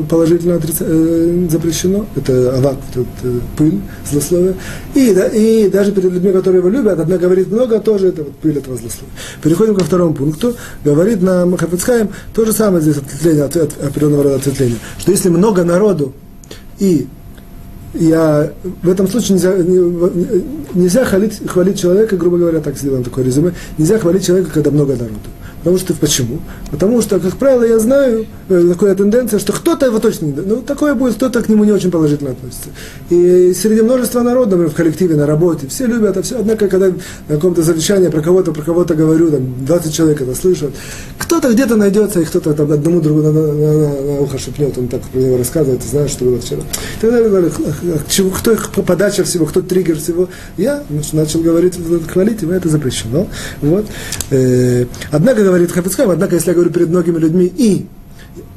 положительно 0.09 0.55
отрица, 0.55 0.85
э, 0.87 1.47
запрещено, 1.49 2.05
это 2.15 2.57
авак, 2.57 2.77
это, 2.91 3.01
это 3.01 3.39
пыль, 3.57 3.79
злословие, 4.09 4.55
и, 4.95 5.13
да, 5.13 5.27
и 5.27 5.69
даже 5.69 5.91
перед 5.91 6.11
людьми, 6.11 6.31
которые 6.31 6.59
его 6.59 6.69
любят, 6.69 6.99
одна 6.99 7.17
говорит 7.17 7.51
много, 7.51 7.79
тоже 7.79 8.07
это 8.07 8.23
вот 8.23 8.35
пыль 8.37 8.57
этого 8.57 8.77
злословия. 8.77 9.13
Переходим 9.41 9.75
ко 9.75 9.83
второму 9.83 10.13
пункту, 10.13 10.55
говорит 10.83 11.21
на 11.21 11.45
Хафицхайм, 11.57 12.09
то 12.33 12.45
же 12.45 12.53
самое 12.53 12.81
здесь 12.81 12.97
ответвление, 12.97 13.43
от, 13.43 13.55
от 13.55 13.83
определенного 13.83 14.23
рода 14.23 14.35
ответвления, 14.35 14.77
что 14.97 15.11
если 15.11 15.29
много 15.29 15.63
народу 15.63 16.13
и 16.79 17.07
я 17.93 18.51
в 18.83 18.89
этом 18.89 19.07
случае 19.07 19.35
нельзя, 19.35 19.55
нельзя 20.73 21.05
хвалить, 21.05 21.41
хвалить 21.47 21.79
человека, 21.79 22.15
грубо 22.17 22.37
говоря, 22.37 22.59
так 22.59 22.77
сделаем 22.77 23.03
такое 23.03 23.25
резюме, 23.25 23.53
нельзя 23.77 23.97
хвалить 23.97 24.25
человека, 24.25 24.51
когда 24.51 24.71
много 24.71 24.93
народу. 24.93 25.29
Потому 25.59 25.77
что 25.77 25.93
почему? 25.93 26.39
Потому 26.71 27.01
что, 27.01 27.19
как 27.19 27.35
правило, 27.37 27.63
я 27.63 27.79
знаю, 27.79 28.25
э, 28.49 28.69
такая 28.69 28.95
тенденция, 28.95 29.39
что 29.39 29.53
кто-то 29.53 29.85
его 29.85 29.99
точно 29.99 30.25
не... 30.25 30.33
Ну, 30.33 30.61
такое 30.61 30.93
будет, 30.93 31.15
кто-то 31.15 31.41
к 31.41 31.49
нему 31.49 31.63
не 31.63 31.71
очень 31.71 31.91
положительно 31.91 32.31
относится. 32.31 32.69
И 33.09 33.53
среди 33.53 33.81
множества 33.81 34.21
народа, 34.21 34.55
в 34.55 34.73
коллективе, 34.73 35.15
на 35.15 35.25
работе, 35.25 35.67
все 35.67 35.85
любят 35.85 36.11
это 36.11 36.21
все. 36.21 36.39
Однако, 36.39 36.67
когда 36.67 36.87
на 36.87 37.35
каком-то 37.35 37.63
завещании 37.63 38.07
про 38.07 38.21
кого-то, 38.21 38.51
про 38.51 38.61
кого-то 38.61 38.95
говорю, 38.95 39.31
там, 39.31 39.65
20 39.65 39.93
человек 39.93 40.21
это 40.21 40.35
слышат, 40.35 40.71
кто-то 41.17 41.51
где-то 41.51 41.75
найдется, 41.75 42.21
и 42.21 42.25
кто-то 42.25 42.53
там 42.53 42.71
одному 42.71 43.01
другу 43.01 43.21
на, 43.21 43.31
на, 43.31 43.53
на, 43.53 44.01
на 44.01 44.21
ухо 44.21 44.37
шепнет, 44.37 44.77
он 44.77 44.87
так 44.87 45.01
про 45.01 45.19
него 45.19 45.37
рассказывает, 45.37 45.81
ты 45.81 45.87
знаешь, 45.87 46.11
что 46.11 46.25
было 46.25 46.39
вчера. 46.39 46.61
И 46.61 47.01
так 47.01 47.11
далее, 47.11 47.51
кто 48.37 48.51
их 48.51 48.71
подача 48.71 49.23
всего, 49.23 49.45
кто 49.45 49.61
триггер 49.61 49.97
всего. 49.97 50.29
Я 50.57 50.83
начал 51.13 51.41
говорить, 51.41 51.73
хвалить, 52.11 52.43
и 52.43 52.45
это 52.45 52.69
запрещено. 52.69 53.27
Вот. 53.61 53.85
Э, 54.29 54.85
однако, 55.11 55.43
говорит 55.47 55.71
Хафицхайм, 55.71 56.09
однако, 56.09 56.35
если 56.35 56.49
я 56.49 56.53
говорю 56.53 56.71
перед 56.71 56.89
многими 56.89 57.17
людьми 57.17 57.45
и 57.45 57.87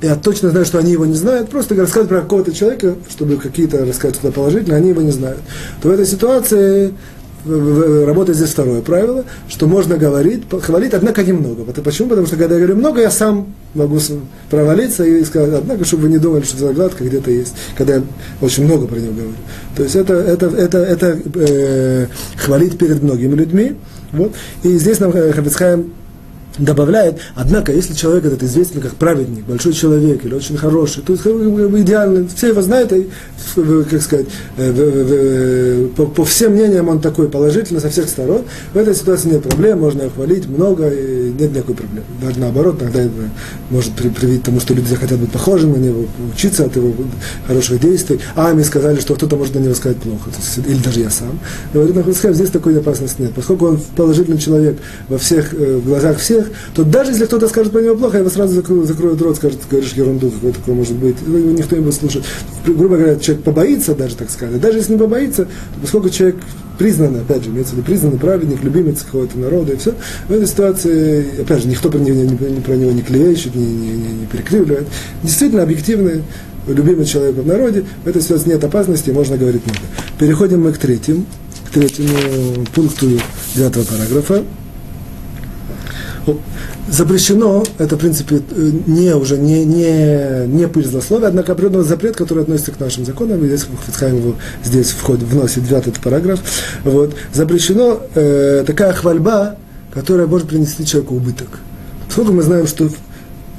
я 0.03 0.17
точно 0.17 0.51
знаю, 0.51 0.67
что 0.67 0.79
они 0.79 0.93
его 0.93 1.07
не 1.07 1.15
знают, 1.15 1.51
просто 1.51 1.75
рассказывать 1.75 2.09
про 2.09 2.21
какого-то 2.23 2.53
человека, 2.53 2.95
чтобы 3.09 3.37
какие-то 3.37 3.85
рассказать 3.85 4.17
что-то 4.17 4.33
положительное, 4.33 4.79
они 4.79 4.91
его 4.91 5.03
не 5.03 5.11
знают, 5.11 5.41
то 5.83 5.89
в 5.89 5.93
этой 5.93 6.07
ситуации 6.07 6.93
работает 7.45 8.37
здесь 8.37 8.51
второе 8.51 8.83
правило, 8.83 9.25
что 9.49 9.67
можно 9.67 9.97
говорить, 9.97 10.43
хвалить, 10.63 10.93
однако 10.93 11.23
немного. 11.23 11.65
Почему? 11.65 12.09
Потому 12.09 12.27
что 12.27 12.37
когда 12.37 12.57
я 12.57 12.61
говорю 12.61 12.77
много, 12.77 13.01
я 13.01 13.11
сам 13.11 13.55
могу 13.75 13.99
провалиться 14.51 15.05
и 15.05 15.25
сказать, 15.25 15.55
однако, 15.55 15.85
чтобы 15.85 16.05
вы 16.05 16.09
не 16.11 16.19
думали, 16.19 16.43
что 16.43 16.59
загадка 16.59 17.05
где-то 17.05 17.31
есть, 17.31 17.55
когда 17.77 17.97
я 17.97 18.03
очень 18.43 18.65
много 18.65 18.87
про 18.87 18.97
него 18.97 19.13
говорю. 19.13 19.33
То 19.77 19.83
есть 19.85 19.97
это, 19.97 20.15
это, 20.15 20.47
это, 20.49 20.79
это 20.79 21.19
э, 21.37 22.07
хвалить 22.37 22.77
перед 22.77 23.03
многими 23.03 23.35
людьми. 23.35 23.77
Вот. 24.13 24.35
И 24.63 24.77
здесь 24.79 25.01
нам 25.01 25.13
э, 25.13 25.33
Хабицхайм 25.33 25.93
добавляет, 26.61 27.19
однако, 27.35 27.73
если 27.73 27.95
человек 27.95 28.25
этот 28.25 28.43
известен 28.43 28.81
как 28.81 28.95
праведник, 28.95 29.45
большой 29.45 29.73
человек 29.73 30.25
или 30.25 30.35
очень 30.35 30.57
хороший, 30.57 31.03
то 31.03 31.13
есть 31.13 31.25
идеально, 31.25 32.29
все 32.35 32.49
его 32.49 32.63
знают, 32.63 32.93
как 33.91 34.03
сказать, 34.03 34.27
э, 34.57 35.89
по, 35.97 36.25
всем 36.25 36.53
мнениям 36.53 36.89
он 36.89 37.01
такой 37.01 37.29
положительный 37.29 37.81
со 37.81 37.91
всех 37.91 38.09
сторон, 38.09 38.43
в 38.73 38.77
этой 38.77 38.95
ситуации 38.95 39.31
нет 39.31 39.43
проблем, 39.43 39.81
можно 39.81 40.03
его 40.03 40.11
хвалить 40.11 40.47
много, 40.49 40.89
и 40.89 41.33
нет 41.39 41.53
никакой 41.53 41.77
проблемы. 41.77 42.07
Даже 42.23 42.39
наоборот, 42.39 42.79
тогда 42.79 43.01
это 43.01 43.13
может 43.71 43.93
привить 43.93 44.43
тому, 44.43 44.61
что 44.61 44.75
люди 44.75 44.89
захотят 44.89 45.19
быть 45.19 45.33
похожими 45.33 45.77
на 45.77 45.85
него, 45.85 46.05
учиться 46.35 46.65
от 46.65 46.77
его 46.77 46.93
хороших 47.47 47.81
действий, 47.81 48.21
а 48.35 48.53
мне 48.53 48.65
сказали, 48.65 49.01
что 49.01 49.15
кто-то 49.15 49.37
может 49.37 49.55
на 49.55 49.61
него 49.61 49.75
сказать 49.75 49.99
плохо, 49.99 50.31
есть, 50.37 50.69
или 50.69 50.83
даже 50.83 51.01
я 51.01 51.11
сам. 51.11 51.39
Говорит, 51.73 51.97
здесь 52.37 52.51
такой 52.51 52.79
опасности 52.79 53.23
нет, 53.23 53.33
поскольку 53.35 53.67
он 53.67 53.81
положительный 53.97 54.39
человек 54.39 54.79
во 55.09 55.19
всех, 55.19 55.55
э, 55.55 55.79
в 55.79 55.87
глазах 55.87 56.19
всех, 56.19 56.50
то 56.75 56.85
даже 56.85 57.13
если 57.13 57.27
кто-то 57.27 57.49
скажет 57.49 57.73
про 57.73 57.81
него 57.81 57.97
плохо, 57.97 58.15
я 58.15 58.21
его 58.21 58.31
сразу 58.31 58.55
закрою, 58.55 58.85
закрою 58.85 59.17
рот, 59.19 59.37
скажет, 59.37 59.59
говоришь 59.71 59.93
ерунду, 59.93 60.31
какой 60.31 60.53
такой 60.53 60.75
может 60.75 60.95
быть, 60.95 61.17
никто 61.27 61.77
не 61.77 61.83
будет 61.83 61.95
слушать. 61.95 62.25
Грубо 62.67 62.97
говоря, 62.97 63.17
человек 63.17 63.45
побоится 63.45 63.95
даже, 63.95 64.17
так 64.17 64.31
сказать. 64.31 64.61
Даже 64.61 64.79
если 64.79 64.93
не 64.93 64.99
побоится, 64.99 65.45
то 65.45 65.81
поскольку 65.81 66.11
человек 66.11 66.37
признанный, 66.81 67.21
опять 67.21 67.45
же, 67.45 67.51
имеется 67.51 67.75
в 67.75 67.77
виду 67.77 67.87
признанный 67.87 68.19
праведник, 68.19 68.63
любимец 68.63 69.03
какого-то 69.03 69.39
народа, 69.39 69.75
и 69.75 69.77
все, 69.77 69.93
в 70.29 70.33
этой 70.33 70.47
ситуации, 70.47 71.43
опять 71.43 71.63
же, 71.63 71.69
никто 71.69 71.91
про 71.91 71.99
него, 71.99 72.17
не, 72.17 72.53
не, 72.53 72.61
про 72.63 72.73
него 72.73 72.91
не 72.91 73.03
клеещет, 73.03 73.55
не, 73.55 73.67
не, 73.67 73.89
не, 73.93 74.13
не 74.21 74.27
перекривливает. 74.27 74.87
Действительно, 75.23 75.63
объективный, 75.63 76.23
любимый 76.67 77.05
человек 77.05 77.37
в 77.37 77.47
народе, 77.47 77.85
в 78.03 78.09
этой 78.09 78.23
ситуации 78.23 78.49
нет 78.49 78.65
опасности, 78.65 79.11
можно 79.11 79.37
говорить 79.37 79.63
много. 79.67 79.81
Переходим 80.19 80.63
мы 80.63 80.73
к 80.73 80.79
третьему, 80.79 81.27
к 81.69 81.75
третьему 81.75 82.65
пункту 82.75 83.07
девятого 83.55 83.85
параграфа 83.85 84.43
запрещено, 86.89 87.65
это, 87.79 87.97
в 87.97 87.99
принципе, 88.01 88.43
не 88.87 89.15
уже 89.15 89.39
не, 89.39 89.65
не, 89.65 90.47
не 90.47 90.69
пыль 90.69 90.87
злословия, 90.87 91.29
однако 91.29 91.53
определенный 91.53 91.85
запрет, 91.85 92.17
который 92.17 92.43
относится 92.43 92.73
к 92.73 92.81
нашим 92.81 93.05
законам, 93.05 93.45
и 93.45 93.47
здесь 93.47 93.67
Хацхайм 93.87 94.17
его 94.17 94.35
здесь 94.65 94.91
входит, 94.91 95.25
вносит 95.25 95.65
девятый 95.65 95.93
параграф, 96.03 96.41
вот, 96.85 97.15
запрещено 97.33 98.01
э, 98.15 98.65
такая 98.67 98.93
хвальба, 98.93 99.57
которая 99.93 100.27
может 100.27 100.49
принести 100.49 100.85
человеку 100.87 101.17
убыток. 101.17 101.49
Сколько 102.11 102.33
мы 102.33 102.43
знаем, 102.43 102.67
что 102.67 102.89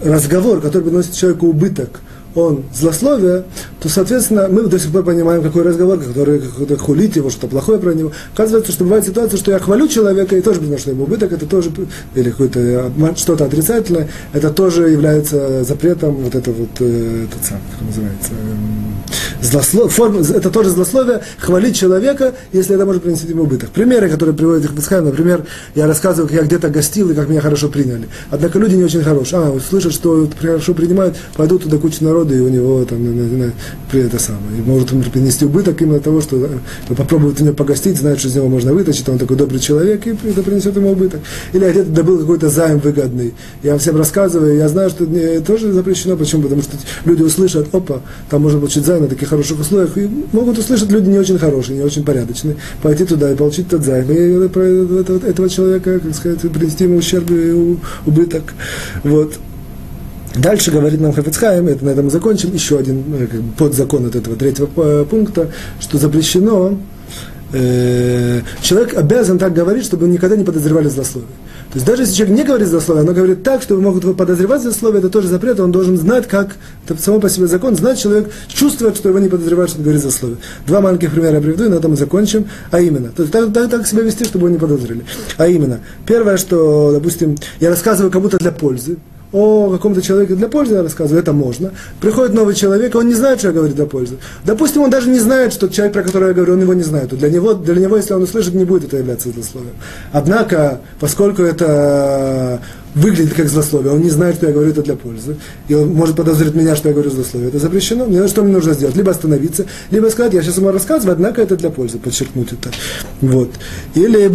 разговор, 0.04 0.62
который 0.62 0.84
приносит 0.84 1.14
человеку 1.14 1.48
убыток, 1.48 2.02
он 2.36 2.64
злословие, 2.74 3.44
то, 3.80 3.90
соответственно, 3.90 4.48
мы 4.48 4.64
до 4.64 4.80
сих 4.80 4.92
пор 4.92 5.04
понимаем, 5.04 5.42
какой 5.42 5.64
разговор, 5.64 6.00
который 6.00 6.40
какой-то 6.40 6.78
хулит 6.78 7.16
его, 7.16 7.30
что 7.30 7.48
плохое 7.48 7.80
про 7.80 7.94
него. 7.94 8.12
Оказывается, 8.34 8.72
что 8.72 8.84
бывает 8.84 9.06
ситуация, 9.06 9.38
что 9.38 9.52
я 9.52 9.60
хвалю 9.60 9.88
человека 9.88 10.36
и 10.36 10.42
тоже 10.42 10.60
приношу 10.60 10.92
ему 10.92 11.04
убыток, 11.04 11.32
это 11.32 11.46
тоже, 11.46 11.72
или 12.16 12.30
какое-то 12.30 12.92
что-то 13.16 13.46
отрицательное, 13.46 14.08
это 14.34 14.50
тоже 14.50 14.90
является 14.90 15.64
запретом 15.64 16.16
вот 16.16 16.36
это 16.36 16.52
вот, 16.52 16.70
э, 16.80 17.26
этот 17.26 17.46
сам, 17.46 17.60
как 17.72 17.88
называется, 17.88 18.32
э, 18.32 19.44
злослов, 19.44 19.94
форм, 19.94 20.18
это 20.18 20.50
тоже 20.50 20.70
злословие, 20.70 21.22
хвалить 21.40 21.76
человека, 21.76 22.34
если 22.54 22.76
это 22.76 22.86
может 22.86 23.04
принести 23.04 23.28
ему 23.28 23.44
убыток. 23.44 23.70
Примеры, 23.72 24.10
которые 24.10 24.36
приводят 24.36 24.66
их 24.66 24.76
Писхайм, 24.76 25.06
например, 25.06 25.46
я 25.76 25.88
рассказываю, 25.88 26.28
как 26.28 26.38
я 26.38 26.44
где-то 26.44 26.70
гостил 26.70 27.10
и 27.10 27.14
как 27.14 27.30
меня 27.30 27.42
хорошо 27.42 27.70
приняли. 27.70 28.08
Однако 28.30 28.60
люди 28.60 28.76
не 28.76 28.84
очень 28.84 29.04
хорошие. 29.04 29.42
А, 29.42 29.60
слышат, 29.60 29.94
что 29.94 30.30
хорошо 30.40 30.74
принимают, 30.74 31.16
пойдут 31.36 31.64
туда 31.64 31.78
куча 31.78 32.04
народа, 32.04 32.21
и 32.30 32.40
у 32.40 32.50
него 32.50 32.84
там, 32.86 33.00
это 33.92 34.20
самое. 34.20 34.60
И 34.60 34.62
может 34.62 34.90
принести 35.12 35.46
убыток 35.46 35.82
именно 35.82 36.00
того, 36.00 36.22
что 36.22 36.38
э, 36.38 36.96
попробует 36.96 37.40
у 37.42 37.44
него 37.44 37.56
погостить, 37.56 37.98
знает, 37.98 38.20
что 38.20 38.28
из 38.28 38.36
него 38.36 38.48
можно 38.50 38.74
вытащить, 38.74 39.08
он 39.10 39.18
такой 39.18 39.38
добрый 39.38 39.60
человек, 39.60 40.06
и 40.08 40.12
это 40.12 40.44
принесет 40.44 40.76
ему 40.76 40.92
убыток. 40.92 41.22
Или 41.54 41.70
где-то 41.70 41.90
добыл 41.90 42.20
какой-то 42.20 42.50
займ 42.50 42.80
выгодный. 42.80 43.34
Я 43.64 43.78
всем 43.78 43.98
рассказываю, 43.98 44.58
я 44.58 44.68
знаю, 44.68 44.90
что 44.90 45.06
это 45.06 45.46
тоже 45.46 45.72
запрещено. 45.72 46.16
Почему? 46.18 46.44
Потому 46.44 46.62
что 46.62 46.78
люди 47.06 47.24
услышат, 47.24 47.74
опа, 47.74 48.02
там 48.30 48.42
можно 48.42 48.60
получить 48.60 48.86
займ 48.86 49.04
на 49.04 49.08
таких 49.08 49.30
хороших 49.30 49.60
условиях, 49.60 49.98
и 49.98 50.10
могут 50.32 50.58
услышать 50.58 50.92
люди 50.92 51.10
не 51.10 51.18
очень 51.18 51.38
хорошие, 51.38 51.78
не 51.78 51.84
очень 51.84 52.04
порядочные, 52.04 52.56
пойти 52.82 53.06
туда 53.06 53.32
и 53.32 53.36
получить 53.36 53.68
этот 53.68 53.86
займ. 53.86 54.12
И 54.12 54.16
этого, 54.16 55.26
этого 55.26 55.50
человека, 55.50 56.00
как 56.00 56.16
сказать, 56.16 56.40
принести 56.52 56.84
ему 56.86 56.98
ущерб 56.98 57.30
и 57.32 57.78
убыток. 58.06 58.54
Вот. 59.04 59.34
Дальше 60.36 60.72
говорит 60.72 61.02
нам 61.02 61.12
Хафицхайм, 61.12 61.68
это 61.68 61.84
на 61.84 61.90
этом 61.90 62.06
мы 62.06 62.12
закончим, 62.12 62.54
еще 62.54 62.80
один 62.80 63.04
э, 63.14 63.28
как 63.28 63.42
бы, 63.42 63.54
подзакон 63.54 64.06
от 64.06 64.16
этого 64.16 64.38
третьего 64.38 64.70
э, 64.78 65.06
пункта, 65.10 65.50
что 65.82 65.98
запрещено, 65.98 66.78
э, 67.52 68.40
человек 68.62 68.98
обязан 68.98 69.38
так 69.38 69.54
говорить, 69.54 69.84
чтобы 69.84 70.08
никогда 70.08 70.38
не 70.38 70.46
подозревали 70.46 70.88
злословие. 70.88 71.30
То 71.72 71.78
есть 71.78 71.86
даже 71.86 72.04
если 72.04 72.16
человек 72.16 72.38
не 72.38 72.44
говорит 72.44 72.68
злословие, 72.70 73.04
но 73.04 73.14
говорит 73.14 73.44
так, 73.44 73.62
что 73.62 73.76
могут 73.76 74.04
его 74.04 74.14
подозревать 74.14 74.62
злословие, 74.62 75.00
это 75.00 75.10
тоже 75.10 75.28
запрет, 75.28 75.60
он 75.60 75.74
должен 75.74 75.98
знать, 75.98 76.28
как, 76.30 76.56
это 76.88 77.02
само 77.02 77.20
по 77.20 77.30
себе 77.30 77.48
закон, 77.48 77.76
знать 77.76 78.00
человек, 78.00 78.32
чувствует, 78.48 78.96
что 78.96 79.10
его 79.10 79.20
не 79.20 79.28
подозревают, 79.28 79.70
что 79.70 79.80
он 79.80 79.84
говорит 79.84 80.02
злословие. 80.02 80.38
Два 80.66 80.80
маленьких 80.80 81.12
примера 81.12 81.36
я 81.36 81.42
приведу, 81.42 81.66
и 81.66 81.68
на 81.68 81.76
этом 81.76 81.92
мы 81.92 81.98
закончим. 81.98 82.48
А 82.72 82.80
именно, 82.80 83.10
то 83.10 83.24
есть 83.24 83.34
так, 83.34 83.52
так, 83.52 83.70
так 83.70 83.86
себя 83.86 84.04
вести, 84.04 84.24
чтобы 84.24 84.48
его 84.48 84.54
не 84.54 84.60
подозрели. 84.60 85.04
А 85.38 85.48
именно, 85.48 85.80
первое, 86.06 86.38
что, 86.38 86.94
допустим, 86.94 87.36
я 87.60 87.70
рассказываю 87.70 88.12
кому-то 88.12 88.38
для 88.38 88.52
пользы, 88.52 88.98
о 89.32 89.70
каком-то 89.72 90.02
человеке 90.02 90.36
для 90.36 90.48
пользы 90.48 90.76
я 90.76 90.84
рассказываю, 90.84 91.22
это 91.22 91.34
можно. 91.34 91.72
Приходит 92.00 92.34
новый 92.34 92.54
человек, 92.56 92.96
он 92.96 93.08
не 93.08 93.14
знает, 93.14 93.40
что 93.40 93.50
я 93.50 93.54
говорю 93.54 93.74
для 93.74 93.86
пользы. 93.86 94.18
Допустим, 94.44 94.82
он 94.82 94.90
даже 94.90 95.10
не 95.10 95.20
знает, 95.20 95.54
что 95.54 95.68
человек, 95.70 95.94
про 95.94 96.04
которого 96.04 96.30
я 96.30 96.34
говорю, 96.34 96.54
он 96.54 96.62
его 96.62 96.74
не 96.74 96.84
знает. 96.84 97.10
Для 97.10 97.30
него, 97.30 97.54
для 97.54 97.76
него 97.76 97.98
если 97.98 98.14
он 98.14 98.24
услышит, 98.24 98.54
не 98.54 98.66
будет 98.66 98.86
это 98.86 98.98
являться 98.98 99.30
злословием. 99.30 99.76
Однако, 100.12 100.82
поскольку 101.00 101.44
это 101.44 102.60
выглядит 102.96 103.34
как 103.34 103.48
злословие, 103.48 103.94
он 103.94 104.02
не 104.02 104.10
знает, 104.10 104.36
что 104.36 104.48
я 104.48 104.54
говорю 104.54 104.72
это 104.72 104.82
для 104.82 104.96
пользы, 104.96 105.38
и 105.68 105.74
он 105.74 105.90
может 105.94 106.16
подозревать 106.16 106.56
меня, 106.56 106.76
что 106.76 106.90
я 106.90 106.94
говорю 106.94 107.10
злословие, 107.10 107.50
это 107.50 107.60
запрещено. 107.60 108.06
Мне 108.06 108.28
что 108.28 108.44
мне 108.44 108.54
нужно 108.54 108.74
сделать? 108.74 108.96
Либо 108.96 109.12
остановиться, 109.12 109.66
либо 109.92 110.08
сказать, 110.08 110.34
я 110.34 110.42
сейчас 110.42 110.58
ему 110.58 110.72
рассказываю, 110.72 111.14
однако 111.14 111.42
это 111.42 111.56
для 111.56 111.70
пользы, 111.70 111.98
подчеркнуть 111.98 112.54
это. 112.54 112.70
Вот. 113.22 113.52
Или 113.96 114.28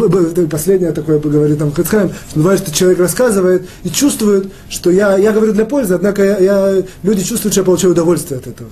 последнее 0.46 0.92
такое 0.92 1.18
говорит 1.18 1.59
там 1.59 1.72
Хацхайм, 1.72 2.11
что 2.30 2.40
бывает, 2.40 2.61
что 2.61 2.72
человек 2.72 2.98
рассказывает 2.98 3.66
и 3.84 3.90
чувствует, 3.90 4.46
что 4.68 4.90
я, 4.90 5.16
я 5.16 5.32
говорю 5.32 5.52
для 5.52 5.64
пользы, 5.64 5.94
однако 5.94 6.24
я, 6.24 6.38
я, 6.38 6.82
люди 7.02 7.22
чувствуют, 7.22 7.54
что 7.54 7.61
я 7.61 7.64
получаю 7.64 7.92
удовольствие 7.92 8.38
от 8.38 8.46
этого. 8.46 8.70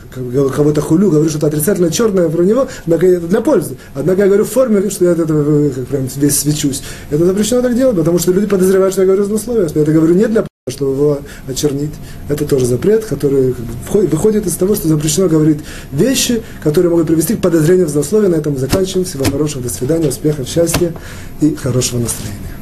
Кого-то 0.50 0.80
хулю, 0.80 1.10
говорю 1.10 1.28
что-то 1.28 1.48
отрицательно 1.48 1.90
черное 1.90 2.28
про 2.28 2.42
него, 2.42 2.68
однако 2.86 3.06
это 3.06 3.26
для 3.26 3.40
пользы. 3.40 3.76
Однако 3.94 4.22
я 4.22 4.26
говорю 4.26 4.44
в 4.44 4.50
форме, 4.50 4.88
что 4.90 5.04
я 5.04 5.12
от 5.12 5.18
этого 5.18 5.68
как 5.70 5.86
прям 5.86 6.08
весь 6.16 6.38
свечусь. 6.38 6.82
Это 7.10 7.24
запрещено 7.24 7.62
так 7.62 7.76
делать, 7.76 7.96
потому 7.96 8.18
что 8.18 8.32
люди 8.32 8.46
подозревают, 8.46 8.94
что 8.94 9.02
я 9.02 9.06
говорю 9.06 9.24
злословие 9.24 9.68
я 9.74 9.82
это 9.82 9.92
говорю 9.92 10.14
не 10.14 10.26
для 10.26 10.44
чтобы 10.66 10.92
его 10.92 11.18
очернить. 11.46 11.90
Это 12.30 12.46
тоже 12.46 12.64
запрет, 12.64 13.04
который 13.04 13.54
выходит 13.92 14.46
из 14.46 14.54
того, 14.54 14.74
что 14.74 14.88
запрещено 14.88 15.28
говорить 15.28 15.58
вещи, 15.92 16.42
которые 16.62 16.88
могут 16.88 17.06
привести 17.06 17.36
к 17.36 17.42
подозрению 17.42 17.84
в 17.84 17.90
злословие. 17.90 18.30
На 18.30 18.36
этом 18.36 18.54
мы 18.54 18.58
заканчиваем. 18.58 19.04
Всего 19.04 19.24
хорошего, 19.24 19.62
до 19.62 19.68
свидания, 19.68 20.08
успехов, 20.08 20.48
счастья 20.48 20.94
и 21.42 21.54
хорошего 21.54 22.00
настроения. 22.00 22.53